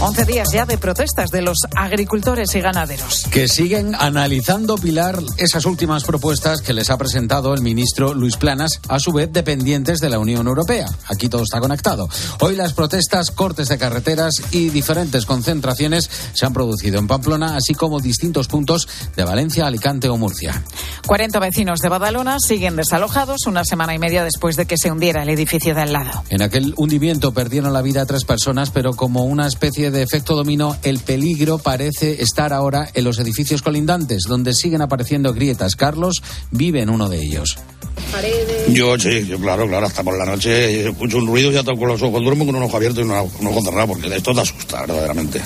11 0.00 0.24
días 0.24 0.48
ya 0.52 0.66
de 0.66 0.76
protestas 0.78 1.30
de 1.30 1.42
los 1.42 1.58
agricultores 1.76 2.54
y 2.54 2.60
ganaderos. 2.60 3.24
Que 3.30 3.48
siguen 3.48 3.94
analizando, 3.94 4.76
Pilar, 4.76 5.18
esas 5.38 5.64
últimas 5.64 6.04
propuestas 6.04 6.60
que 6.60 6.72
les 6.72 6.90
ha 6.90 6.98
presentado 6.98 7.54
el 7.54 7.62
ministro 7.62 8.14
Luis 8.14 8.36
Planas, 8.36 8.80
a 8.88 8.98
su 8.98 9.12
vez 9.12 9.32
dependientes 9.32 10.00
de 10.00 10.10
la 10.10 10.18
Unión 10.18 10.46
Europea. 10.46 10.86
Aquí 11.08 11.28
todo 11.28 11.42
está 11.42 11.60
conectado. 11.60 12.08
Hoy 12.40 12.56
las 12.56 12.72
protestas, 12.72 13.30
cortes 13.30 13.68
de 13.68 13.78
carreteras 13.78 14.42
y 14.50 14.68
diferentes 14.70 15.26
concentraciones 15.26 16.10
se 16.34 16.44
han 16.44 16.52
producido 16.52 16.98
en 16.98 17.06
Pamplona, 17.06 17.56
así 17.56 17.74
como 17.74 18.00
distintos 18.00 18.48
puntos 18.48 18.88
de 19.16 19.24
Valencia, 19.24 19.66
Alicante 19.66 20.08
o 20.08 20.16
Murcia. 20.16 20.62
40 21.06 21.38
vecinos 21.38 21.80
de 21.80 21.88
Badalona 21.88 22.38
siguen 22.40 22.76
desalojados 22.76 23.46
una 23.46 23.64
semana 23.64 23.94
y 23.94 23.98
media 23.98 24.24
después 24.24 24.56
de 24.56 24.66
que 24.66 24.76
se 24.76 24.90
hundiera 24.90 25.22
el 25.22 25.28
edificio 25.28 25.74
de 25.74 25.82
al 25.82 25.92
lado. 25.92 26.24
En 26.30 26.42
aquel 26.42 26.74
hundimiento 26.76 27.32
perdieron 27.32 27.72
la 27.72 27.82
vida 27.82 28.06
tres 28.06 28.24
personas, 28.24 28.70
pero 28.70 28.94
como 28.94 29.24
una 29.24 29.46
especie 29.46 29.83
de 29.90 30.02
efecto 30.02 30.34
dominó, 30.34 30.76
el 30.82 30.98
peligro 30.98 31.58
parece 31.58 32.22
estar 32.22 32.52
ahora 32.52 32.90
en 32.94 33.04
los 33.04 33.18
edificios 33.18 33.62
colindantes, 33.62 34.24
donde 34.28 34.54
siguen 34.54 34.82
apareciendo 34.82 35.32
grietas. 35.32 35.76
Carlos 35.76 36.22
vive 36.50 36.82
en 36.82 36.90
uno 36.90 37.08
de 37.08 37.22
ellos. 37.22 37.58
Yo 38.68 38.98
sí, 38.98 39.22
claro, 39.40 39.66
claro, 39.66 39.86
hasta 39.86 40.02
por 40.02 40.16
la 40.16 40.24
noche 40.24 40.88
escucho 40.88 41.18
un 41.18 41.26
ruido 41.26 41.50
y 41.50 41.54
ya 41.54 41.62
tengo 41.62 41.78
con 41.78 41.88
los 41.88 42.02
ojos, 42.02 42.22
duermo 42.22 42.46
con 42.46 42.56
un 42.56 42.62
ojo 42.62 42.76
abierto 42.76 43.00
y 43.00 43.04
un 43.04 43.10
ojo 43.12 43.60
cerrado, 43.62 43.88
porque 43.88 44.14
esto 44.14 44.34
te 44.34 44.40
asusta 44.40 44.80
verdaderamente. 44.80 45.40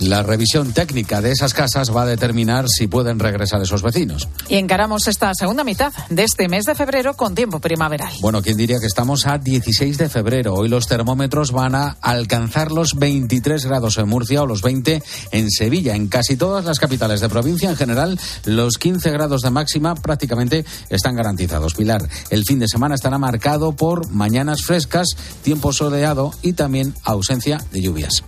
La 0.00 0.22
revisión 0.22 0.72
técnica 0.72 1.20
de 1.20 1.30
esas 1.32 1.54
casas 1.54 1.94
va 1.94 2.02
a 2.02 2.06
determinar 2.06 2.68
si 2.68 2.86
pueden 2.86 3.18
regresar 3.18 3.62
esos 3.62 3.82
vecinos. 3.82 4.28
Y 4.48 4.56
encaramos 4.56 5.06
esta 5.08 5.32
segunda 5.34 5.64
mitad 5.64 5.92
de 6.10 6.24
este 6.24 6.48
mes 6.48 6.64
de 6.64 6.74
febrero 6.74 7.14
con 7.14 7.34
tiempo 7.34 7.60
primaveral. 7.60 8.12
Bueno, 8.20 8.42
¿quién 8.42 8.56
diría 8.56 8.80
que 8.80 8.86
estamos 8.86 9.26
a 9.26 9.38
16 9.38 9.98
de 9.98 10.08
febrero? 10.08 10.54
Hoy 10.54 10.68
los 10.68 10.86
termómetros 10.86 11.52
van 11.52 11.74
a 11.74 11.96
alcanzar 12.00 12.72
los 12.72 12.94
23 12.94 13.64
grados 13.66 13.98
en 13.98 14.08
Murcia 14.08 14.42
o 14.42 14.46
los 14.46 14.62
20 14.62 15.02
en 15.30 15.50
Sevilla. 15.50 15.94
En 15.94 16.08
casi 16.08 16.36
todas 16.36 16.64
las 16.64 16.78
capitales 16.78 17.20
de 17.20 17.28
provincia, 17.28 17.70
en 17.70 17.76
general, 17.76 18.18
los 18.44 18.78
15 18.78 19.10
grados 19.10 19.42
de 19.42 19.50
máxima 19.50 19.94
prácticamente 19.94 20.64
están 20.90 21.14
garantizados. 21.14 21.74
Pilar, 21.74 22.08
el 22.30 22.44
fin 22.44 22.58
de 22.58 22.68
semana 22.68 22.94
estará 22.94 23.18
marcado 23.18 23.72
por 23.72 24.10
mañanas 24.10 24.62
frescas, 24.62 25.16
tiempo 25.42 25.72
soleado 25.72 26.32
y 26.42 26.54
también 26.54 26.94
ausencia 27.04 27.58
de 27.70 27.82
lluvias. 27.82 28.24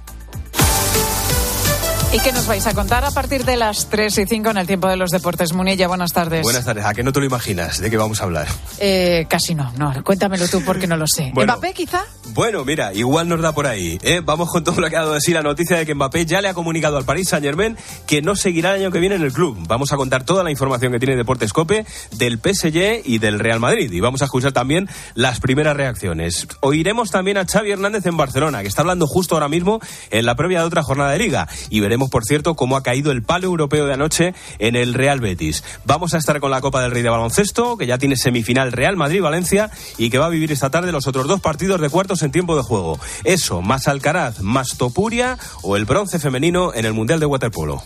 ¿Y 2.14 2.20
qué 2.20 2.30
nos 2.30 2.46
vais 2.46 2.64
a 2.68 2.74
contar 2.74 3.04
a 3.04 3.10
partir 3.10 3.44
de 3.44 3.56
las 3.56 3.88
3 3.88 4.18
y 4.18 4.26
5 4.26 4.50
en 4.50 4.58
el 4.58 4.68
tiempo 4.68 4.86
de 4.86 4.96
los 4.96 5.10
deportes? 5.10 5.52
Munilla, 5.52 5.88
buenas 5.88 6.12
tardes. 6.12 6.44
Buenas 6.44 6.64
tardes. 6.64 6.84
¿A 6.84 6.94
qué 6.94 7.02
no 7.02 7.12
te 7.12 7.18
lo 7.18 7.26
imaginas? 7.26 7.80
¿De 7.80 7.90
qué 7.90 7.96
vamos 7.96 8.20
a 8.20 8.24
hablar? 8.24 8.46
Eh, 8.78 9.26
casi 9.28 9.56
no, 9.56 9.72
no. 9.76 9.92
Cuéntamelo 10.04 10.46
tú 10.46 10.62
porque 10.64 10.86
no 10.86 10.96
lo 10.96 11.08
sé. 11.08 11.32
Bueno. 11.34 11.54
¿Mbappé 11.54 11.74
quizá? 11.74 12.04
Bueno, 12.28 12.64
mira, 12.64 12.94
igual 12.94 13.28
nos 13.28 13.40
da 13.40 13.52
por 13.52 13.66
ahí. 13.66 13.98
¿eh? 14.04 14.20
Vamos 14.24 14.48
con 14.48 14.62
todo 14.62 14.80
lo 14.80 14.88
que 14.88 14.96
ha 14.96 15.00
dado 15.00 15.14
de 15.14 15.20
sí 15.20 15.32
la 15.32 15.42
noticia 15.42 15.76
de 15.76 15.84
que 15.84 15.96
Mbappé 15.96 16.24
ya 16.24 16.40
le 16.40 16.46
ha 16.46 16.54
comunicado 16.54 16.98
al 16.98 17.04
Paris 17.04 17.30
Saint 17.30 17.44
Germain 17.44 17.76
que 18.06 18.22
no 18.22 18.36
seguirá 18.36 18.76
el 18.76 18.82
año 18.82 18.92
que 18.92 19.00
viene 19.00 19.16
en 19.16 19.22
el 19.22 19.32
club. 19.32 19.58
Vamos 19.66 19.92
a 19.92 19.96
contar 19.96 20.22
toda 20.22 20.44
la 20.44 20.52
información 20.52 20.92
que 20.92 21.00
tiene 21.00 21.16
Deportes 21.16 21.52
Cope 21.52 21.84
del 22.12 22.38
PSG 22.38 23.02
y 23.04 23.18
del 23.18 23.40
Real 23.40 23.58
Madrid. 23.58 23.90
Y 23.90 23.98
vamos 23.98 24.22
a 24.22 24.26
escuchar 24.26 24.52
también 24.52 24.88
las 25.16 25.40
primeras 25.40 25.76
reacciones. 25.76 26.46
Oiremos 26.60 27.10
también 27.10 27.38
a 27.38 27.44
Xavi 27.44 27.72
Hernández 27.72 28.06
en 28.06 28.16
Barcelona, 28.16 28.62
que 28.62 28.68
está 28.68 28.82
hablando 28.82 29.08
justo 29.08 29.34
ahora 29.34 29.48
mismo 29.48 29.80
en 30.12 30.26
la 30.26 30.36
previa 30.36 30.60
de 30.60 30.66
otra 30.66 30.84
jornada 30.84 31.10
de 31.10 31.18
liga. 31.18 31.48
Y 31.70 31.80
veremos, 31.80 32.03
por 32.10 32.24
cierto, 32.24 32.54
cómo 32.54 32.76
ha 32.76 32.82
caído 32.82 33.10
el 33.10 33.22
palo 33.22 33.46
europeo 33.46 33.86
de 33.86 33.94
anoche 33.94 34.34
en 34.58 34.76
el 34.76 34.94
Real 34.94 35.20
Betis. 35.20 35.64
Vamos 35.84 36.14
a 36.14 36.18
estar 36.18 36.40
con 36.40 36.50
la 36.50 36.60
Copa 36.60 36.82
del 36.82 36.90
Rey 36.90 37.02
de 37.02 37.10
Baloncesto, 37.10 37.76
que 37.76 37.86
ya 37.86 37.98
tiene 37.98 38.16
semifinal 38.16 38.72
Real 38.72 38.96
Madrid-Valencia 38.96 39.70
y 39.98 40.10
que 40.10 40.18
va 40.18 40.26
a 40.26 40.30
vivir 40.30 40.52
esta 40.52 40.70
tarde 40.70 40.92
los 40.92 41.06
otros 41.06 41.26
dos 41.26 41.40
partidos 41.40 41.80
de 41.80 41.90
cuartos 41.90 42.22
en 42.22 42.32
tiempo 42.32 42.56
de 42.56 42.62
juego. 42.62 42.98
Eso, 43.24 43.62
más 43.62 43.88
Alcaraz, 43.88 44.40
más 44.40 44.76
Topuria 44.76 45.38
o 45.62 45.76
el 45.76 45.84
bronce 45.84 46.18
femenino 46.18 46.72
en 46.74 46.84
el 46.84 46.92
Mundial 46.92 47.20
de 47.20 47.26
Waterpolo. 47.26 47.82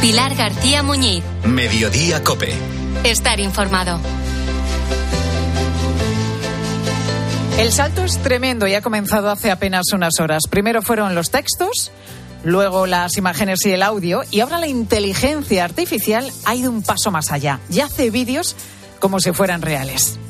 Pilar 0.00 0.34
García 0.36 0.82
Muñiz. 0.82 1.22
Mediodía 1.44 2.22
Cope. 2.22 2.54
Estar 3.04 3.40
informado. 3.40 4.00
El 7.58 7.72
salto 7.72 8.04
es 8.04 8.18
tremendo 8.18 8.68
y 8.68 8.74
ha 8.74 8.82
comenzado 8.82 9.28
hace 9.30 9.50
apenas 9.50 9.86
unas 9.92 10.20
horas. 10.20 10.44
Primero 10.48 10.80
fueron 10.80 11.16
los 11.16 11.30
textos, 11.32 11.90
luego 12.44 12.86
las 12.86 13.16
imágenes 13.16 13.66
y 13.66 13.72
el 13.72 13.82
audio, 13.82 14.22
y 14.30 14.38
ahora 14.38 14.60
la 14.60 14.68
inteligencia 14.68 15.64
artificial 15.64 16.30
ha 16.44 16.54
ido 16.54 16.70
un 16.70 16.82
paso 16.82 17.10
más 17.10 17.32
allá. 17.32 17.58
Ya 17.68 17.86
hace 17.86 18.10
vídeos 18.10 18.54
como 19.00 19.18
si 19.18 19.32
fueran 19.32 19.60
reales. 19.60 20.20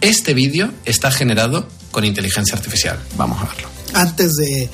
Este 0.00 0.32
vídeo 0.32 0.72
está 0.86 1.10
generado 1.10 1.68
con 1.90 2.06
inteligencia 2.06 2.56
artificial. 2.56 2.98
Vamos 3.18 3.42
a 3.42 3.44
verlo. 3.44 3.68
Antes 3.92 4.32
de 4.36 4.70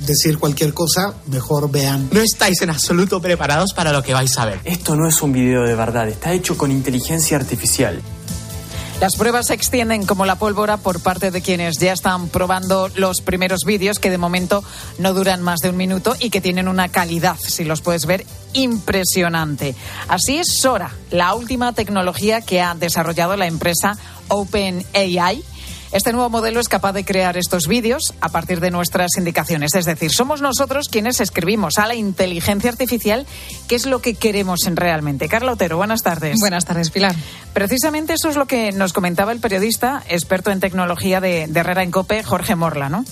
decir 0.00 0.38
cualquier 0.38 0.74
cosa, 0.74 1.14
mejor 1.28 1.70
vean. 1.70 2.08
No 2.10 2.22
estáis 2.22 2.60
en 2.62 2.70
absoluto 2.70 3.22
preparados 3.22 3.72
para 3.72 3.92
lo 3.92 4.02
que 4.02 4.12
vais 4.12 4.36
a 4.36 4.46
ver. 4.46 4.58
Esto 4.64 4.96
no 4.96 5.08
es 5.08 5.22
un 5.22 5.32
video 5.32 5.62
de 5.62 5.76
verdad, 5.76 6.08
está 6.08 6.32
hecho 6.32 6.58
con 6.58 6.72
inteligencia 6.72 7.36
artificial. 7.36 8.02
Las 9.02 9.16
pruebas 9.16 9.48
se 9.48 9.54
extienden 9.54 10.06
como 10.06 10.26
la 10.26 10.36
pólvora 10.36 10.76
por 10.76 11.02
parte 11.02 11.32
de 11.32 11.42
quienes 11.42 11.78
ya 11.78 11.92
están 11.92 12.28
probando 12.28 12.88
los 12.94 13.20
primeros 13.20 13.64
vídeos 13.66 13.98
que 13.98 14.10
de 14.10 14.16
momento 14.16 14.62
no 14.98 15.12
duran 15.12 15.42
más 15.42 15.58
de 15.58 15.70
un 15.70 15.76
minuto 15.76 16.14
y 16.20 16.30
que 16.30 16.40
tienen 16.40 16.68
una 16.68 16.88
calidad, 16.88 17.36
si 17.36 17.64
los 17.64 17.80
puedes 17.80 18.06
ver, 18.06 18.24
impresionante. 18.52 19.74
Así 20.06 20.38
es 20.38 20.56
Sora, 20.56 20.92
la 21.10 21.34
última 21.34 21.72
tecnología 21.72 22.42
que 22.42 22.60
ha 22.62 22.76
desarrollado 22.76 23.36
la 23.36 23.48
empresa 23.48 23.98
OpenAI 24.28 25.42
este 25.92 26.12
nuevo 26.12 26.30
modelo 26.30 26.60
es 26.60 26.68
capaz 26.68 26.92
de 26.92 27.04
crear 27.04 27.36
estos 27.36 27.66
vídeos 27.66 28.14
a 28.20 28.30
partir 28.30 28.60
de 28.60 28.70
nuestras 28.70 29.16
indicaciones. 29.18 29.74
Es 29.74 29.84
decir, 29.84 30.10
somos 30.10 30.40
nosotros 30.40 30.88
quienes 30.88 31.20
escribimos 31.20 31.78
a 31.78 31.86
la 31.86 31.94
inteligencia 31.94 32.70
artificial 32.70 33.26
qué 33.68 33.74
es 33.74 33.86
lo 33.86 34.00
que 34.00 34.14
queremos 34.14 34.60
realmente. 34.74 35.28
Carla 35.28 35.52
Otero, 35.52 35.76
buenas 35.76 36.02
tardes. 36.02 36.38
Buenas 36.40 36.64
tardes, 36.64 36.90
Pilar. 36.90 37.14
Precisamente 37.52 38.14
eso 38.14 38.28
es 38.28 38.36
lo 38.36 38.46
que 38.46 38.72
nos 38.72 38.92
comentaba 38.92 39.32
el 39.32 39.40
periodista, 39.40 40.02
experto 40.08 40.50
en 40.50 40.60
tecnología 40.60 41.20
de, 41.20 41.46
de 41.46 41.60
Herrera 41.60 41.82
en 41.82 41.90
Cope, 41.90 42.22
Jorge 42.22 42.56
Morla, 42.56 42.88
¿no? 42.88 43.04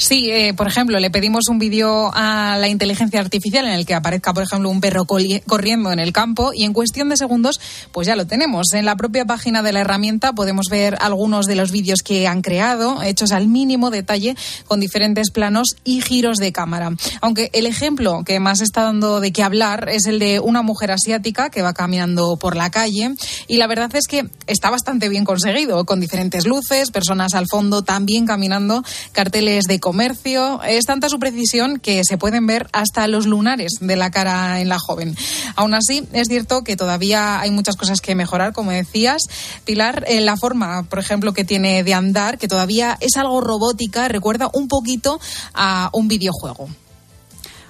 Sí, 0.00 0.30
eh, 0.30 0.54
por 0.54 0.66
ejemplo, 0.66 0.98
le 0.98 1.10
pedimos 1.10 1.48
un 1.50 1.58
vídeo 1.58 2.10
a 2.14 2.56
la 2.58 2.68
inteligencia 2.68 3.20
artificial 3.20 3.66
en 3.66 3.74
el 3.74 3.84
que 3.84 3.92
aparezca, 3.92 4.32
por 4.32 4.44
ejemplo, 4.44 4.70
un 4.70 4.80
perro 4.80 5.04
corriendo 5.04 5.92
en 5.92 5.98
el 5.98 6.14
campo 6.14 6.52
y 6.54 6.64
en 6.64 6.72
cuestión 6.72 7.10
de 7.10 7.18
segundos, 7.18 7.60
pues 7.92 8.06
ya 8.06 8.16
lo 8.16 8.26
tenemos. 8.26 8.72
En 8.72 8.86
la 8.86 8.96
propia 8.96 9.26
página 9.26 9.62
de 9.62 9.74
la 9.74 9.80
herramienta 9.80 10.32
podemos 10.32 10.68
ver 10.70 10.96
algunos 11.02 11.44
de 11.44 11.54
los 11.54 11.70
vídeos 11.70 12.00
que 12.02 12.26
han 12.26 12.40
creado, 12.40 13.02
hechos 13.02 13.30
al 13.30 13.46
mínimo 13.46 13.90
detalle, 13.90 14.36
con 14.66 14.80
diferentes 14.80 15.30
planos 15.30 15.76
y 15.84 16.00
giros 16.00 16.38
de 16.38 16.50
cámara. 16.50 16.92
Aunque 17.20 17.50
el 17.52 17.66
ejemplo 17.66 18.22
que 18.24 18.40
más 18.40 18.62
está 18.62 18.84
dando 18.84 19.20
de 19.20 19.32
qué 19.32 19.42
hablar 19.42 19.90
es 19.90 20.06
el 20.06 20.18
de 20.18 20.40
una 20.40 20.62
mujer 20.62 20.92
asiática 20.92 21.50
que 21.50 21.60
va 21.60 21.74
caminando 21.74 22.38
por 22.38 22.56
la 22.56 22.70
calle 22.70 23.14
y 23.48 23.58
la 23.58 23.66
verdad 23.66 23.94
es 23.94 24.06
que 24.06 24.30
está 24.46 24.70
bastante 24.70 25.10
bien 25.10 25.26
conseguido, 25.26 25.84
con 25.84 26.00
diferentes 26.00 26.46
luces, 26.46 26.90
personas 26.90 27.34
al 27.34 27.44
fondo 27.50 27.82
también 27.82 28.24
caminando, 28.24 28.82
carteles 29.12 29.64
de 29.64 29.78
comercio. 29.90 30.62
Es 30.62 30.84
tanta 30.84 31.08
su 31.08 31.18
precisión 31.18 31.80
que 31.80 32.04
se 32.04 32.16
pueden 32.16 32.46
ver 32.46 32.68
hasta 32.72 33.08
los 33.08 33.26
lunares 33.26 33.78
de 33.80 33.96
la 33.96 34.12
cara 34.12 34.60
en 34.60 34.68
la 34.68 34.78
joven. 34.78 35.16
Aún 35.56 35.74
así, 35.74 36.06
es 36.12 36.28
cierto 36.28 36.62
que 36.62 36.76
todavía 36.76 37.40
hay 37.40 37.50
muchas 37.50 37.74
cosas 37.74 38.00
que 38.00 38.14
mejorar, 38.14 38.52
como 38.52 38.70
decías. 38.70 39.22
Pilar, 39.64 40.04
en 40.06 40.26
la 40.26 40.36
forma, 40.36 40.84
por 40.84 41.00
ejemplo, 41.00 41.32
que 41.32 41.44
tiene 41.44 41.82
de 41.82 41.92
andar, 41.92 42.38
que 42.38 42.46
todavía 42.46 42.96
es 43.00 43.16
algo 43.16 43.40
robótica, 43.40 44.06
recuerda 44.06 44.48
un 44.52 44.68
poquito 44.68 45.18
a 45.54 45.90
un 45.92 46.06
videojuego. 46.06 46.68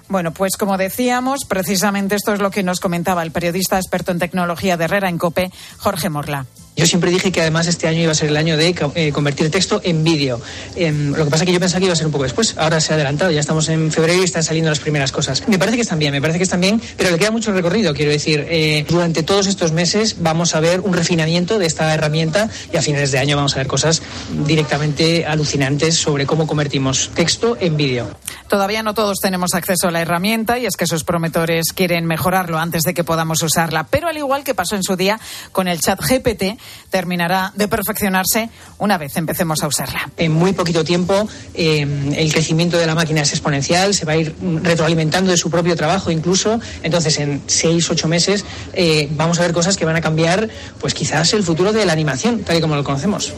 Bueno, 0.09 0.35
pues 0.35 0.59
como 0.59 0.77
decíamos, 0.77 1.47
precisamente 1.49 2.17
esto 2.17 2.35
es 2.35 2.41
lo 2.41 2.51
que 2.51 2.63
nos 2.63 2.81
comentaba 2.81 3.23
el 3.23 3.31
periodista 3.31 3.79
experto 3.79 4.13
en 4.13 4.19
tecnología 4.19 4.77
de 4.77 4.85
Herrera 4.85 5.09
en 5.09 5.17
COPE, 5.17 5.51
Jorge 5.79 6.11
Morla. 6.11 6.45
Yo 6.77 6.87
siempre 6.87 7.11
dije 7.11 7.31
que 7.33 7.41
además 7.41 7.67
este 7.67 7.89
año 7.89 8.01
iba 8.01 8.13
a 8.13 8.15
ser 8.15 8.29
el 8.29 8.37
año 8.37 8.57
de 8.57 8.75
eh, 8.95 9.13
convertir 9.13 9.51
texto 9.51 9.81
en 9.85 10.03
vídeo. 10.05 10.41
Em, 10.77 11.11
lo 11.13 11.25
que 11.25 11.31
pasa 11.31 11.45
es 11.45 11.49
que 11.49 11.53
yo 11.53 11.61
pensaba 11.61 11.79
que 11.81 11.85
iba 11.87 11.93
a 11.93 11.97
ser 11.97 12.07
un 12.07 12.13
poco 12.13 12.25
después. 12.25 12.57
Ahora 12.57 12.81
se 12.81 12.93
ha 12.93 12.97
adelantado, 12.97 13.31
ya 13.31 13.41
estamos 13.41 13.69
en 13.69 13.91
febrero 13.91 14.21
y 14.23 14.25
están 14.25 14.43
saliendo 14.43 14.71
las 14.71 14.79
primeras 14.79 15.13
cosas. 15.13 15.47
Me 15.49 15.59
parece 15.59 15.77
que 15.77 15.83
están 15.83 15.99
bien, 15.99 16.13
me 16.13 16.21
parece 16.21 16.39
que 16.39 16.45
están 16.45 16.61
bien, 16.61 16.81
pero 16.97 17.11
le 17.11 17.19
queda 17.19 17.31
mucho 17.31 17.53
recorrido. 17.53 17.93
Quiero 17.93 18.13
decir, 18.13 18.47
eh, 18.49 18.85
durante 18.89 19.23
todos 19.23 19.47
estos 19.47 19.73
meses 19.73 20.17
vamos 20.21 20.55
a 20.55 20.61
ver 20.61 20.81
un 20.81 20.95
refinamiento 20.95 21.59
de 21.59 21.67
esta 21.67 21.93
herramienta 21.93 22.49
y 22.73 22.77
a 22.77 22.83
finales 22.83 23.11
de 23.11 23.19
año 23.19 23.37
vamos 23.37 23.55
a 23.55 23.59
ver 23.59 23.67
cosas 23.67 24.01
directamente 24.47 25.27
alucinantes 25.27 25.97
sobre 25.97 26.25
cómo 26.25 26.47
convertimos 26.47 27.11
texto 27.15 27.57
en 27.61 27.77
vídeo. 27.77 28.09
Todavía 28.49 28.83
no 28.83 28.95
todos 28.95 29.19
tenemos 29.21 29.55
acceso 29.55 29.89
a 29.89 29.91
la 29.91 30.01
herramienta 30.01 30.59
y 30.59 30.67
es 30.67 30.77
que 30.77 30.87
sus 30.87 31.05
promotores 31.05 31.73
quieren 31.73 32.07
mejorarlo 32.07 32.59
antes 32.59 32.83
de 32.83 32.95
que 32.95 33.05
podamos 33.05 33.43
usarla. 33.43 33.87
Pero 33.91 34.09
al 34.09 34.17
igual 34.17 34.45
que 34.45 34.55
pasó 34.55 34.77
en 34.77 34.83
su 34.83 34.97
día 34.97 35.21
con 35.53 35.69
el 35.69 35.81
chat 35.81 36.01
GPT, 36.01 36.59
terminará 36.91 37.53
de 37.55 37.69
perfeccionarse 37.69 38.51
una 38.79 38.99
vez 38.99 39.17
empecemos 39.17 39.63
a 39.63 39.69
usarla. 39.69 40.11
En 40.17 40.33
muy 40.33 40.53
poquito 40.53 40.85
tiempo 40.85 41.29
eh, 41.55 42.15
el 42.17 42.33
crecimiento 42.33 42.77
de 42.77 42.87
la 42.87 42.95
máquina 42.95 43.23
es 43.23 43.33
exponencial, 43.33 43.95
se 43.95 44.05
va 44.05 44.13
a 44.13 44.17
ir 44.17 44.35
retroalimentando 44.63 45.31
de 45.31 45.37
su 45.37 45.51
propio 45.51 45.77
trabajo 45.77 46.11
incluso. 46.11 46.61
Entonces 46.83 47.19
en 47.19 47.43
seis, 47.47 47.89
ocho 47.91 48.09
meses 48.09 48.45
eh, 48.73 49.09
vamos 49.13 49.39
a 49.39 49.43
ver 49.43 49.53
cosas 49.53 49.77
que 49.77 49.85
van 49.85 49.97
a 49.97 50.01
cambiar 50.01 50.49
pues 50.81 50.95
quizás 50.95 51.33
el 51.33 51.43
futuro 51.43 51.73
de 51.73 51.87
la 51.87 51.93
animación, 51.93 52.41
tal 52.41 52.57
y 52.57 52.61
como 52.61 52.77
lo 52.77 52.85
conocemos 52.85 53.33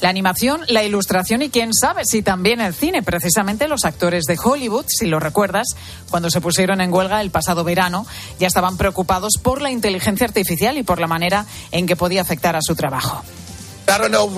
la 0.00 0.08
animación, 0.08 0.62
la 0.68 0.82
ilustración 0.82 1.42
y 1.42 1.50
quién 1.50 1.72
sabe 1.72 2.04
si 2.04 2.22
también 2.22 2.60
el 2.60 2.74
cine. 2.74 3.02
Precisamente 3.02 3.68
los 3.68 3.84
actores 3.84 4.24
de 4.24 4.38
Hollywood, 4.42 4.86
si 4.88 5.06
lo 5.06 5.20
recuerdas, 5.20 5.68
cuando 6.10 6.30
se 6.30 6.40
pusieron 6.40 6.80
en 6.80 6.92
huelga 6.92 7.20
el 7.20 7.30
pasado 7.30 7.64
verano, 7.64 8.06
ya 8.38 8.46
estaban 8.46 8.76
preocupados 8.76 9.34
por 9.42 9.62
la 9.62 9.70
inteligencia 9.70 10.26
artificial 10.26 10.78
y 10.78 10.82
por 10.82 11.00
la 11.00 11.06
manera 11.06 11.46
en 11.70 11.86
que 11.86 11.96
podía 11.96 12.22
afectar 12.22 12.56
a 12.56 12.62
su 12.62 12.74
trabajo. 12.74 13.24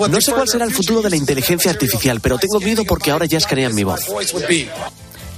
No 0.09 0.21
sé 0.21 0.33
cuál 0.33 0.47
será 0.47 0.65
el 0.65 0.73
futuro 0.73 1.01
de 1.01 1.09
la 1.09 1.15
inteligencia 1.15 1.71
artificial, 1.71 2.19
pero 2.19 2.37
tengo 2.37 2.59
miedo 2.59 2.83
porque 2.85 3.11
ahora 3.11 3.25
ya 3.25 3.37
escanean 3.37 3.73
mi 3.73 3.83
voz. 3.83 4.01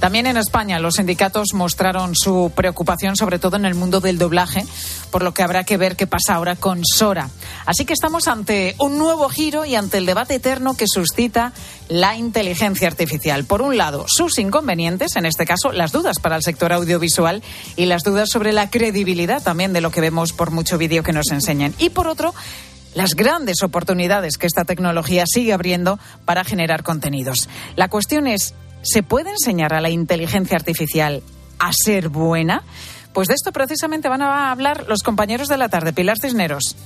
También 0.00 0.26
en 0.26 0.38
España 0.38 0.80
los 0.80 0.94
sindicatos 0.94 1.52
mostraron 1.52 2.14
su 2.14 2.50
preocupación, 2.56 3.16
sobre 3.16 3.38
todo 3.38 3.56
en 3.56 3.66
el 3.66 3.74
mundo 3.74 4.00
del 4.00 4.16
doblaje, 4.16 4.64
por 5.10 5.22
lo 5.22 5.34
que 5.34 5.42
habrá 5.42 5.64
que 5.64 5.76
ver 5.76 5.94
qué 5.94 6.06
pasa 6.06 6.34
ahora 6.34 6.56
con 6.56 6.80
Sora. 6.86 7.28
Así 7.66 7.84
que 7.84 7.92
estamos 7.92 8.26
ante 8.26 8.74
un 8.78 8.96
nuevo 8.96 9.28
giro 9.28 9.66
y 9.66 9.74
ante 9.74 9.98
el 9.98 10.06
debate 10.06 10.36
eterno 10.36 10.74
que 10.74 10.86
suscita 10.88 11.52
la 11.88 12.16
inteligencia 12.16 12.88
artificial. 12.88 13.44
Por 13.44 13.60
un 13.60 13.76
lado, 13.76 14.06
sus 14.08 14.38
inconvenientes, 14.38 15.16
en 15.16 15.26
este 15.26 15.44
caso 15.44 15.70
las 15.70 15.92
dudas 15.92 16.18
para 16.18 16.36
el 16.36 16.42
sector 16.42 16.72
audiovisual 16.72 17.42
y 17.76 17.84
las 17.84 18.02
dudas 18.02 18.30
sobre 18.30 18.54
la 18.54 18.70
credibilidad 18.70 19.42
también 19.42 19.74
de 19.74 19.82
lo 19.82 19.90
que 19.90 20.00
vemos 20.00 20.32
por 20.32 20.50
mucho 20.50 20.78
vídeo 20.78 21.02
que 21.02 21.12
nos 21.12 21.30
enseñan. 21.30 21.74
Y 21.78 21.90
por 21.90 22.08
otro, 22.08 22.34
las 22.94 23.14
grandes 23.14 23.62
oportunidades 23.62 24.38
que 24.38 24.46
esta 24.46 24.64
tecnología 24.64 25.24
sigue 25.26 25.52
abriendo 25.52 25.98
para 26.24 26.42
generar 26.42 26.82
contenidos. 26.82 27.48
La 27.76 27.88
cuestión 27.88 28.26
es, 28.26 28.54
¿Se 28.82 29.02
puede 29.02 29.30
enseñar 29.30 29.74
a 29.74 29.80
la 29.80 29.90
inteligencia 29.90 30.56
artificial 30.56 31.22
a 31.58 31.70
ser 31.72 32.08
buena? 32.08 32.62
Pues 33.12 33.28
de 33.28 33.34
esto 33.34 33.52
precisamente 33.52 34.08
van 34.08 34.22
a 34.22 34.50
hablar 34.50 34.86
los 34.88 35.02
compañeros 35.02 35.48
de 35.48 35.56
la 35.56 35.68
tarde. 35.68 35.92
Pilar 35.92 36.16
Cisneros. 36.20 36.76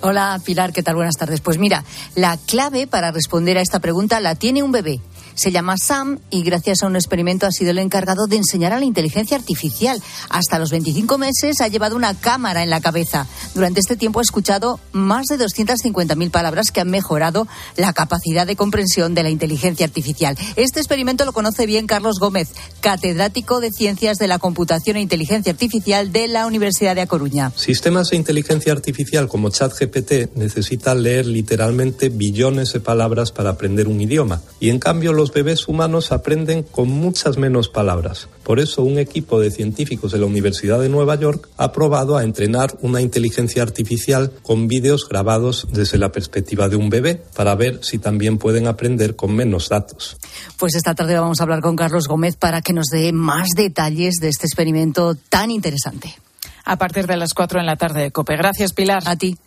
Hola 0.00 0.40
Pilar, 0.44 0.72
¿qué 0.72 0.82
tal? 0.82 0.96
Buenas 0.96 1.16
tardes. 1.16 1.40
Pues 1.40 1.58
mira, 1.58 1.84
la 2.14 2.36
clave 2.36 2.86
para 2.86 3.12
responder 3.12 3.58
a 3.58 3.60
esta 3.60 3.80
pregunta 3.80 4.18
la 4.20 4.34
tiene 4.34 4.62
un 4.62 4.72
bebé. 4.72 5.00
Se 5.34 5.50
llama 5.50 5.76
Sam 5.76 6.18
y 6.30 6.42
gracias 6.42 6.82
a 6.82 6.86
un 6.86 6.96
experimento 6.96 7.46
ha 7.46 7.50
sido 7.50 7.70
el 7.70 7.78
encargado 7.78 8.26
de 8.26 8.36
enseñar 8.36 8.72
a 8.72 8.78
la 8.78 8.84
inteligencia 8.84 9.36
artificial. 9.36 10.00
Hasta 10.28 10.58
los 10.58 10.70
25 10.70 11.18
meses 11.18 11.60
ha 11.60 11.68
llevado 11.68 11.96
una 11.96 12.14
cámara 12.14 12.62
en 12.62 12.70
la 12.70 12.80
cabeza. 12.80 13.26
Durante 13.54 13.80
este 13.80 13.96
tiempo 13.96 14.20
ha 14.20 14.22
escuchado 14.22 14.80
más 14.92 15.26
de 15.26 15.38
250.000 15.38 16.30
palabras 16.30 16.70
que 16.70 16.80
han 16.80 16.90
mejorado 16.90 17.46
la 17.76 17.92
capacidad 17.92 18.46
de 18.46 18.56
comprensión 18.56 19.14
de 19.14 19.22
la 19.22 19.30
inteligencia 19.30 19.86
artificial. 19.86 20.36
Este 20.56 20.80
experimento 20.80 21.24
lo 21.24 21.32
conoce 21.32 21.66
bien 21.66 21.86
Carlos 21.86 22.18
Gómez, 22.18 22.48
catedrático 22.80 23.60
de 23.60 23.70
Ciencias 23.70 24.18
de 24.18 24.28
la 24.28 24.38
Computación 24.38 24.96
e 24.96 25.00
Inteligencia 25.00 25.52
Artificial 25.52 26.12
de 26.12 26.28
la 26.28 26.46
Universidad 26.46 26.94
de 26.94 27.02
A 27.02 27.06
Coruña. 27.06 27.52
Sistemas 27.56 28.10
de 28.10 28.16
inteligencia 28.16 28.72
artificial 28.72 29.28
como 29.28 29.50
ChatGPT 29.50 30.36
necesitan 30.36 31.02
leer 31.02 31.26
literalmente 31.26 32.08
billones 32.08 32.72
de 32.72 32.80
palabras 32.80 33.32
para 33.32 33.50
aprender 33.50 33.88
un 33.88 34.00
idioma 34.00 34.42
y 34.60 34.70
en 34.70 34.78
cambio 34.78 35.12
los 35.22 35.32
bebés 35.32 35.68
humanos 35.68 36.10
aprenden 36.10 36.64
con 36.64 36.88
muchas 36.88 37.38
menos 37.38 37.68
palabras. 37.68 38.26
Por 38.42 38.58
eso 38.58 38.82
un 38.82 38.98
equipo 38.98 39.38
de 39.38 39.52
científicos 39.52 40.10
de 40.10 40.18
la 40.18 40.26
Universidad 40.26 40.80
de 40.80 40.88
Nueva 40.88 41.14
York 41.14 41.48
ha 41.58 41.70
probado 41.70 42.16
a 42.16 42.24
entrenar 42.24 42.76
una 42.80 43.00
inteligencia 43.00 43.62
artificial 43.62 44.32
con 44.42 44.66
vídeos 44.66 45.08
grabados 45.08 45.68
desde 45.70 45.96
la 45.96 46.10
perspectiva 46.10 46.68
de 46.68 46.74
un 46.74 46.90
bebé 46.90 47.22
para 47.36 47.54
ver 47.54 47.78
si 47.84 47.98
también 47.98 48.36
pueden 48.36 48.66
aprender 48.66 49.14
con 49.14 49.32
menos 49.32 49.68
datos. 49.68 50.16
Pues 50.58 50.74
esta 50.74 50.96
tarde 50.96 51.14
vamos 51.14 51.38
a 51.38 51.44
hablar 51.44 51.60
con 51.60 51.76
Carlos 51.76 52.08
Gómez 52.08 52.34
para 52.34 52.60
que 52.60 52.72
nos 52.72 52.86
dé 52.86 53.12
más 53.12 53.50
detalles 53.56 54.16
de 54.20 54.26
este 54.26 54.48
experimento 54.48 55.14
tan 55.14 55.52
interesante. 55.52 56.16
A 56.64 56.74
partir 56.74 57.06
de 57.06 57.16
las 57.16 57.32
4 57.32 57.60
en 57.60 57.66
la 57.66 57.76
tarde, 57.76 58.10
Cope. 58.10 58.36
Gracias, 58.36 58.72
Pilar. 58.72 59.04
A 59.06 59.14
ti. 59.14 59.38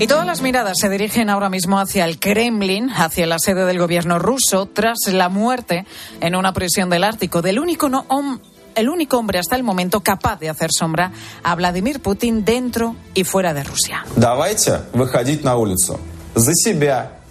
Y 0.00 0.06
todas 0.06 0.24
las 0.24 0.40
miradas 0.40 0.78
se 0.80 0.88
dirigen 0.88 1.28
ahora 1.28 1.50
mismo 1.50 1.78
hacia 1.78 2.06
el 2.06 2.18
Kremlin, 2.18 2.88
hacia 2.88 3.26
la 3.26 3.38
sede 3.38 3.66
del 3.66 3.78
gobierno 3.78 4.18
ruso, 4.18 4.64
tras 4.64 4.96
la 5.12 5.28
muerte 5.28 5.84
en 6.22 6.34
una 6.34 6.54
prisión 6.54 6.88
del 6.88 7.04
Ártico 7.04 7.42
del 7.42 7.58
único 7.58 9.18
hombre 9.18 9.38
hasta 9.38 9.56
el 9.56 9.62
momento 9.62 10.00
capaz 10.00 10.40
de 10.40 10.48
hacer 10.48 10.70
sombra 10.72 11.12
a 11.42 11.54
Vladimir 11.54 12.00
Putin 12.00 12.46
dentro 12.46 12.96
y 13.12 13.24
fuera 13.24 13.52
de 13.52 13.62
Rusia. 13.62 14.06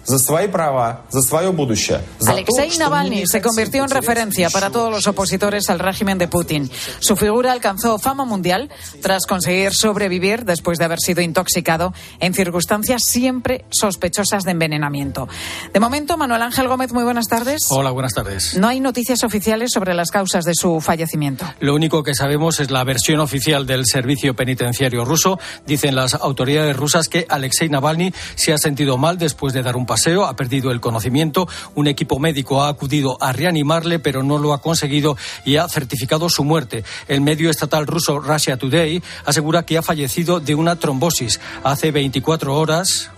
Давайте 0.07 0.21
выходить 0.27 0.53
на 0.53 1.49
улицу 1.49 1.65
за 1.65 1.71
себя, 1.71 2.01
Alexei 2.27 2.77
Navalny 2.77 3.25
se 3.25 3.41
convirtió 3.41 3.83
en 3.83 3.89
referencia 3.89 4.49
para 4.49 4.69
todos 4.69 4.91
los 4.91 5.07
opositores 5.07 5.69
al 5.69 5.79
régimen 5.79 6.17
de 6.17 6.27
Putin. 6.27 6.69
Su 6.99 7.15
figura 7.15 7.51
alcanzó 7.51 7.97
fama 7.97 8.25
mundial 8.25 8.69
tras 9.01 9.25
conseguir 9.25 9.73
sobrevivir 9.73 10.45
después 10.45 10.77
de 10.77 10.85
haber 10.85 10.99
sido 10.99 11.21
intoxicado 11.21 11.93
en 12.19 12.33
circunstancias 12.33 13.01
siempre 13.05 13.65
sospechosas 13.71 14.43
de 14.43 14.51
envenenamiento. 14.51 15.27
De 15.73 15.79
momento, 15.79 16.17
Manuel 16.17 16.41
Ángel 16.43 16.67
Gómez, 16.67 16.93
muy 16.93 17.03
buenas 17.03 17.27
tardes. 17.27 17.65
Hola, 17.69 17.91
buenas 17.91 18.13
tardes. 18.13 18.55
No 18.57 18.67
hay 18.67 18.79
noticias 18.79 19.23
oficiales 19.23 19.71
sobre 19.71 19.93
las 19.93 20.11
causas 20.11 20.45
de 20.45 20.53
su 20.53 20.81
fallecimiento. 20.81 21.45
Lo 21.59 21.73
único 21.73 22.03
que 22.03 22.13
sabemos 22.13 22.59
es 22.59 22.69
la 22.69 22.83
versión 22.83 23.19
oficial 23.19 23.65
del 23.65 23.85
servicio 23.85 24.35
penitenciario 24.35 25.03
ruso. 25.03 25.39
Dicen 25.65 25.95
las 25.95 26.13
autoridades 26.13 26.75
rusas 26.75 27.09
que 27.09 27.25
Alexei 27.27 27.69
Navalny 27.69 28.13
se 28.35 28.53
ha 28.53 28.57
sentido 28.57 28.97
mal 28.97 29.17
después 29.17 29.53
de 29.53 29.63
dar 29.63 29.75
un 29.75 29.85
paseo, 29.90 30.24
ha 30.24 30.36
perdido 30.36 30.70
el 30.70 30.80
conocimiento. 30.80 31.48
Un 31.74 31.88
equipo 31.88 32.20
médico 32.20 32.62
ha 32.62 32.68
acudido 32.68 33.18
a 33.20 33.32
reanimarle, 33.32 33.98
pero 33.98 34.22
no 34.22 34.38
lo 34.38 34.52
ha 34.52 34.62
conseguido 34.62 35.16
y 35.44 35.56
ha 35.56 35.68
certificado 35.68 36.28
su 36.28 36.44
muerte. 36.44 36.84
El 37.08 37.22
medio 37.22 37.50
estatal 37.50 37.88
ruso 37.88 38.20
Russia 38.20 38.56
Today 38.56 39.02
asegura 39.24 39.64
que 39.64 39.78
ha 39.78 39.82
fallecido 39.82 40.38
de 40.38 40.54
una 40.54 40.76
trombosis. 40.76 41.40
Hace 41.64 41.90
24 41.90 42.56
horas. 42.56 43.10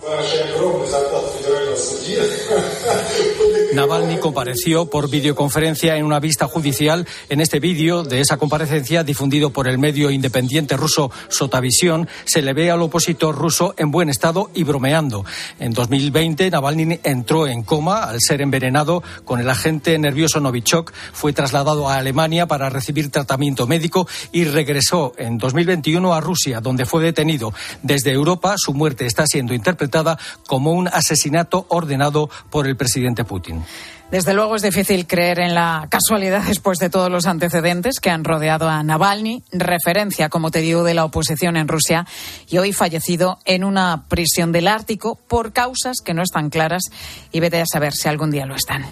Navalny 3.73 4.17
compareció 4.17 4.85
por 4.87 5.09
videoconferencia 5.09 5.97
en 5.97 6.05
una 6.05 6.19
vista 6.19 6.47
judicial. 6.47 7.07
En 7.29 7.41
este 7.41 7.59
vídeo 7.59 8.03
de 8.03 8.21
esa 8.21 8.37
comparecencia, 8.37 9.03
difundido 9.03 9.49
por 9.49 9.67
el 9.67 9.79
medio 9.79 10.11
independiente 10.11 10.77
ruso 10.77 11.09
Sotavisión, 11.27 12.07
se 12.25 12.43
le 12.43 12.53
ve 12.53 12.69
al 12.69 12.83
opositor 12.83 13.35
ruso 13.35 13.73
en 13.77 13.89
buen 13.89 14.09
estado 14.09 14.51
y 14.53 14.63
bromeando. 14.63 15.25
En 15.59 15.73
2020, 15.73 16.51
Navalny 16.51 16.99
entró 17.03 17.47
en 17.47 17.63
coma 17.63 18.03
al 18.03 18.19
ser 18.21 18.41
envenenado 18.41 19.01
con 19.25 19.39
el 19.39 19.49
agente 19.49 19.97
nervioso 19.97 20.39
Novichok. 20.39 20.93
Fue 21.11 21.33
trasladado 21.33 21.89
a 21.89 21.97
Alemania 21.97 22.45
para 22.45 22.69
recibir 22.69 23.09
tratamiento 23.09 23.65
médico 23.65 24.07
y 24.31 24.43
regresó 24.43 25.13
en 25.17 25.39
2021 25.39 26.13
a 26.13 26.21
Rusia, 26.21 26.61
donde 26.61 26.85
fue 26.85 27.01
detenido. 27.01 27.53
Desde 27.81 28.11
Europa, 28.11 28.53
su 28.57 28.75
muerte 28.75 29.07
está 29.07 29.25
siendo 29.25 29.55
interpretada 29.55 30.19
como 30.45 30.73
un 30.73 30.87
asesinato 30.87 31.65
ordenado 31.69 32.29
por 32.51 32.67
el 32.67 32.77
presidente 32.77 33.23
Putin. 33.23 33.62
Desde 34.11 34.35
luego 34.35 34.55
es 34.55 34.61
difícil 34.61 35.07
creer 35.07 35.39
en 35.39 35.55
la 35.55 35.87
casualidad 35.89 36.43
después 36.43 36.77
de 36.77 36.91
todos 36.91 37.09
los 37.09 37.25
antecedentes 37.25 37.99
que 37.99 38.11
han 38.11 38.23
rodeado 38.23 38.69
a 38.69 38.83
Navalny, 38.83 39.41
referencia, 39.51 40.29
como 40.29 40.51
te 40.51 40.59
digo, 40.59 40.83
de 40.83 40.93
la 40.93 41.03
oposición 41.03 41.57
en 41.57 41.67
Rusia 41.67 42.05
y 42.47 42.59
hoy 42.59 42.73
fallecido 42.73 43.39
en 43.45 43.63
una 43.63 44.03
prisión 44.09 44.51
del 44.51 44.67
Ártico 44.67 45.15
por 45.27 45.51
causas 45.51 45.97
que 46.05 46.13
no 46.13 46.21
están 46.21 46.51
claras 46.51 46.83
y 47.31 47.39
vete 47.39 47.59
a 47.59 47.65
saber 47.65 47.93
si 47.93 48.07
algún 48.07 48.29
día 48.29 48.45
lo 48.45 48.53
están. 48.53 48.85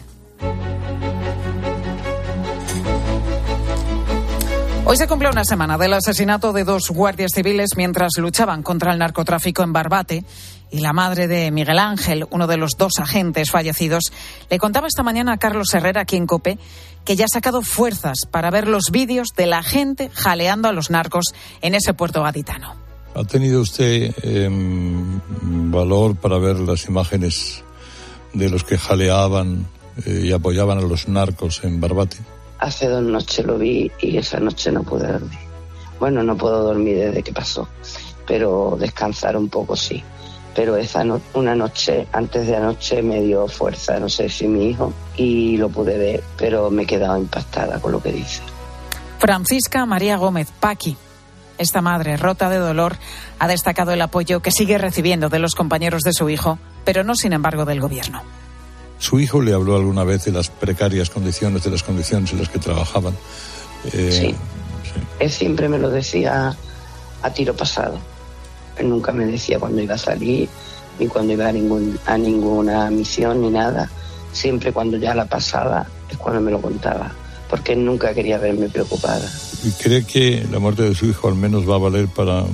Hoy 4.91 4.97
se 4.97 5.07
cumple 5.07 5.29
una 5.29 5.45
semana 5.45 5.77
del 5.77 5.93
asesinato 5.93 6.51
de 6.51 6.65
dos 6.65 6.89
guardias 6.89 7.31
civiles 7.33 7.69
mientras 7.77 8.11
luchaban 8.17 8.63
contra 8.63 8.91
el 8.91 8.99
narcotráfico 8.99 9.63
en 9.63 9.71
Barbate 9.71 10.25
y 10.71 10.79
la 10.79 10.93
madre 10.93 11.27
de 11.27 11.51
Miguel 11.51 11.79
Ángel, 11.79 12.25
uno 12.31 12.47
de 12.47 12.57
los 12.57 12.71
dos 12.77 12.93
agentes 12.99 13.51
fallecidos, 13.51 14.05
le 14.49 14.57
contaba 14.57 14.87
esta 14.87 15.03
mañana 15.03 15.33
a 15.33 15.37
Carlos 15.37 15.73
Herrera 15.73 16.01
aquí 16.01 16.15
en 16.15 16.25
Cope 16.25 16.57
que 17.05 17.15
ya 17.15 17.25
ha 17.25 17.33
sacado 17.33 17.61
fuerzas 17.61 18.19
para 18.29 18.49
ver 18.51 18.67
los 18.67 18.91
vídeos 18.91 19.29
de 19.35 19.47
la 19.47 19.63
gente 19.63 20.09
jaleando 20.13 20.69
a 20.69 20.71
los 20.71 20.89
narcos 20.89 21.33
en 21.61 21.75
ese 21.75 21.93
puerto 21.93 22.23
gaditano. 22.23 22.75
¿Ha 23.13 23.23
tenido 23.25 23.61
usted 23.61 24.13
em, 24.23 25.19
valor 25.71 26.15
para 26.15 26.37
ver 26.37 26.59
las 26.59 26.87
imágenes 26.87 27.63
de 28.33 28.49
los 28.49 28.63
que 28.63 28.77
jaleaban 28.77 29.67
eh, 30.05 30.21
y 30.25 30.31
apoyaban 30.31 30.77
a 30.77 30.81
los 30.81 31.07
narcos 31.09 31.63
en 31.63 31.81
Barbate? 31.81 32.17
Hace 32.59 32.87
dos 32.87 33.03
noches 33.03 33.45
lo 33.45 33.57
vi 33.57 33.91
y 33.99 34.17
esa 34.17 34.39
noche 34.39 34.71
no 34.71 34.83
pude 34.83 35.11
dormir. 35.11 35.39
Bueno, 35.99 36.23
no 36.23 36.37
puedo 36.37 36.63
dormir 36.63 36.97
desde 36.97 37.23
que 37.23 37.33
pasó, 37.33 37.67
pero 38.25 38.77
descansar 38.79 39.35
un 39.35 39.49
poco 39.49 39.75
sí. 39.75 40.03
Pero 40.53 40.75
esa 40.75 41.03
una 41.33 41.55
noche, 41.55 42.07
antes 42.11 42.47
de 42.47 42.55
anoche, 42.55 43.01
me 43.01 43.21
dio 43.21 43.47
fuerza, 43.47 43.99
no 43.99 44.09
sé 44.09 44.27
si 44.29 44.47
mi 44.47 44.69
hijo, 44.69 44.93
y 45.15 45.57
lo 45.57 45.69
pude 45.69 45.97
ver, 45.97 46.23
pero 46.37 46.69
me 46.69 46.83
he 46.83 46.85
quedado 46.85 47.17
impactada 47.17 47.79
con 47.79 47.93
lo 47.93 48.01
que 48.01 48.11
dice. 48.11 48.41
Francisca 49.19 49.85
María 49.85 50.17
Gómez 50.17 50.49
Paqui. 50.59 50.97
Esta 51.57 51.81
madre, 51.81 52.17
rota 52.17 52.49
de 52.49 52.57
dolor, 52.57 52.97
ha 53.37 53.47
destacado 53.47 53.91
el 53.91 54.01
apoyo 54.01 54.41
que 54.41 54.51
sigue 54.51 54.77
recibiendo 54.77 55.29
de 55.29 55.39
los 55.39 55.53
compañeros 55.53 56.01
de 56.01 56.11
su 56.11 56.29
hijo, 56.29 56.57
pero 56.83 57.03
no 57.03 57.15
sin 57.15 57.33
embargo 57.33 57.65
del 57.65 57.79
gobierno. 57.79 58.23
Su 58.97 59.19
hijo 59.19 59.41
le 59.41 59.53
habló 59.53 59.75
alguna 59.75 60.03
vez 60.03 60.25
de 60.25 60.31
las 60.31 60.49
precarias 60.49 61.09
condiciones, 61.09 61.63
de 61.63 61.71
las 61.71 61.83
condiciones 61.83 62.31
en 62.33 62.39
las 62.39 62.49
que 62.49 62.59
trabajaban. 62.59 63.15
Eh, 63.93 64.11
sí. 64.11 64.35
Él 65.19 65.31
siempre 65.31 65.69
me 65.69 65.77
lo 65.77 65.89
decía 65.89 66.55
a 67.21 67.29
tiro 67.31 67.55
pasado. 67.55 67.99
Nunca 68.83 69.11
me 69.11 69.25
decía 69.25 69.59
cuando 69.59 69.81
iba 69.81 69.95
a 69.95 69.97
salir, 69.97 70.49
ni 70.99 71.07
cuando 71.07 71.33
iba 71.33 71.47
a, 71.47 71.51
ningún, 71.51 71.99
a 72.05 72.17
ninguna 72.17 72.89
misión, 72.89 73.41
ni 73.41 73.49
nada. 73.49 73.89
Siempre 74.31 74.71
cuando 74.71 74.97
ya 74.97 75.13
la 75.13 75.25
pasaba 75.25 75.85
es 76.09 76.17
cuando 76.17 76.41
me 76.41 76.51
lo 76.51 76.61
contaba, 76.61 77.11
porque 77.49 77.75
nunca 77.75 78.13
quería 78.13 78.37
verme 78.37 78.69
preocupada. 78.69 79.29
¿Y 79.63 79.71
cree 79.71 80.05
que 80.05 80.45
la 80.51 80.59
muerte 80.59 80.83
de 80.83 80.95
su 80.95 81.05
hijo 81.05 81.27
al 81.27 81.35
menos 81.35 81.69
va 81.69 81.75
a 81.75 81.79
valer 81.79 82.07
para 82.07 82.45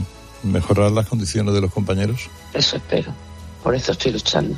mejorar 0.44 0.92
las 0.92 1.08
condiciones 1.08 1.54
de 1.54 1.62
los 1.62 1.72
compañeros? 1.72 2.30
Eso 2.54 2.78
espero. 2.78 3.14
Por 3.64 3.76
eso 3.76 3.92
estoy 3.92 4.12
luchando. 4.12 4.58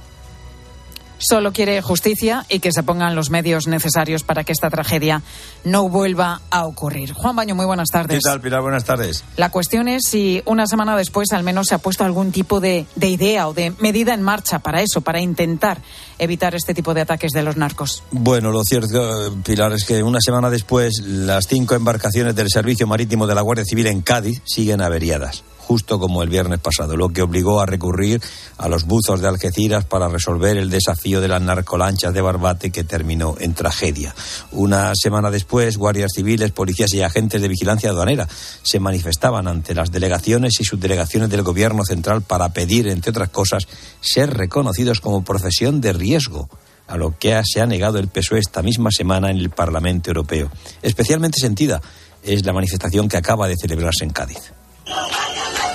Solo 1.19 1.51
quiere 1.51 1.81
justicia 1.81 2.45
y 2.49 2.59
que 2.59 2.71
se 2.71 2.81
pongan 2.81 3.13
los 3.13 3.29
medios 3.29 3.67
necesarios 3.67 4.23
para 4.23 4.45
que 4.45 4.53
esta 4.53 4.69
tragedia 4.69 5.21
no 5.65 5.89
vuelva 5.89 6.41
a 6.49 6.65
ocurrir. 6.65 7.11
Juan 7.11 7.35
Baño, 7.35 7.55
muy 7.55 7.65
buenas 7.65 7.89
tardes. 7.89 8.19
¿Qué 8.23 8.29
tal, 8.29 8.39
Pilar? 8.39 8.61
Buenas 8.61 8.85
tardes. 8.85 9.25
La 9.35 9.51
cuestión 9.51 9.89
es 9.89 10.03
si 10.07 10.41
una 10.45 10.65
semana 10.65 10.95
después 10.95 11.33
al 11.33 11.43
menos 11.43 11.67
se 11.67 11.75
ha 11.75 11.79
puesto 11.79 12.05
algún 12.05 12.31
tipo 12.31 12.61
de, 12.61 12.85
de 12.95 13.09
idea 13.09 13.49
o 13.49 13.53
de 13.53 13.73
medida 13.79 14.13
en 14.13 14.21
marcha 14.21 14.59
para 14.59 14.81
eso, 14.81 15.01
para 15.01 15.19
intentar 15.19 15.79
evitar 16.17 16.55
este 16.55 16.73
tipo 16.73 16.93
de 16.93 17.01
ataques 17.01 17.33
de 17.33 17.43
los 17.43 17.57
narcos. 17.57 18.01
Bueno, 18.11 18.51
lo 18.51 18.63
cierto, 18.63 19.35
Pilar, 19.43 19.73
es 19.73 19.83
que 19.83 20.01
una 20.01 20.21
semana 20.21 20.49
después 20.49 21.01
las 21.05 21.47
cinco 21.47 21.75
embarcaciones 21.75 22.33
del 22.33 22.49
Servicio 22.49 22.87
Marítimo 22.87 23.27
de 23.27 23.35
la 23.35 23.41
Guardia 23.41 23.65
Civil 23.65 23.87
en 23.87 24.01
Cádiz 24.01 24.41
siguen 24.45 24.81
averiadas 24.81 25.43
justo 25.69 25.99
como 25.99 26.23
el 26.23 26.29
viernes 26.29 26.59
pasado, 26.59 26.97
lo 26.97 27.09
que 27.09 27.21
obligó 27.21 27.61
a 27.61 27.67
recurrir 27.67 28.19
a 28.57 28.67
los 28.67 28.85
buzos 28.85 29.21
de 29.21 29.27
Algeciras 29.27 29.85
para 29.85 30.07
resolver 30.07 30.57
el 30.57 30.71
desafío 30.71 31.21
de 31.21 31.27
las 31.27 31.43
narcolanchas 31.43 32.11
de 32.11 32.21
Barbate 32.21 32.71
que 32.71 32.83
terminó 32.83 33.35
en 33.39 33.53
tragedia. 33.53 34.15
Una 34.51 34.93
semana 34.99 35.29
después, 35.29 35.77
guardias 35.77 36.13
civiles, 36.15 36.49
policías 36.49 36.91
y 36.95 37.03
agentes 37.03 37.39
de 37.39 37.47
vigilancia 37.47 37.91
aduanera 37.91 38.27
se 38.63 38.79
manifestaban 38.79 39.47
ante 39.47 39.75
las 39.75 39.91
delegaciones 39.91 40.59
y 40.59 40.63
subdelegaciones 40.63 41.29
del 41.29 41.43
gobierno 41.43 41.85
central 41.85 42.23
para 42.23 42.51
pedir, 42.51 42.87
entre 42.87 43.11
otras 43.11 43.29
cosas, 43.29 43.67
ser 44.01 44.35
reconocidos 44.35 45.01
como 45.01 45.23
profesión 45.23 45.81
de 45.81 45.93
riesgo 45.93 46.49
a 46.87 46.97
lo 46.97 47.19
que 47.19 47.39
se 47.45 47.61
ha 47.61 47.67
negado 47.67 47.99
el 47.99 48.07
PSOE 48.07 48.39
esta 48.39 48.63
misma 48.63 48.89
semana 48.89 49.29
en 49.29 49.37
el 49.37 49.51
Parlamento 49.51 50.09
Europeo. 50.09 50.49
Especialmente 50.81 51.39
sentida 51.39 51.79
es 52.23 52.43
la 52.43 52.53
manifestación 52.53 53.07
que 53.07 53.17
acaba 53.17 53.47
de 53.47 53.55
celebrarse 53.55 54.03
en 54.03 54.09
Cádiz. 54.09 54.58
¡Váyanle! 54.89 55.68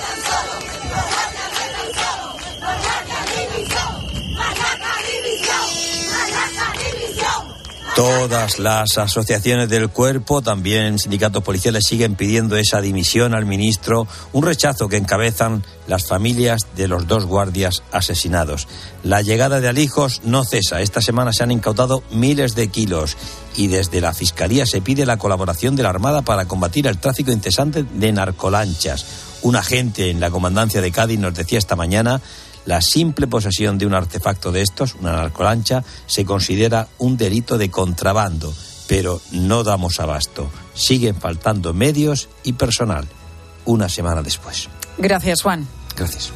Todas 7.95 8.59
las 8.59 8.97
asociaciones 8.97 9.69
del 9.69 9.87
cuerpo, 9.87 10.41
también 10.41 10.99
sindicatos 10.99 11.41
policiales, 11.41 11.85
siguen 11.87 12.15
pidiendo 12.15 12.57
esa 12.57 12.81
dimisión 12.81 13.33
al 13.33 13.45
ministro, 13.45 14.05
un 14.33 14.43
rechazo 14.43 14.89
que 14.89 14.97
encabezan 14.97 15.63
las 15.87 16.05
familias 16.05 16.67
de 16.75 16.89
los 16.89 17.07
dos 17.07 17.25
guardias 17.25 17.83
asesinados. 17.93 18.67
La 19.01 19.21
llegada 19.21 19.61
de 19.61 19.69
alijos 19.69 20.19
no 20.25 20.43
cesa. 20.43 20.81
Esta 20.81 20.99
semana 20.99 21.31
se 21.31 21.43
han 21.43 21.51
incautado 21.51 22.03
miles 22.11 22.53
de 22.53 22.67
kilos 22.67 23.15
y 23.55 23.67
desde 23.67 24.01
la 24.01 24.13
Fiscalía 24.13 24.65
se 24.65 24.81
pide 24.81 25.05
la 25.05 25.15
colaboración 25.15 25.77
de 25.77 25.83
la 25.83 25.89
Armada 25.89 26.21
para 26.21 26.49
combatir 26.49 26.87
el 26.87 26.97
tráfico 26.97 27.31
incesante 27.31 27.83
de 27.83 28.11
narcolanchas. 28.11 29.05
Un 29.41 29.55
agente 29.55 30.09
en 30.09 30.19
la 30.19 30.31
comandancia 30.31 30.81
de 30.81 30.91
Cádiz 30.91 31.19
nos 31.19 31.33
decía 31.33 31.59
esta 31.59 31.77
mañana 31.77 32.19
la 32.65 32.81
simple 32.81 33.27
posesión 33.27 33.77
de 33.77 33.85
un 33.85 33.93
artefacto 33.93 34.51
de 34.51 34.61
estos, 34.61 34.95
una 34.95 35.13
narcolancha, 35.13 35.83
se 36.07 36.25
considera 36.25 36.87
un 36.97 37.17
delito 37.17 37.57
de 37.57 37.69
contrabando, 37.69 38.53
pero 38.87 39.21
no 39.31 39.63
damos 39.63 39.99
abasto. 39.99 40.49
Siguen 40.73 41.15
faltando 41.15 41.73
medios 41.73 42.29
y 42.43 42.53
personal. 42.53 43.07
Una 43.65 43.89
semana 43.89 44.21
después. 44.21 44.69
Gracias, 44.97 45.41
Juan. 45.41 45.67
Gracias. 45.95 46.31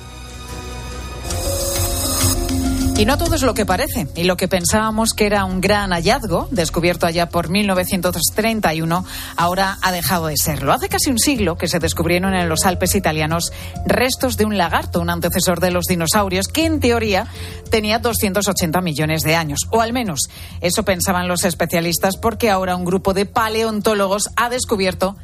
Y 3.00 3.06
no 3.06 3.18
todo 3.18 3.36
es 3.36 3.44
lo 3.44 3.54
que 3.54 3.66
parece. 3.66 4.10
Y 4.14 4.26
lo 4.26 4.36
que 4.36 4.50
pensábamos 4.50 5.14
que 5.14 5.26
era 5.26 5.46
un 5.46 5.62
gran 5.62 5.92
hallazgo, 5.92 6.50
descubierto 6.52 7.06
allá 7.06 7.30
por 7.30 7.48
1931, 7.48 9.06
ahora 9.38 9.78
ha 9.82 9.94
dejado 9.94 10.28
de 10.28 10.36
serlo. 10.36 10.74
Hace 10.74 10.90
casi 10.90 11.10
un 11.10 11.18
siglo 11.18 11.56
que 11.56 11.70
se 11.70 11.80
descubrieron 11.80 12.34
en 12.34 12.50
los 12.50 12.66
Alpes 12.66 12.96
italianos 12.96 13.54
restos 13.86 14.36
de 14.36 14.44
un 14.44 14.58
lagarto, 14.58 15.00
un 15.00 15.10
antecesor 15.10 15.62
de 15.62 15.72
los 15.72 15.86
dinosaurios, 15.86 16.50
que 16.50 16.66
en 16.66 16.82
teoría 16.82 17.26
tenía 17.72 18.00
280 18.00 18.82
millones 18.82 19.22
de 19.22 19.38
años. 19.38 19.62
O 19.70 19.80
al 19.80 19.94
menos 19.94 20.28
eso 20.60 20.84
pensaban 20.84 21.30
los 21.30 21.46
especialistas, 21.46 22.18
porque 22.18 22.50
ahora 22.50 22.76
un 22.76 22.84
grupo 22.84 23.14
de 23.14 23.26
paleontólogos 23.26 24.28
ha 24.36 24.50
descubierto 24.50 25.16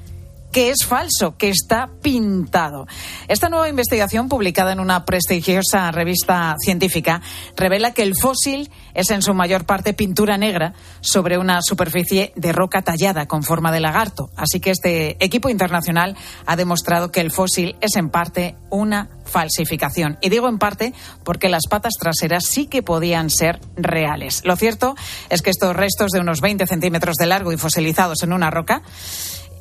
que 0.52 0.70
es 0.70 0.86
falso, 0.86 1.36
que 1.38 1.50
está 1.50 1.90
pintado. 2.02 2.88
Esta 3.28 3.50
nueva 3.50 3.68
investigación, 3.68 4.30
publicada 4.30 4.72
en 4.72 4.80
una 4.80 5.04
prestigiosa 5.04 5.92
revista 5.92 6.56
científica, 6.60 7.22
revela 7.58 7.94
que 7.94 8.04
el 8.04 8.16
fósil 8.16 8.72
es 8.94 9.10
en 9.10 9.22
su 9.22 9.34
mayor 9.34 9.66
parte 9.66 9.94
pintura 9.94 10.38
negra 10.38 10.74
sobre 11.02 11.38
una 11.38 11.60
superficie 11.62 12.32
de 12.36 12.54
roca 12.54 12.82
tallada 12.82 13.28
con 13.28 13.44
forma 13.44 13.72
de 13.72 13.82
lagarto. 13.82 14.30
Así 14.38 14.60
que 14.60 14.72
este 14.72 15.24
equipo 15.24 15.50
internacional 15.50 16.16
ha 16.46 16.56
demostrado 16.56 17.12
que 17.12 17.22
el 17.22 17.32
fósil 17.32 17.76
es 17.82 17.96
en 17.98 18.10
parte 18.10 18.56
una 18.70 19.10
falsificación. 19.26 20.18
Y 20.22 20.30
digo 20.30 20.48
en 20.48 20.58
parte 20.58 20.94
porque 21.24 21.50
las 21.50 21.68
patas 21.70 21.94
traseras 22.00 22.46
sí 22.46 22.68
que 22.68 22.84
podían 22.84 23.30
ser 23.30 23.60
reales. 23.76 24.42
Lo 24.46 24.56
cierto 24.56 24.96
es 25.30 25.42
que 25.42 25.50
estos 25.50 25.76
restos 25.76 26.12
de 26.12 26.20
unos 26.20 26.42
20 26.42 26.66
centímetros 26.68 27.18
de 27.18 27.26
largo 27.26 27.52
y 27.52 27.58
fosilizados 27.58 28.24
en 28.24 28.32
una 28.34 28.52
roca 28.52 28.82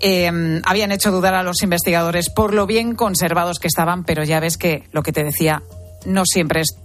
eh, 0.00 0.60
habían 0.64 0.92
hecho 0.92 1.10
dudar 1.10 1.34
a 1.34 1.42
los 1.42 1.62
investigadores 1.62 2.30
por 2.30 2.54
lo 2.54 2.66
bien 2.66 2.94
conservados 2.94 3.58
que 3.58 3.68
estaban, 3.68 4.04
pero 4.04 4.24
ya 4.24 4.40
ves 4.40 4.56
que 4.56 4.84
lo 4.92 5.02
que 5.02 5.12
te 5.12 5.24
decía 5.24 5.62
no 6.06 6.24
siempre 6.24 6.60
es 6.60 6.76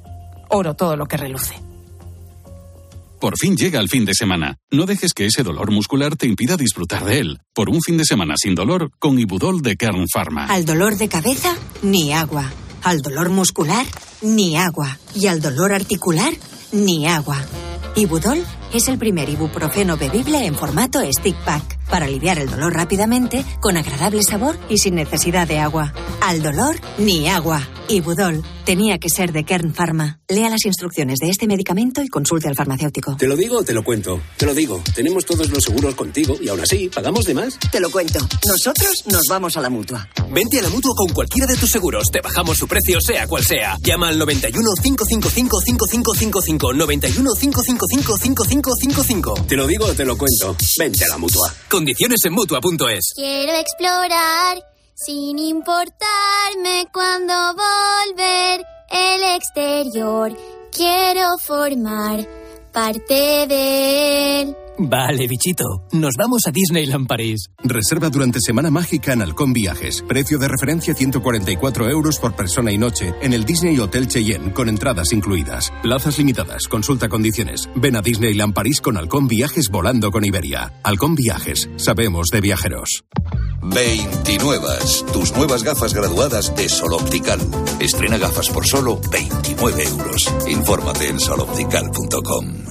oro 0.50 0.76
todo 0.76 0.96
lo 0.96 1.06
que 1.06 1.18
reluce. 1.18 1.56
Por 3.20 3.38
fin 3.38 3.58
llega 3.58 3.82
el 3.82 3.90
fin 3.90 4.06
de 4.06 4.14
semana. 4.14 4.58
No 4.72 4.86
dejes 4.86 5.14
que 5.14 5.26
ese 5.26 5.44
dolor 5.44 5.72
muscular 5.72 6.16
te 6.16 6.26
impida 6.26 6.56
disfrutar 6.56 7.04
de 7.04 7.20
él. 7.20 7.40
Por 7.54 7.70
un 7.70 7.82
fin 7.82 7.98
de 7.98 8.06
semana 8.06 8.36
sin 8.38 8.56
dolor, 8.56 8.92
con 8.98 9.20
Ibudol 9.20 9.62
de 9.62 9.76
Kern 9.76 10.06
Pharma. 10.12 10.46
Al 10.46 10.64
dolor 10.64 10.96
de 10.96 11.10
cabeza, 11.10 11.54
ni 11.82 12.14
agua. 12.14 12.50
Al 12.82 13.00
dolor 13.00 13.30
muscular, 13.30 13.86
ni 14.22 14.56
agua. 14.56 14.98
Y 15.14 15.28
al 15.28 15.42
dolor 15.42 15.74
articular, 15.74 16.32
ni 16.72 17.08
agua. 17.08 17.44
Ibudol 17.96 18.44
es 18.74 18.88
el 18.88 18.98
primer 18.98 19.30
ibuprofeno 19.30 19.98
bebible 19.98 20.46
en 20.46 20.56
formato 20.56 21.02
stick 21.12 21.36
pack 21.44 21.80
para 21.90 22.06
aliviar 22.06 22.38
el 22.40 22.50
dolor 22.50 22.74
rápidamente, 22.74 23.44
con 23.60 23.78
agradable 23.78 24.22
sabor 24.24 24.58
y 24.70 24.78
sin 24.78 24.96
necesidad 24.96 25.48
de 25.48 25.60
agua. 25.60 25.92
Al 26.22 26.42
dolor, 26.42 26.76
ni 27.00 27.28
agua. 27.28 27.68
Ibudol 27.88 28.44
tenía 28.64 29.00
que 29.00 29.10
ser 29.10 29.32
de 29.32 29.44
Kern 29.44 29.74
Pharma. 29.74 30.20
Lea 30.28 30.50
las 30.50 30.66
instrucciones 30.66 31.18
de 31.20 31.30
este 31.30 31.48
medicamento 31.48 32.04
y 32.04 32.08
consulte 32.08 32.48
al 32.48 32.56
farmacéutico. 32.56 33.18
¿Te 33.18 33.28
lo 33.28 33.36
digo 33.36 33.58
o 33.58 33.64
te 33.64 33.74
lo 33.74 33.84
cuento? 33.84 34.22
Te 34.38 34.46
lo 34.46 34.54
digo. 34.54 34.82
Tenemos 34.94 35.26
todos 35.26 35.50
los 35.50 35.64
seguros 35.64 35.96
contigo 35.96 36.38
y 36.40 36.50
aún 36.50 36.60
así, 36.60 36.90
¿pagamos 36.94 37.26
de 37.26 37.34
más? 37.34 37.58
Te 37.72 37.80
lo 37.80 37.90
cuento. 37.90 38.20
Nosotros 38.48 39.04
nos 39.08 39.24
vamos 39.28 39.58
a 39.58 39.62
la 39.62 39.70
mutua. 39.70 40.08
Vente 40.32 40.60
a 40.60 40.62
la 40.62 40.70
mutua 40.70 40.94
con 40.96 41.10
cualquiera 41.10 41.48
de 41.48 41.58
tus 41.58 41.70
seguros. 41.70 42.06
Te 42.12 42.22
bajamos 42.22 42.58
su 42.58 42.68
precio, 42.68 43.02
sea 43.02 43.28
cual 43.28 43.44
sea. 43.44 43.78
Llama 43.82 44.10
al 44.10 44.20
91 44.20 44.70
555 44.82 45.62
5555. 45.62 46.74
91 46.74 47.32
555 47.34 48.18
5555. 48.18 49.34
Te 49.48 49.56
lo 49.56 49.66
digo 49.66 49.86
o 49.86 49.94
te 49.94 50.06
lo 50.06 50.18
cuento. 50.18 50.56
Vente 50.78 51.06
a 51.06 51.10
la 51.10 51.18
mutua. 51.18 51.54
Condiciones 51.70 52.20
en 52.26 52.34
mutua.es. 52.34 53.14
Quiero 53.16 53.54
explorar 53.54 54.64
sin 54.94 55.40
importarme 55.40 56.88
cuando 56.94 57.34
volver 57.54 58.66
el 58.92 59.24
exterior. 59.36 60.38
Quiero 60.72 61.38
formar 61.40 62.28
parte 62.72 63.48
de 63.48 64.42
él. 64.42 64.56
Vale, 64.82 65.28
bichito. 65.28 65.66
Nos 65.92 66.16
vamos 66.18 66.44
a 66.48 66.52
Disneyland 66.52 67.06
París. 67.06 67.50
Reserva 67.62 68.10
durante 68.10 68.40
Semana 68.40 68.72
Mágica 68.72 69.12
en 69.12 69.22
Halcón 69.22 69.52
Viajes. 69.52 70.02
Precio 70.08 70.40
de 70.40 70.48
referencia 70.48 70.94
144 70.94 71.90
euros 71.90 72.18
por 72.18 72.34
persona 72.34 72.72
y 72.72 72.78
noche 72.78 73.14
en 73.22 73.34
el 73.34 73.44
Disney 73.44 73.78
Hotel 73.78 74.08
Cheyenne, 74.08 74.54
con 74.54 74.70
entradas 74.70 75.12
incluidas. 75.12 75.74
Plazas 75.84 76.18
limitadas. 76.18 76.70
Consulta 76.70 77.10
condiciones. 77.10 77.70
Ven 77.76 77.98
a 77.98 78.02
Disneyland 78.02 78.54
París 78.54 78.80
con 78.80 78.96
Halcón 78.96 79.28
Viajes 79.28 79.68
volando 79.70 80.12
con 80.12 80.24
Iberia. 80.24 80.72
Halcón 80.84 81.16
Viajes. 81.16 81.70
Sabemos 81.76 82.28
de 82.28 82.40
viajeros. 82.40 83.04
29. 83.62 84.66
Tus 85.12 85.36
nuevas 85.36 85.64
gafas 85.64 85.94
graduadas 85.94 86.56
de 86.56 86.70
Sol 86.70 86.94
Optical. 86.94 87.40
Estrena 87.82 88.18
gafas 88.18 88.50
por 88.50 88.66
solo 88.66 89.02
29 89.12 89.84
euros. 89.84 90.34
Infórmate 90.48 91.10
en 91.10 91.20
soloptical.com. 91.20 92.70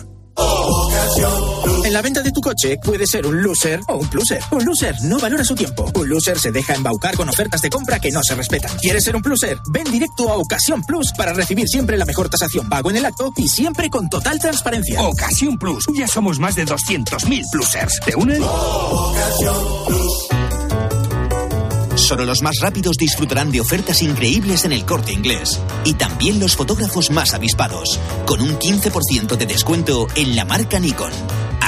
En 1.88 1.94
la 1.94 2.02
venta 2.02 2.20
de 2.20 2.30
tu 2.32 2.42
coche 2.42 2.76
puede 2.76 3.06
ser 3.06 3.26
un 3.26 3.42
loser 3.42 3.80
o 3.88 3.96
un 3.96 4.06
pluser. 4.10 4.42
Un 4.50 4.62
loser 4.62 4.94
no 5.04 5.18
valora 5.18 5.42
su 5.42 5.54
tiempo. 5.54 5.90
Un 5.94 6.06
loser 6.06 6.38
se 6.38 6.52
deja 6.52 6.74
embaucar 6.74 7.16
con 7.16 7.30
ofertas 7.30 7.62
de 7.62 7.70
compra 7.70 7.98
que 7.98 8.10
no 8.10 8.20
se 8.22 8.34
respetan. 8.34 8.76
¿Quieres 8.76 9.04
ser 9.04 9.16
un 9.16 9.22
pluser? 9.22 9.56
Ven 9.72 9.90
directo 9.90 10.28
a 10.28 10.36
Ocasión 10.36 10.82
Plus 10.82 11.14
para 11.16 11.32
recibir 11.32 11.66
siempre 11.66 11.96
la 11.96 12.04
mejor 12.04 12.28
tasación 12.28 12.68
pago 12.68 12.90
en 12.90 12.98
el 12.98 13.06
acto 13.06 13.32
y 13.38 13.48
siempre 13.48 13.88
con 13.88 14.10
total 14.10 14.38
transparencia. 14.38 15.00
Ocasión 15.00 15.56
Plus. 15.56 15.86
Ya 15.94 16.06
somos 16.06 16.38
más 16.38 16.56
de 16.56 16.66
200.000 16.66 17.50
plusers. 17.50 18.00
¿Te 18.04 18.14
unen? 18.14 18.42
Solo 21.94 22.26
los 22.26 22.42
más 22.42 22.56
rápidos 22.60 22.98
disfrutarán 22.98 23.50
de 23.50 23.62
ofertas 23.62 24.02
increíbles 24.02 24.66
en 24.66 24.72
el 24.72 24.84
corte 24.84 25.14
inglés. 25.14 25.58
Y 25.86 25.94
también 25.94 26.38
los 26.38 26.54
fotógrafos 26.54 27.10
más 27.10 27.32
avispados, 27.32 27.98
con 28.26 28.42
un 28.42 28.58
15% 28.58 29.38
de 29.38 29.46
descuento 29.46 30.06
en 30.16 30.36
la 30.36 30.44
marca 30.44 30.78
Nikon. 30.78 31.12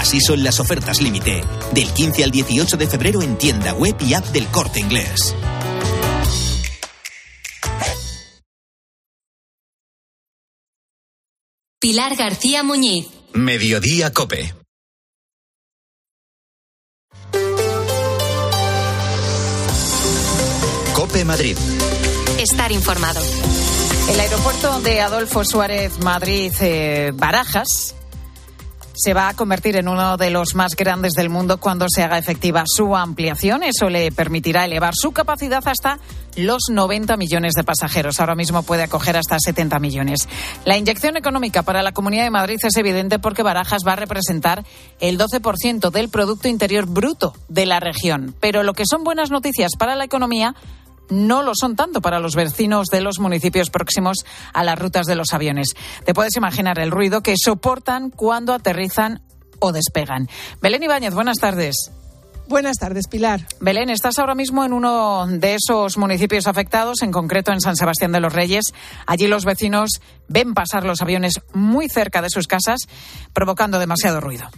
Así 0.01 0.19
son 0.19 0.43
las 0.43 0.59
ofertas 0.61 1.03
límite, 1.03 1.45
del 1.75 1.93
15 1.93 2.25
al 2.25 2.31
18 2.31 2.79
de 2.79 2.87
febrero 2.87 3.21
en 3.21 3.37
tienda 3.37 3.75
web 3.75 3.95
y 4.01 4.15
app 4.15 4.25
del 4.29 4.47
corte 4.47 4.81
inglés. 4.81 5.35
Pilar 11.79 12.17
García 12.17 12.63
Muñiz. 12.63 13.09
Mediodía 13.35 14.11
Cope. 14.11 14.55
Cope 20.95 21.27
Madrid. 21.27 21.59
Estar 22.39 22.73
informado. 22.73 23.21
El 24.11 24.19
aeropuerto 24.19 24.81
de 24.81 25.03
Adolfo 25.03 25.45
Suárez 25.45 25.99
Madrid 25.99 26.53
eh, 26.63 27.13
Barajas 27.15 27.95
se 29.03 29.15
va 29.15 29.29
a 29.29 29.35
convertir 29.35 29.77
en 29.77 29.89
uno 29.89 30.19
de 30.19 30.31
los 30.31 30.55
más 30.55 30.77
grandes 30.77 31.13
del 31.13 31.31
mundo 31.31 31.59
cuando 31.59 31.87
se 31.89 32.03
haga 32.03 32.19
efectiva 32.19 32.65
su 32.67 32.95
ampliación. 32.95 33.63
Eso 33.63 33.89
le 33.89 34.13
permitirá 34.13 34.67
elevar 34.67 34.95
su 34.95 35.13
capacidad 35.13 35.67
hasta 35.67 35.99
los 36.37 36.65
90 36.71 37.17
millones 37.17 37.55
de 37.55 37.65
pasajeros. 37.65 38.21
Ahora 38.21 38.35
mismo 38.35 38.63
puede 38.63 38.83
acoger 38.83 39.17
hasta 39.17 39.39
70 39.39 39.79
millones. 39.79 40.29
La 40.65 40.77
inyección 40.77 41.17
económica 41.17 41.63
para 41.63 41.83
la 41.83 41.93
Comunidad 41.93 42.25
de 42.25 42.31
Madrid 42.31 42.59
es 42.63 42.77
evidente 42.77 43.19
porque 43.19 43.43
Barajas 43.43 43.83
va 43.87 43.95
a 43.95 43.97
representar 43.97 44.65
el 45.01 45.19
12% 45.19 45.91
del 45.91 46.11
Producto 46.11 46.49
Interior 46.49 46.87
Bruto 46.87 47.35
de 47.49 47.65
la 47.65 47.81
región. 47.81 48.35
Pero 48.39 48.63
lo 48.63 48.75
que 48.75 48.85
son 48.85 49.03
buenas 49.03 49.31
noticias 49.31 49.73
para 49.79 49.97
la 49.97 50.05
economía 50.05 50.55
no 51.11 51.43
lo 51.43 51.53
son 51.55 51.77
tanto 51.77 52.01
para 52.01 52.21
los 52.21 52.35
vecinos 52.35 52.89
de 52.89 53.01
los 53.01 53.19
municipios 53.19 53.71
próximos 53.71 54.25
a 54.53 54.65
las 54.65 54.79
rutas 54.79 55.07
de 55.07 55.17
los 55.17 55.33
aviones. 55.33 55.75
Te 56.05 56.15
puedes 56.15 56.37
imaginar 56.37 56.79
el 56.79 56.91
ruido 56.91 57.23
que 57.23 57.35
soportan 57.37 58.11
cuando 58.11 58.55
aterrizan 58.55 59.23
o 59.59 59.73
despegan. 59.73 60.29
Belén 60.61 60.83
Ibáñez, 60.83 61.15
buenas 61.15 61.39
tardes. 61.39 61.91
Buenas 62.51 62.79
tardes, 62.79 63.07
Pilar. 63.07 63.47
Belén, 63.61 63.91
estás 63.91 64.19
ahora 64.19 64.35
mismo 64.35 64.65
en 64.65 64.73
uno 64.73 65.25
de 65.29 65.55
esos 65.55 65.97
municipios 65.97 66.49
afectados, 66.49 67.03
en 67.03 67.13
concreto 67.13 67.53
en 67.53 67.61
San 67.61 67.77
Sebastián 67.77 68.11
de 68.11 68.19
los 68.19 68.33
Reyes. 68.33 68.65
Allí 69.07 69.29
los 69.29 69.45
vecinos 69.45 70.01
ven 70.27 70.53
pasar 70.53 70.85
los 70.85 71.01
aviones 71.01 71.35
muy 71.53 71.89
cerca 71.89 72.23
de 72.23 72.29
sus 72.29 72.49
casas, 72.49 72.81
provocando 73.33 73.79
demasiado 73.79 74.21
ruido. 74.21 74.51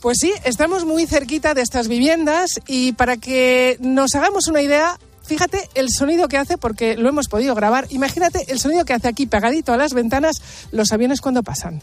Pues 0.00 0.16
sí, 0.18 0.32
estamos 0.44 0.86
muy 0.86 1.06
cerquita 1.06 1.52
de 1.52 1.60
estas 1.60 1.88
viviendas 1.88 2.58
y 2.66 2.92
para 2.92 3.18
que 3.18 3.76
nos 3.80 4.14
hagamos 4.14 4.48
una 4.48 4.62
idea, 4.62 4.98
fíjate 5.28 5.68
el 5.74 5.90
sonido 5.90 6.26
que 6.26 6.38
hace, 6.38 6.58
porque 6.58 6.96
lo 6.96 7.08
hemos 7.08 7.28
podido 7.28 7.54
grabar. 7.54 7.86
Imagínate 7.90 8.50
el 8.50 8.58
sonido 8.58 8.84
que 8.84 8.94
hace 8.94 9.06
aquí 9.06 9.26
pegadito 9.26 9.72
a 9.72 9.76
las 9.76 9.92
ventanas 9.92 10.42
los 10.72 10.90
aviones 10.90 11.20
cuando 11.20 11.42
pasan. 11.42 11.82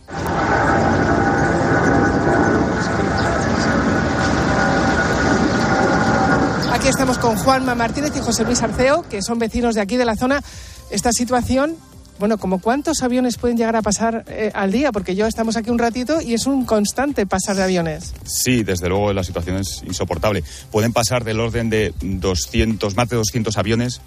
Aquí 6.74 6.88
estamos 6.90 7.18
con 7.20 7.38
Juanma 7.38 7.76
Martínez 7.76 8.12
y 8.16 8.20
José 8.20 8.44
Luis 8.44 8.62
Arceo, 8.62 9.04
que 9.08 9.22
son 9.22 9.40
vecinos 9.40 9.76
de 9.76 9.82
aquí 9.82 9.96
de 9.96 10.06
la 10.06 10.16
zona. 10.16 10.42
Esta 10.90 11.12
situación, 11.12 11.78
bueno, 12.20 12.38
como 12.38 12.60
cuántos 12.60 13.04
aviones 13.04 13.38
pueden 13.38 13.58
llegar 13.58 13.76
a 13.76 13.82
pasar 13.82 14.26
eh, 14.28 14.52
al 14.54 14.72
día, 14.72 14.92
porque 14.92 15.16
yo 15.16 15.26
estamos 15.28 15.58
aquí 15.58 15.70
un 15.70 15.80
ratito 15.80 16.22
y 16.22 16.34
es 16.34 16.46
un 16.46 16.66
constante 16.66 17.26
pasar 17.26 17.56
de 17.56 17.64
aviones. 17.64 18.14
Sí, 18.26 18.64
desde 18.64 18.90
luego 18.90 19.14
la 19.14 19.24
situación 19.24 19.58
es 19.58 19.84
insoportable. 19.86 20.44
Pueden 20.72 20.94
pasar 20.94 21.24
del 21.24 21.40
orden 21.40 21.70
de 21.70 21.94
200, 22.02 22.96
más 22.96 23.10
de 23.10 23.18
200 23.18 23.58
aviones 23.58 24.02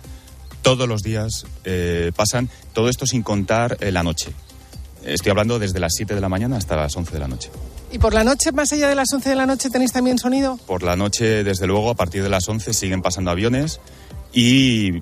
todos 0.62 0.88
los 0.88 1.02
días 1.02 1.46
eh, 1.64 2.12
pasan, 2.14 2.48
todo 2.72 2.88
esto 2.88 3.06
sin 3.06 3.22
contar 3.22 3.76
eh, 3.80 3.92
la 3.92 4.02
noche. 4.02 4.32
Estoy 5.04 5.30
hablando 5.30 5.58
desde 5.58 5.78
las 5.78 5.92
7 5.94 6.14
de 6.14 6.20
la 6.20 6.28
mañana 6.28 6.56
hasta 6.56 6.76
las 6.76 6.96
11 6.96 7.12
de 7.12 7.18
la 7.18 7.28
noche. 7.28 7.50
¿Y 7.90 7.98
por 7.98 8.12
la 8.12 8.24
noche, 8.24 8.52
más 8.52 8.72
allá 8.72 8.88
de 8.88 8.94
las 8.94 9.12
11 9.12 9.30
de 9.30 9.36
la 9.36 9.46
noche, 9.46 9.70
tenéis 9.70 9.92
también 9.92 10.18
sonido? 10.18 10.58
Por 10.66 10.82
la 10.82 10.96
noche, 10.96 11.42
desde 11.44 11.66
luego, 11.66 11.90
a 11.90 11.94
partir 11.94 12.22
de 12.22 12.28
las 12.28 12.46
11 12.48 12.74
siguen 12.74 13.00
pasando 13.00 13.30
aviones 13.30 13.80
y 14.32 15.00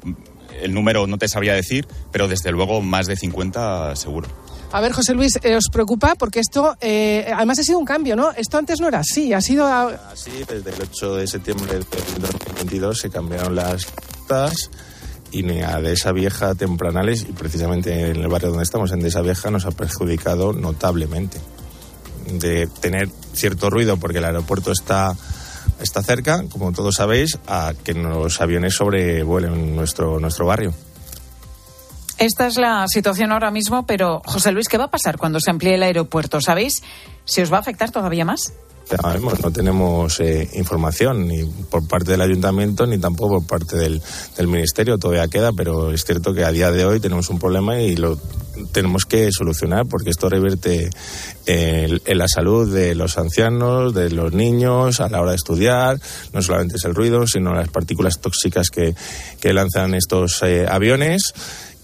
el 0.62 0.74
número 0.74 1.07
no 1.07 1.18
te 1.18 1.28
sabría 1.28 1.54
decir, 1.54 1.86
pero 2.12 2.28
desde 2.28 2.50
luego 2.52 2.80
más 2.80 3.07
de 3.07 3.16
50 3.16 3.96
seguro. 3.96 4.28
A 4.72 4.80
ver, 4.80 4.92
José 4.92 5.14
Luis, 5.14 5.38
eh, 5.42 5.57
¿os 5.57 5.68
preocupa? 5.72 6.14
Porque 6.16 6.40
esto, 6.40 6.76
eh, 6.80 7.30
además 7.34 7.59
ha 7.61 7.62
sido 7.62 7.78
un 7.78 7.84
cambio, 7.84 8.16
¿no? 8.16 8.32
Esto 8.32 8.59
antes 8.59 8.80
no 8.80 8.88
era 8.88 8.98
así, 8.98 9.32
ha 9.32 9.40
sido... 9.40 9.66
Así, 9.66 10.30
desde 10.48 10.70
el 10.70 10.82
8 10.82 11.16
de 11.16 11.26
septiembre 11.26 11.72
del 11.72 11.84
2022 11.84 12.98
se 12.98 13.11
cambiaron 13.11 13.54
las 13.54 13.86
tasas 14.26 14.70
y 15.30 15.42
de 15.42 15.92
esa 15.92 16.12
vieja 16.12 16.54
tempranales 16.54 17.26
y 17.28 17.32
precisamente 17.32 18.11
en 18.11 18.16
el 18.16 18.28
barrio 18.28 18.50
donde 18.50 18.64
estamos, 18.64 18.92
en 18.92 19.00
de 19.00 19.09
esa 19.09 19.20
vieja, 19.20 19.50
nos 19.50 19.66
ha 19.66 19.70
perjudicado 19.70 20.52
notablemente. 20.52 21.38
De 22.40 22.66
tener 22.80 23.09
cierto 23.34 23.70
ruido 23.70 23.98
porque 23.98 24.18
el 24.18 24.24
aeropuerto 24.24 24.72
está, 24.72 25.14
está 25.81 26.03
cerca, 26.03 26.45
como 26.51 26.73
todos 26.73 26.97
sabéis, 26.97 27.39
a 27.47 27.73
que 27.85 27.95
los 27.95 28.41
aviones 28.41 28.75
sobrevuelen 28.75 29.77
nuestro, 29.77 30.21
nuestro 30.21 30.47
barrio. 30.47 30.75
Esta 32.19 32.47
es 32.47 32.57
la 32.57 32.87
situación 32.89 33.31
ahora 33.33 33.51
mismo, 33.51 33.85
pero 33.85 34.23
José 34.25 34.51
Luis, 34.53 34.69
¿qué 34.69 34.79
va 34.79 34.85
a 34.85 34.91
pasar 34.91 35.19
cuando 35.19 35.39
se 35.39 35.51
amplíe 35.51 35.75
el 35.75 35.83
aeropuerto? 35.83 36.41
¿Sabéis 36.41 36.83
si 37.27 37.43
os 37.43 37.53
va 37.53 37.59
a 37.59 37.61
afectar 37.61 37.91
todavía 37.91 38.25
más? 38.25 38.55
Sabemos, 38.89 39.43
no 39.43 39.51
tenemos 39.51 40.21
eh, 40.21 40.49
información 40.55 41.27
ni 41.27 41.45
por 41.45 41.87
parte 41.89 42.12
del 42.12 42.21
ayuntamiento 42.21 42.87
ni 42.87 42.99
tampoco 42.99 43.41
por 43.41 43.59
parte 43.59 43.77
del, 43.77 44.01
del, 44.37 44.47
ministerio, 44.47 44.97
todavía 44.97 45.27
queda, 45.27 45.51
pero 45.53 45.91
es 45.91 46.05
cierto 46.05 46.33
que 46.33 46.45
a 46.45 46.53
día 46.53 46.71
de 46.71 46.87
hoy 46.87 47.01
tenemos 47.01 47.29
un 47.29 47.41
problema 47.41 47.81
y 47.81 47.97
lo 47.97 48.17
tenemos 48.72 49.04
que 49.04 49.30
solucionar 49.32 49.86
porque 49.86 50.11
esto 50.11 50.28
revierte 50.28 50.90
en, 51.46 52.00
en 52.04 52.18
la 52.18 52.28
salud 52.28 52.72
de 52.72 52.94
los 52.94 53.18
ancianos, 53.18 53.94
de 53.94 54.11
los 54.11 54.32
niños, 54.32 55.00
a 55.00 55.09
la 55.09 55.20
hora 55.20 55.30
de 55.30 55.36
estudiar, 55.36 55.98
no 56.32 56.42
solamente 56.42 56.76
es 56.76 56.84
el 56.84 56.94
ruido, 56.94 57.26
sino 57.26 57.54
las 57.54 57.68
partículas 57.68 58.20
tóxicas 58.20 58.70
que, 58.70 58.94
que 59.40 59.52
lanzan 59.52 59.94
estos 59.94 60.42
eh, 60.42 60.66
aviones 60.68 61.32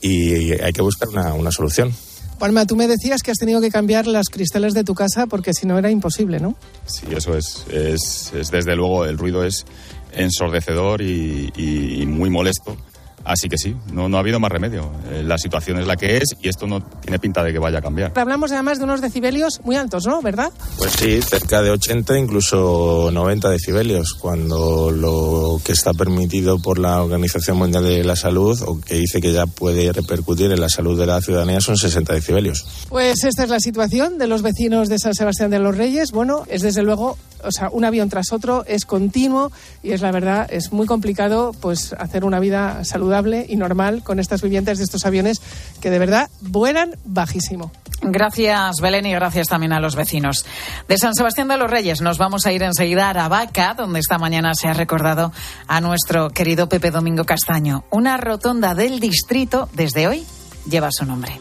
y 0.01 0.53
hay 0.53 0.73
que 0.73 0.83
buscar 0.83 1.09
una, 1.09 1.35
una 1.35 1.51
solución. 1.51 1.93
Juanma, 2.39 2.67
tú 2.67 2.75
me 2.75 2.89
decías 2.89 3.23
que 3.23 3.31
has 3.31 3.39
tenido 3.39 3.61
que 3.61 3.71
cambiar 3.71 4.09
las 4.09 4.29
cristales 4.29 4.75
de 4.75 4.83
tu 4.83 4.95
casa 4.95 5.27
porque 5.29 5.55
si 5.55 5.65
no 5.65 5.79
era 5.79 5.93
imposible, 5.93 6.41
¿no? 6.41 6.57
Sí, 6.87 7.07
eso 7.17 7.37
es. 7.37 7.65
Es, 7.71 8.33
es 8.35 8.51
desde 8.51 8.75
luego, 8.75 9.05
el 9.05 9.17
ruido 9.17 9.45
es 9.45 9.65
ensordecedor 10.11 11.03
y, 11.03 11.53
y, 11.57 12.03
y 12.03 12.07
muy 12.07 12.31
molesto. 12.31 12.77
Así 13.25 13.49
que 13.49 13.59
sí, 13.59 13.77
no, 13.93 14.09
no 14.09 14.17
ha 14.17 14.21
habido 14.21 14.41
más 14.41 14.51
remedio. 14.51 14.91
Eh, 15.11 15.23
la 15.25 15.39
situación 15.39 15.79
es 15.79 15.87
la 15.87 15.97
que 15.97 16.19
es 16.19 16.35
y 16.41 16.49
esto 16.49 16.67
no 16.67 16.81
tiene 16.81 17.19
pinta 17.19 17.43
de 17.43 17.53
que 17.53 17.59
vaya 17.59 17.79
a 17.79 17.83
cambiar. 17.83 18.13
Hablamos 18.17 18.53
además 18.53 18.79
de 18.79 18.85
unos 18.85 19.01
decibelios 19.01 19.61
muy 19.65 19.77
altos, 19.77 20.07
¿no? 20.07 20.23
¿Verdad? 20.23 20.51
Pues 20.79 20.93
sí, 20.93 21.21
cerca 21.23 21.63
de 21.63 21.71
80, 21.71 22.19
incluso 22.19 23.11
90 23.13 23.51
decibelios, 23.51 24.15
cuando 24.15 24.91
lo 24.91 25.61
que 25.65 25.73
está 25.73 25.95
permitido 25.95 26.59
por 26.59 26.79
la 26.79 27.03
Organización 27.03 27.59
Mundial 27.59 27.85
de 27.85 28.05
la 28.05 28.17
Salud 28.17 28.61
o 28.67 28.81
que 28.81 28.97
dice 28.97 29.21
que 29.21 29.33
ya 29.33 29.47
puede 29.47 29.93
repercutir 29.93 30.51
en 30.53 30.61
la 30.61 30.69
salud 30.69 30.99
de 30.99 31.07
la 31.07 31.21
ciudadanía 31.21 31.61
son 31.61 31.77
60 31.77 32.13
decibelios. 32.15 32.65
Pues 32.89 33.25
esta 33.25 33.45
es 33.45 33.51
la 33.51 33.61
situación 33.61 34.19
de 34.19 34.27
los 34.27 34.43
vecinos 34.43 34.89
de 34.89 34.99
San 34.99 35.15
Sebastián 35.15 35.51
de 35.51 35.59
los 35.59 35.77
Reyes. 35.77 36.11
Bueno, 36.13 36.45
es 36.49 36.63
desde 36.63 36.83
luego 36.83 37.19
o 37.45 37.53
sea, 37.53 37.69
un 37.71 37.85
avión 37.85 38.09
tras 38.09 38.33
otro, 38.33 38.65
es 38.67 38.85
continuo 38.85 39.51
y 39.83 39.93
es 39.93 40.01
la 40.01 40.13
verdad, 40.13 40.47
es 40.51 40.73
muy 40.73 40.87
complicado 40.87 41.53
pues 41.61 41.93
hacer 41.99 42.25
una 42.25 42.41
vida 42.41 42.85
saludable 42.85 43.47
y 43.49 43.57
normal 43.57 44.03
con 44.03 44.19
estas 44.19 44.43
viviendas 44.43 44.79
de 44.79 44.85
estos 44.85 45.07
aviones 45.07 45.41
que 45.81 45.91
de 45.91 45.99
verdad 45.99 46.31
vuelan 46.41 46.97
bajísimo. 47.05 47.73
Gracias, 48.03 48.77
Belén, 48.81 49.07
y 49.07 49.13
gracias 49.13 49.47
también 49.47 49.73
a 49.73 49.81
los 49.81 49.95
vecinos. 49.95 50.45
De 50.89 50.99
San 50.99 51.15
Sebastián 51.15 51.49
de 51.49 51.57
los 51.57 51.71
Reyes 51.71 52.01
nos 52.01 52.19
vamos 52.19 52.47
a 52.47 52.53
ir 52.53 52.63
enseguida 52.63 53.07
a 53.07 53.11
Aravaca, 53.11 53.75
donde 53.75 54.01
esta 54.01 54.19
mañana 54.19 54.55
se 54.55 54.67
ha 54.67 54.75
recordado 54.75 55.33
a 55.69 55.81
nuestro 55.81 56.31
querido 56.31 56.69
Pepe 56.69 56.91
Domingo 56.91 57.25
Castaño. 57.25 57.85
Una 57.91 58.17
rotonda 58.17 58.75
del 58.75 58.99
distrito, 58.99 59.69
desde 59.73 60.09
hoy, 60.09 60.25
lleva 60.69 60.89
su 60.91 61.05
nombre. 61.05 61.41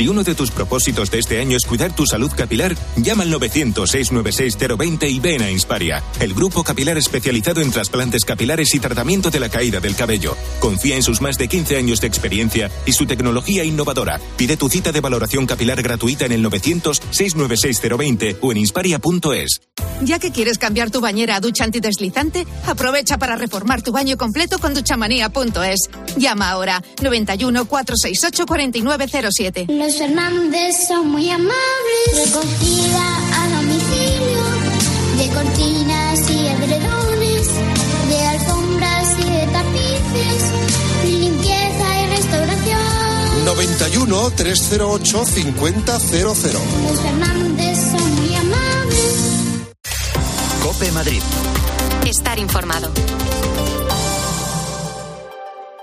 Si 0.00 0.08
uno 0.08 0.24
de 0.24 0.34
tus 0.34 0.50
propósitos 0.50 1.10
de 1.10 1.18
este 1.18 1.40
año 1.40 1.58
es 1.58 1.66
cuidar 1.66 1.94
tu 1.94 2.06
salud 2.06 2.30
capilar, 2.34 2.74
llama 2.96 3.24
al 3.24 3.34
900-696-020 3.34 5.10
y 5.10 5.20
ven 5.20 5.42
a 5.42 5.50
Insparia, 5.50 6.02
el 6.20 6.32
grupo 6.32 6.64
capilar 6.64 6.96
especializado 6.96 7.60
en 7.60 7.70
trasplantes 7.70 8.24
capilares 8.24 8.74
y 8.74 8.80
tratamiento 8.80 9.30
de 9.30 9.40
la 9.40 9.50
caída 9.50 9.78
del 9.78 9.94
cabello. 9.94 10.38
Confía 10.58 10.96
en 10.96 11.02
sus 11.02 11.20
más 11.20 11.36
de 11.36 11.48
15 11.48 11.76
años 11.76 12.00
de 12.00 12.06
experiencia 12.06 12.70
y 12.86 12.92
su 12.92 13.04
tecnología 13.04 13.62
innovadora. 13.62 14.18
Pide 14.38 14.56
tu 14.56 14.70
cita 14.70 14.90
de 14.90 15.02
valoración 15.02 15.44
capilar 15.44 15.82
gratuita 15.82 16.24
en 16.24 16.32
el 16.32 16.42
900-696-020 16.46 18.38
o 18.40 18.52
en 18.52 18.56
insparia.es. 18.56 19.60
Ya 20.02 20.18
que 20.18 20.32
quieres 20.32 20.56
cambiar 20.56 20.90
tu 20.90 21.02
bañera 21.02 21.36
a 21.36 21.40
ducha 21.40 21.64
antideslizante, 21.64 22.46
aprovecha 22.66 23.18
para 23.18 23.36
reformar 23.36 23.82
tu 23.82 23.92
baño 23.92 24.16
completo 24.16 24.58
con 24.58 24.72
duchamanía.es. 24.72 25.90
Llama 26.16 26.48
ahora 26.48 26.82
91 27.02 27.66
468 27.66 28.46
4907. 28.46 29.66
Los 29.90 29.98
Fernández 29.98 30.86
son 30.86 31.08
muy 31.08 31.28
amables. 31.30 31.52
Recogida 32.14 33.42
a 33.42 33.48
domicilio 33.56 34.44
de 35.18 35.28
cortinas 35.34 36.30
y 36.30 36.46
edredones, 36.46 37.48
de 38.08 38.26
alfombras 38.28 39.18
y 39.18 39.24
de 39.24 39.46
tapices, 39.48 40.44
limpieza 41.06 42.02
y 42.02 42.06
restauración. 42.06 43.44
91 43.46 44.30
308 44.36 45.24
5000. 45.26 45.74
Los 45.84 47.00
Fernández 47.00 47.78
son 47.90 48.14
muy 48.14 48.36
amables. 48.36 49.14
Cope 50.62 50.92
Madrid. 50.92 51.22
Estar 52.06 52.38
informado. 52.38 52.92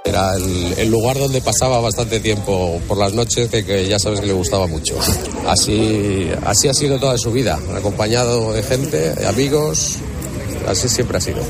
Era 0.08 0.36
el, 0.36 0.90
lugar 0.90 1.18
donde 1.18 1.42
pasaba 1.42 1.80
bastante 1.82 2.20
tiempo 2.20 2.80
por 2.88 2.98
las 2.98 3.14
noches, 3.14 3.50
que, 3.50 3.66
que 3.66 3.88
ya 3.88 4.00
sabes 4.00 4.22
que 4.22 4.26
le 4.28 4.34
gustaba 4.34 4.66
mucho. 4.68 4.98
Así, 5.48 6.30
así 6.46 6.68
ha 6.68 6.74
sido 6.74 7.00
toda 7.00 7.18
su 7.18 7.32
vida, 7.32 7.60
acompañado 7.76 8.54
de 8.54 8.64
gente, 8.64 9.14
de 9.14 9.28
amigos, 9.28 9.98
así 10.68 10.88
siempre 10.88 11.18
ha 11.18 11.22
sido. 11.22 11.44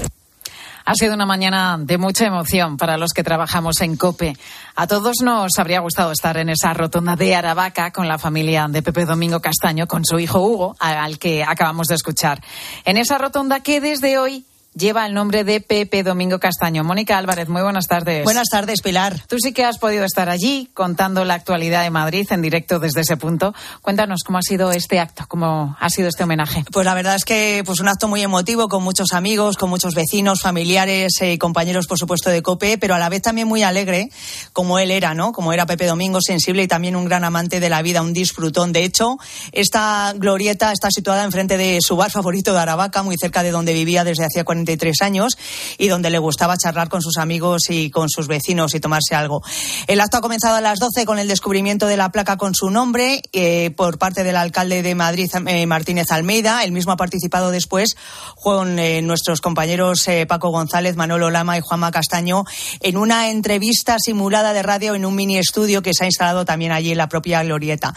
Ha 0.87 0.93
sido 0.95 1.15
una 1.15 1.25
mañana 1.25 1.77
de 1.77 1.97
mucha 1.97 2.25
emoción 2.25 2.77
para 2.77 2.95
los 2.95 3.11
que 3.11 3.21
trabajamos 3.21 3.81
en 3.81 3.97
COPE. 3.97 4.37
A 4.73 4.87
todos 4.87 5.17
nos 5.21 5.51
habría 5.59 5.81
gustado 5.81 6.13
estar 6.13 6.37
en 6.37 6.47
esa 6.47 6.73
rotonda 6.73 7.17
de 7.17 7.35
Aravaca 7.35 7.91
con 7.91 8.07
la 8.07 8.17
familia 8.17 8.67
de 8.69 8.81
Pepe 8.81 9.03
Domingo 9.03 9.41
Castaño, 9.41 9.85
con 9.85 10.05
su 10.05 10.17
hijo 10.17 10.39
Hugo, 10.39 10.77
al 10.79 11.19
que 11.19 11.43
acabamos 11.43 11.87
de 11.87 11.95
escuchar. 11.95 12.41
En 12.85 12.95
esa 12.95 13.17
rotonda 13.17 13.59
que 13.59 13.81
desde 13.81 14.17
hoy 14.17 14.45
lleva 14.77 15.05
el 15.05 15.13
nombre 15.13 15.43
de 15.43 15.59
Pepe 15.59 16.03
Domingo 16.03 16.39
Castaño. 16.39 16.83
Mónica 16.83 17.17
Álvarez, 17.17 17.49
muy 17.49 17.61
buenas 17.61 17.87
tardes. 17.87 18.23
Buenas 18.23 18.47
tardes, 18.49 18.81
Pilar. 18.81 19.23
Tú 19.27 19.37
sí 19.39 19.51
que 19.51 19.65
has 19.65 19.77
podido 19.79 20.05
estar 20.05 20.29
allí 20.29 20.69
contando 20.73 21.25
la 21.25 21.33
actualidad 21.33 21.83
de 21.83 21.89
Madrid 21.89 22.27
en 22.29 22.41
directo 22.41 22.79
desde 22.79 23.01
ese 23.01 23.17
punto. 23.17 23.53
Cuéntanos 23.81 24.21
cómo 24.25 24.37
ha 24.37 24.41
sido 24.41 24.71
este 24.71 24.99
acto, 24.99 25.25
cómo 25.27 25.75
ha 25.79 25.89
sido 25.89 26.09
este 26.09 26.23
homenaje. 26.23 26.63
Pues 26.71 26.85
la 26.85 26.93
verdad 26.93 27.15
es 27.15 27.25
que 27.25 27.63
pues 27.65 27.79
un 27.79 27.87
acto 27.87 28.07
muy 28.07 28.21
emotivo 28.21 28.67
con 28.67 28.83
muchos 28.83 29.13
amigos, 29.13 29.57
con 29.57 29.69
muchos 29.69 29.95
vecinos, 29.95 30.41
familiares 30.41 31.13
y 31.21 31.25
eh, 31.25 31.37
compañeros, 31.37 31.87
por 31.87 31.97
supuesto, 31.97 32.29
de 32.29 32.41
COPE, 32.41 32.77
pero 32.77 32.93
a 32.93 32.99
la 32.99 33.09
vez 33.09 33.21
también 33.21 33.47
muy 33.47 33.63
alegre, 33.63 34.09
como 34.53 34.79
él 34.79 34.91
era, 34.91 35.13
¿no? 35.13 35.31
Como 35.31 35.53
era 35.53 35.65
Pepe 35.65 35.87
Domingo, 35.87 36.19
sensible 36.21 36.63
y 36.63 36.67
también 36.67 36.95
un 36.95 37.05
gran 37.05 37.23
amante 37.23 37.59
de 37.59 37.69
la 37.69 37.81
vida, 37.81 38.01
un 38.01 38.13
disfrutón. 38.13 38.73
De 38.73 38.83
hecho, 38.83 39.17
esta 39.51 40.13
glorieta 40.15 40.71
está 40.71 40.89
situada 40.91 41.23
enfrente 41.23 41.57
de 41.57 41.79
su 41.81 41.95
bar 41.95 42.11
favorito 42.11 42.53
de 42.53 42.59
Aravaca, 42.59 43.01
muy 43.01 43.17
cerca 43.17 43.41
de 43.43 43.51
donde 43.51 43.73
vivía 43.73 44.03
desde 44.03 44.25
hacía 44.25 44.43
43 44.67 45.01
años 45.01 45.37
y 45.77 45.87
donde 45.87 46.09
le 46.09 46.19
gustaba 46.19 46.57
charlar 46.57 46.89
con 46.89 47.01
sus 47.01 47.17
amigos 47.17 47.69
y 47.69 47.89
con 47.89 48.09
sus 48.09 48.27
vecinos 48.27 48.75
y 48.75 48.79
tomarse 48.79 49.15
algo. 49.15 49.41
El 49.87 50.01
acto 50.01 50.17
ha 50.17 50.21
comenzado 50.21 50.55
a 50.55 50.61
las 50.61 50.79
12 50.79 51.05
con 51.05 51.19
el 51.19 51.27
descubrimiento 51.27 51.87
de 51.87 51.95
la 51.95 52.11
placa 52.11 52.35
con 52.37 52.53
su 52.53 52.69
nombre 52.69 53.21
eh, 53.31 53.71
por 53.75 53.97
parte 53.97 54.23
del 54.23 54.35
alcalde 54.35 54.83
de 54.83 54.95
Madrid, 54.95 55.29
eh, 55.47 55.65
Martínez 55.65 56.11
Almeida. 56.11 56.63
El 56.63 56.73
mismo 56.73 56.91
ha 56.91 56.97
participado 56.97 57.51
después 57.51 57.95
con 58.35 58.77
eh, 58.79 59.01
nuestros 59.01 59.39
compañeros 59.41 60.07
Paco 60.27 60.49
González, 60.49 60.95
Manolo 60.95 61.29
Lama 61.29 61.57
y 61.57 61.61
Juanma 61.61 61.91
Castaño 61.91 62.43
en 62.81 62.97
una 62.97 63.29
entrevista 63.29 63.97
simulada 63.99 64.53
de 64.53 64.63
radio 64.63 64.95
en 64.95 65.05
un 65.05 65.15
mini 65.15 65.37
estudio 65.37 65.81
que 65.81 65.93
se 65.93 66.03
ha 66.03 66.07
instalado 66.07 66.45
también 66.45 66.71
allí 66.71 66.91
en 66.91 66.97
la 66.97 67.07
propia 67.07 67.43
glorieta. 67.43 67.93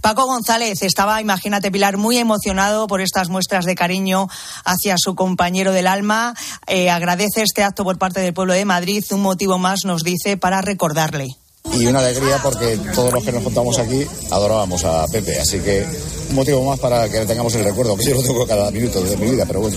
Paco 0.00 0.26
González 0.26 0.82
estaba, 0.82 1.20
imagínate 1.20 1.70
Pilar, 1.70 1.96
muy 1.96 2.18
emocionado 2.18 2.86
por 2.86 3.00
estas 3.00 3.28
muestras 3.28 3.64
de 3.64 3.74
cariño 3.74 4.28
hacia 4.64 4.96
su 4.98 5.14
compañero 5.14 5.72
del 5.72 5.86
alma. 5.86 6.13
Eh, 6.66 6.90
agradece 6.90 7.42
este 7.42 7.62
acto 7.62 7.84
por 7.84 7.98
parte 7.98 8.20
del 8.20 8.34
pueblo 8.34 8.54
de 8.54 8.64
Madrid. 8.64 9.04
Un 9.10 9.22
motivo 9.22 9.58
más 9.58 9.84
nos 9.84 10.02
dice 10.02 10.36
para 10.36 10.60
recordarle. 10.60 11.36
Y 11.72 11.86
una 11.86 12.00
alegría 12.00 12.38
porque 12.42 12.78
todos 12.94 13.12
los 13.12 13.24
que 13.24 13.32
nos 13.32 13.42
juntamos 13.42 13.78
aquí 13.78 14.06
adorábamos 14.30 14.84
a 14.84 15.06
Pepe. 15.08 15.40
Así 15.40 15.60
que 15.60 15.86
un 16.28 16.34
motivo 16.34 16.62
más 16.64 16.78
para 16.78 17.08
que 17.08 17.24
tengamos 17.24 17.54
el 17.54 17.64
recuerdo, 17.64 17.96
que 17.96 18.04
yo 18.04 18.14
lo 18.14 18.22
tengo 18.22 18.46
cada 18.46 18.70
minuto 18.70 19.02
de 19.02 19.16
mi 19.16 19.30
vida, 19.30 19.44
pero 19.46 19.60
bueno. 19.60 19.76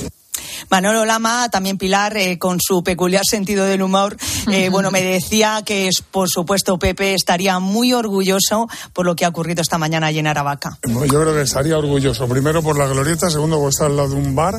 Manolo 0.70 1.06
Lama, 1.06 1.50
también 1.50 1.78
Pilar, 1.78 2.18
eh, 2.18 2.38
con 2.38 2.60
su 2.60 2.84
peculiar 2.84 3.24
sentido 3.30 3.66
del 3.66 3.82
humor, 3.82 4.18
eh, 4.52 4.70
bueno, 4.70 4.92
me 4.92 5.02
decía 5.02 5.62
que, 5.66 5.88
es, 5.88 6.02
por 6.02 6.30
supuesto, 6.30 6.78
Pepe 6.78 7.14
estaría 7.14 7.60
muy 7.60 7.94
orgulloso 7.94 8.68
por 8.94 9.06
lo 9.06 9.16
que 9.16 9.26
ha 9.26 9.30
ocurrido 9.30 9.62
esta 9.62 9.78
mañana 9.78 10.08
allí 10.08 10.20
en 10.20 10.28
Aravaca. 10.28 10.78
Yo 10.84 11.08
creo 11.08 11.34
que 11.34 11.42
estaría 11.42 11.78
orgulloso. 11.78 12.28
Primero 12.28 12.62
por 12.62 12.78
la 12.78 12.88
glorieta, 12.88 13.30
segundo 13.30 13.58
porque 13.58 13.70
está 13.70 13.86
al 13.86 13.98
lado 13.98 14.10
de 14.10 14.16
un 14.16 14.36
bar 14.36 14.56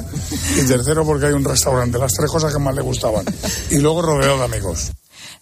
y 0.57 0.67
tercero 0.67 1.05
porque 1.05 1.27
hay 1.27 1.33
un 1.33 1.45
restaurante. 1.45 1.99
Las 1.99 2.13
tres 2.13 2.31
cosas 2.31 2.53
que 2.53 2.59
más 2.59 2.75
le 2.75 2.83
gustaban. 2.83 3.25
Y 3.71 3.79
luego 3.79 4.03
rodeado 4.03 4.39
de 4.39 4.45
amigos. 4.45 4.93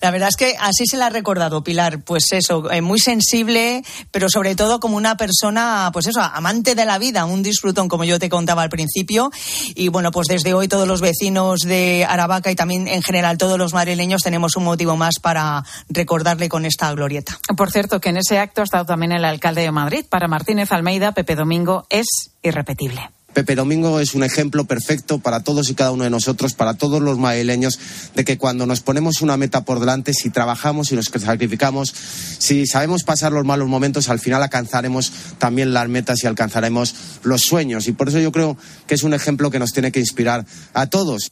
La 0.01 0.11
verdad 0.11 0.29
es 0.29 0.37
que 0.37 0.57
así 0.61 0.87
se 0.87 0.97
la 0.97 1.07
ha 1.07 1.11
recordado 1.11 1.63
Pilar, 1.63 2.03
pues 2.03 2.25
eso, 2.33 2.71
eh, 2.71 2.81
muy 2.81 2.99
sensible, 2.99 3.83
pero 4.11 4.29
sobre 4.29 4.55
todo 4.55 4.81
como 4.81 4.97
una 4.97 5.17
persona, 5.17 5.91
pues 5.93 6.07
eso, 6.07 6.21
amante 6.21 6.75
de 6.75 6.85
la 6.85 6.99
vida, 6.99 7.25
un 7.25 7.43
disfrutón, 7.43 7.89
como 7.89 8.05
yo 8.05 8.19
te 8.19 8.29
contaba 8.29 8.63
al 8.63 8.69
principio. 8.69 9.31
Y 9.75 9.89
bueno, 9.89 10.11
pues 10.11 10.29
desde 10.29 10.55
hoy 10.55 10.69
todos 10.69 10.87
los 10.87 11.01
vecinos 11.01 11.61
de 11.61 12.07
Aravaca 12.09 12.51
y 12.51 12.57
también 12.57 12.89
en 12.89 13.03
general 13.03 13.39
todos 13.39 13.59
los 13.59 13.73
madrileños 13.73 14.23
tenemos 14.23 14.57
un 14.57 14.65
motivo 14.65 14.97
más 14.97 15.19
para 15.21 15.65
recordarle 15.89 16.49
con 16.49 16.65
esta 16.65 16.93
glorieta. 16.93 17.39
Por 17.57 17.71
cierto, 17.71 18.01
que 18.01 18.11
en 18.11 18.19
ese 18.19 18.39
acto 18.39 18.61
ha 18.61 18.65
estado 18.65 18.85
también 18.85 19.13
el 19.13 19.25
alcalde 19.25 19.63
de 19.63 19.73
Madrid. 19.73 20.05
Para 20.09 20.29
Martínez 20.29 20.73
Almeida, 20.73 21.13
Pepe 21.13 21.35
Domingo 21.35 21.87
es 21.91 22.07
irrepetible. 22.43 23.16
Pepe 23.37 23.55
Domingo 23.55 24.01
es 24.01 24.15
un 24.15 24.23
ejemplo 24.23 24.65
perfecto 24.65 25.19
para 25.19 25.41
todos 25.41 25.69
y 25.69 25.75
cada 25.75 25.91
uno 25.91 26.05
de 26.05 26.11
nosotros, 26.11 26.55
para 26.55 26.73
todos 26.73 27.03
los 27.03 27.19
madrileños, 27.19 27.79
de 28.15 28.25
que 28.25 28.39
cuando 28.39 28.65
nos 28.65 28.81
ponemos 28.81 29.21
una 29.21 29.37
meta 29.37 29.63
por 29.63 29.79
delante, 29.79 30.15
si 30.15 30.31
trabajamos, 30.31 30.89
si 30.89 30.97
nos 30.97 31.05
sacrificamos, 31.05 31.93
si 32.39 32.67
sabemos 32.67 33.05
pasar 33.05 33.33
los 33.33 33.45
malos 33.45 33.69
momentos, 33.69 34.09
al 34.09 34.21
final 34.21 34.43
alcanzaremos 34.43 35.13
también 35.37 35.75
las 35.75 35.87
metas 35.87 36.25
y 36.25 36.27
alcanzaremos 36.27 36.95
los 37.25 37.43
sueños. 37.43 37.89
Y 37.89 37.93
por 37.93 38.09
eso 38.09 38.21
yo 38.21 38.33
creo 38.33 38.57
que 38.87 38.95
es 38.95 39.03
un 39.03 39.13
ejemplo 39.13 39.51
que 39.51 39.59
nos 39.59 39.75
tiene 39.75 39.93
que 39.93 40.01
inspirar 40.01 40.47
a 40.73 40.87
todos. 40.87 41.31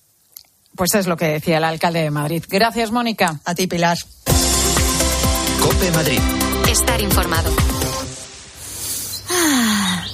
Pues 0.76 0.94
es 0.94 1.06
lo 1.06 1.16
que 1.16 1.28
decía 1.28 1.56
el 1.56 1.64
alcalde 1.64 2.02
de 2.02 2.10
Madrid. 2.10 2.44
Gracias, 2.46 2.90
Mónica. 2.90 3.40
A 3.46 3.54
ti, 3.54 3.66
Pilar. 3.66 3.96
Cope 5.58 5.90
Madrid. 5.92 6.20
Estar 6.68 7.00
informado. 7.00 7.50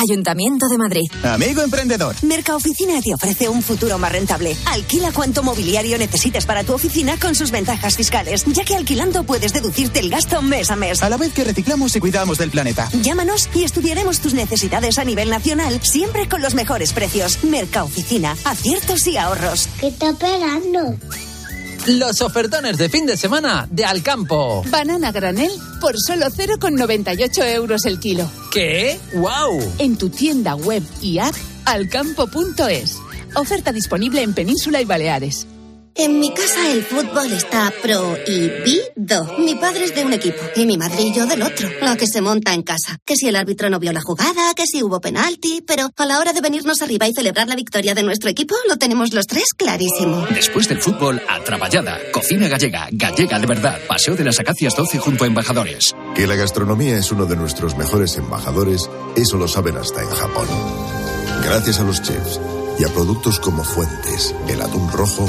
Ayuntamiento 0.00 0.66
de 0.66 0.78
Madrid. 0.78 1.10
Amigo 1.22 1.60
emprendedor. 1.60 2.16
Mercaoficina 2.22 3.02
te 3.02 3.12
ofrece 3.12 3.50
un 3.50 3.62
futuro 3.62 3.98
más 3.98 4.10
rentable. 4.10 4.56
Alquila 4.64 5.12
cuanto 5.12 5.42
mobiliario 5.42 5.98
necesites 5.98 6.46
para 6.46 6.64
tu 6.64 6.72
oficina 6.72 7.18
con 7.18 7.34
sus 7.34 7.50
ventajas 7.50 7.96
fiscales, 7.96 8.46
ya 8.46 8.64
que 8.64 8.76
alquilando 8.76 9.24
puedes 9.24 9.52
deducirte 9.52 10.00
el 10.00 10.08
gasto 10.08 10.40
mes 10.40 10.70
a 10.70 10.76
mes. 10.76 11.02
A 11.02 11.10
la 11.10 11.18
vez 11.18 11.34
que 11.34 11.44
reciclamos 11.44 11.94
y 11.96 12.00
cuidamos 12.00 12.38
del 12.38 12.50
planeta. 12.50 12.88
Llámanos 13.02 13.50
y 13.54 13.64
estudiaremos 13.64 14.20
tus 14.20 14.32
necesidades 14.32 14.96
a 14.96 15.04
nivel 15.04 15.28
nacional, 15.28 15.80
siempre 15.82 16.28
con 16.30 16.40
los 16.40 16.54
mejores 16.54 16.94
precios. 16.94 17.44
Mercaoficina, 17.44 18.36
aciertos 18.44 19.06
y 19.06 19.18
ahorros. 19.18 19.68
¿Qué 19.80 19.88
está 19.88 20.10
esperando? 20.10 20.96
Los 21.86 22.20
ofertones 22.20 22.76
de 22.76 22.90
fin 22.90 23.06
de 23.06 23.16
semana 23.16 23.66
de 23.70 23.84
Alcampo. 23.86 24.62
Banana 24.68 25.12
granel 25.12 25.50
por 25.80 25.94
solo 25.98 26.26
0,98 26.26 27.54
euros 27.54 27.86
el 27.86 27.98
kilo. 27.98 28.30
¿Qué? 28.52 29.00
¡Wow! 29.14 29.60
En 29.78 29.96
tu 29.96 30.10
tienda 30.10 30.54
web 30.56 30.82
y 31.00 31.18
app 31.18 31.34
alcampo.es. 31.64 32.98
Oferta 33.34 33.72
disponible 33.72 34.22
en 34.22 34.34
Península 34.34 34.80
y 34.82 34.84
Baleares. 34.84 35.46
En 36.02 36.18
mi 36.18 36.32
casa 36.32 36.72
el 36.72 36.82
fútbol 36.82 37.30
está 37.30 37.70
prohibido. 37.82 39.36
Mi 39.38 39.54
padre 39.56 39.84
es 39.84 39.94
de 39.94 40.02
un 40.02 40.14
equipo 40.14 40.40
y 40.56 40.64
mi 40.64 40.78
madre 40.78 41.02
y 41.02 41.12
yo 41.12 41.26
del 41.26 41.42
otro. 41.42 41.68
Lo 41.82 41.94
que 41.98 42.06
se 42.06 42.22
monta 42.22 42.54
en 42.54 42.62
casa. 42.62 42.96
Que 43.04 43.16
si 43.16 43.28
el 43.28 43.36
árbitro 43.36 43.68
no 43.68 43.78
vio 43.78 43.92
la 43.92 44.00
jugada, 44.00 44.54
que 44.56 44.64
si 44.64 44.82
hubo 44.82 44.98
penalti, 45.02 45.62
pero 45.66 45.90
a 45.94 46.06
la 46.06 46.18
hora 46.18 46.32
de 46.32 46.40
venirnos 46.40 46.80
arriba 46.80 47.06
y 47.06 47.12
celebrar 47.12 47.48
la 47.48 47.54
victoria 47.54 47.94
de 47.94 48.02
nuestro 48.02 48.30
equipo, 48.30 48.54
lo 48.66 48.78
tenemos 48.78 49.12
los 49.12 49.26
tres 49.26 49.52
clarísimo. 49.54 50.26
Después 50.32 50.68
del 50.68 50.80
fútbol, 50.80 51.20
a 51.28 51.44
Traballada. 51.44 51.98
Cocina 52.12 52.48
gallega, 52.48 52.88
gallega 52.92 53.38
de 53.38 53.46
verdad. 53.46 53.78
Paseo 53.86 54.16
de 54.16 54.24
las 54.24 54.40
Acacias 54.40 54.74
12 54.74 54.96
junto 55.00 55.24
a 55.24 55.26
Embajadores. 55.26 55.94
Que 56.14 56.26
la 56.26 56.34
gastronomía 56.34 56.96
es 56.96 57.12
uno 57.12 57.26
de 57.26 57.36
nuestros 57.36 57.76
mejores 57.76 58.16
embajadores, 58.16 58.88
eso 59.16 59.36
lo 59.36 59.46
saben 59.46 59.76
hasta 59.76 60.02
en 60.02 60.08
Japón. 60.08 60.48
Gracias 61.44 61.78
a 61.78 61.84
los 61.84 62.00
chefs 62.00 62.40
y 62.78 62.84
a 62.84 62.88
productos 62.88 63.38
como 63.38 63.62
Fuentes, 63.64 64.34
el 64.48 64.62
atún 64.62 64.90
rojo, 64.90 65.28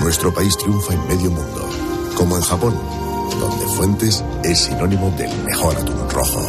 nuestro 0.00 0.32
país 0.32 0.56
triunfa 0.56 0.94
en 0.94 1.06
medio 1.06 1.30
mundo. 1.30 1.68
Como 2.16 2.36
en 2.36 2.42
Japón, 2.42 2.74
donde 3.40 3.66
Fuentes 3.76 4.24
es 4.42 4.58
sinónimo 4.60 5.10
del 5.12 5.34
mejor 5.44 5.76
atún 5.76 6.08
rojo. 6.10 6.40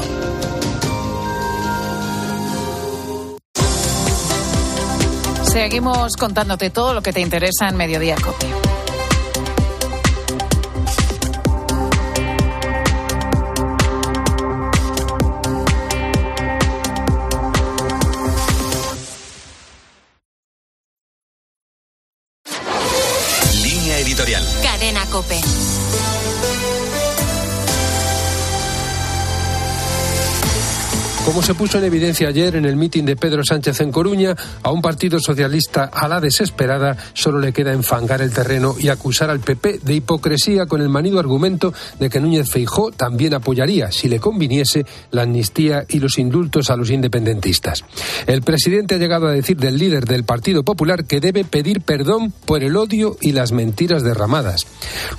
Seguimos 5.43 6.17
contándote 6.17 6.69
todo 6.69 6.93
lo 6.93 7.01
que 7.01 7.13
te 7.13 7.21
interesa 7.21 7.69
en 7.69 7.77
Mediodía 7.77 8.15
Cope. 8.15 8.47
Se 31.45 31.53
puso 31.53 31.77
en 31.77 31.83
evidencia 31.83 32.27
ayer 32.27 32.55
en 32.55 32.65
el 32.65 32.75
mitin 32.75 33.05
de 33.05 33.15
Pedro 33.15 33.43
Sánchez 33.43 33.79
en 33.81 33.91
Coruña, 33.91 34.35
a 34.63 34.71
un 34.71 34.81
partido 34.81 35.19
socialista 35.19 35.83
a 35.93 36.07
la 36.07 36.19
desesperada 36.19 36.97
solo 37.13 37.39
le 37.39 37.53
queda 37.53 37.71
enfangar 37.71 38.23
el 38.23 38.33
terreno 38.33 38.75
y 38.79 38.89
acusar 38.89 39.29
al 39.29 39.41
PP 39.41 39.81
de 39.83 39.93
hipocresía 39.93 40.65
con 40.65 40.81
el 40.81 40.89
manido 40.89 41.19
argumento 41.19 41.71
de 41.99 42.09
que 42.09 42.19
Núñez 42.19 42.49
Feijó 42.49 42.91
también 42.91 43.35
apoyaría, 43.35 43.91
si 43.91 44.09
le 44.09 44.19
conviniese, 44.19 44.87
la 45.11 45.21
amnistía 45.21 45.85
y 45.87 45.99
los 45.99 46.17
indultos 46.17 46.71
a 46.71 46.77
los 46.77 46.89
independentistas. 46.89 47.85
El 48.25 48.41
presidente 48.41 48.95
ha 48.95 48.97
llegado 48.97 49.27
a 49.27 49.31
decir 49.31 49.57
del 49.57 49.77
líder 49.77 50.05
del 50.05 50.23
Partido 50.23 50.63
Popular 50.63 51.05
que 51.05 51.19
debe 51.19 51.43
pedir 51.45 51.81
perdón 51.81 52.33
por 52.47 52.63
el 52.63 52.75
odio 52.75 53.17
y 53.21 53.33
las 53.33 53.51
mentiras 53.51 54.01
derramadas. 54.01 54.65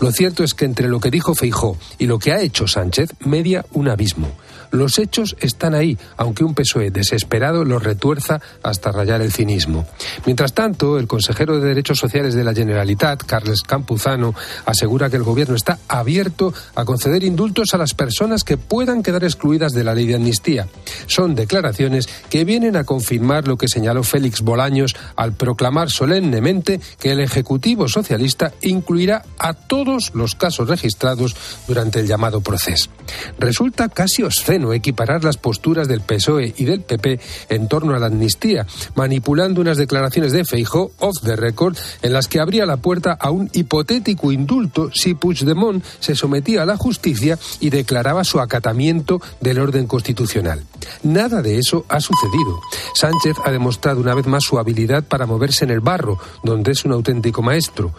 Lo 0.01 0.11
cierto 0.11 0.43
es 0.43 0.55
que 0.55 0.65
entre 0.65 0.89
lo 0.89 0.99
que 0.99 1.13
dijo 1.13 1.37
Feijó 1.37 1.79
y 1.99 2.07
lo 2.07 2.19
que 2.19 2.33
ha 2.33 2.41
hecho 2.41 2.67
Sánchez 2.67 3.11
media 3.21 3.65
un 3.73 3.89
abismo. 3.89 4.33
Los 4.71 4.99
hechos 4.99 5.37
están 5.41 5.75
ahí, 5.75 5.99
aunque 6.17 6.45
un 6.45 6.55
PSOE 6.55 6.91
desesperado 6.91 7.65
los 7.65 7.83
retuerza 7.83 8.41
hasta 8.63 8.93
rayar 8.93 9.23
el 9.23 9.33
cinismo. 9.33 9.87
Mientras 10.25 10.53
tanto, 10.53 10.99
el 10.99 11.07
consejero 11.07 11.59
de 11.59 11.69
Derechos 11.69 11.99
Sociales 11.99 12.35
de 12.35 12.45
la 12.45 12.55
Generalitat, 12.55 13.23
Carles 13.25 13.63
Campuzano, 13.63 14.35
asegura 14.65 15.11
que 15.11 15.17
el 15.17 15.23
gobierno 15.23 15.55
está 15.55 15.79
abierto 15.89 16.53
a 16.75 16.85
conceder 16.85 17.25
indultos 17.25 17.75
a 17.75 17.79
las 17.79 17.95
personas 17.95 18.45
que 18.45 18.57
puedan 18.57 19.03
quedar 19.03 19.25
excluidas 19.25 19.73
de 19.73 19.85
la 19.85 19.95
ley 19.95 20.07
de 20.07 20.17
amnistía. 20.17 20.69
Son 21.07 21.35
declaraciones 21.35 22.09
que 22.31 22.45
vienen 22.45 22.77
a 22.77 22.85
confirmar 22.85 23.47
lo 23.47 23.57
que 23.57 23.69
señaló 23.69 24.03
Félix 24.03 24.41
Bolaños 24.41 24.97
al 25.17 25.35
proclamar 25.35 25.91
solemnemente 25.91 26.81
que 26.99 27.13
el 27.13 27.21
Ejecutivo 27.21 27.89
Socialista 27.89 28.53
incluirá 28.63 29.23
a 29.39 29.55
todos 29.55 30.13
los 30.15 30.35
casos 30.35 30.69
registrados 30.69 31.37
durante 31.67 32.01
el 32.01 32.07
llamado 32.07 32.41
proceso. 32.41 32.91
Resulta 33.39 33.89
casi 33.89 34.23
obsceno 34.23 34.56
equiparar 34.73 35.25
las 35.25 35.37
posturas 35.37 35.89
del 35.89 36.01
PSOE 36.01 36.55
y 36.57 36.65
del 36.65 36.83
PP 36.83 37.21
en 37.49 37.69
torno 37.69 37.95
a 37.95 37.99
la 37.99 38.07
amnistía, 38.07 38.67
manipulando 38.95 39.61
unas 39.61 39.77
declaraciones 39.77 40.33
de 40.33 40.45
Feijó 40.45 40.93
off 40.99 41.17
the 41.23 41.37
record 41.37 41.77
en 42.03 42.13
las 42.13 42.29
que 42.29 42.41
abría 42.41 42.67
la 42.67 42.77
puerta 42.79 43.13
a 43.13 43.31
un 43.31 43.51
hipotético 43.53 44.33
indulto 44.33 44.91
si 44.93 45.15
Puigdemont 45.15 45.85
se 46.01 46.15
sometía 46.15 46.63
a 46.63 46.67
la 46.67 46.77
justicia 46.77 47.39
y 47.61 47.71
declaraba 47.71 48.25
su 48.25 48.41
acatamiento 48.41 49.21
del 49.41 49.59
orden 49.59 49.87
constitucional. 49.87 50.65
Nada 51.03 51.43
de 51.43 51.59
eso 51.59 51.85
ha 51.89 52.01
sucedido. 52.01 52.61
Sánchez 52.95 53.37
ha 53.45 53.51
demostrado 53.51 54.01
una 54.01 54.15
vez 54.15 54.27
más 54.27 54.45
su 54.45 54.59
habilidad 54.59 55.05
para 55.05 55.27
moverse 55.27 55.65
en 55.65 55.71
el 55.71 55.81
barro, 55.81 56.19
donde 56.43 56.73
es 56.73 56.85
un 56.85 56.93
auténtico 56.93 57.43
maestro. 57.43 57.93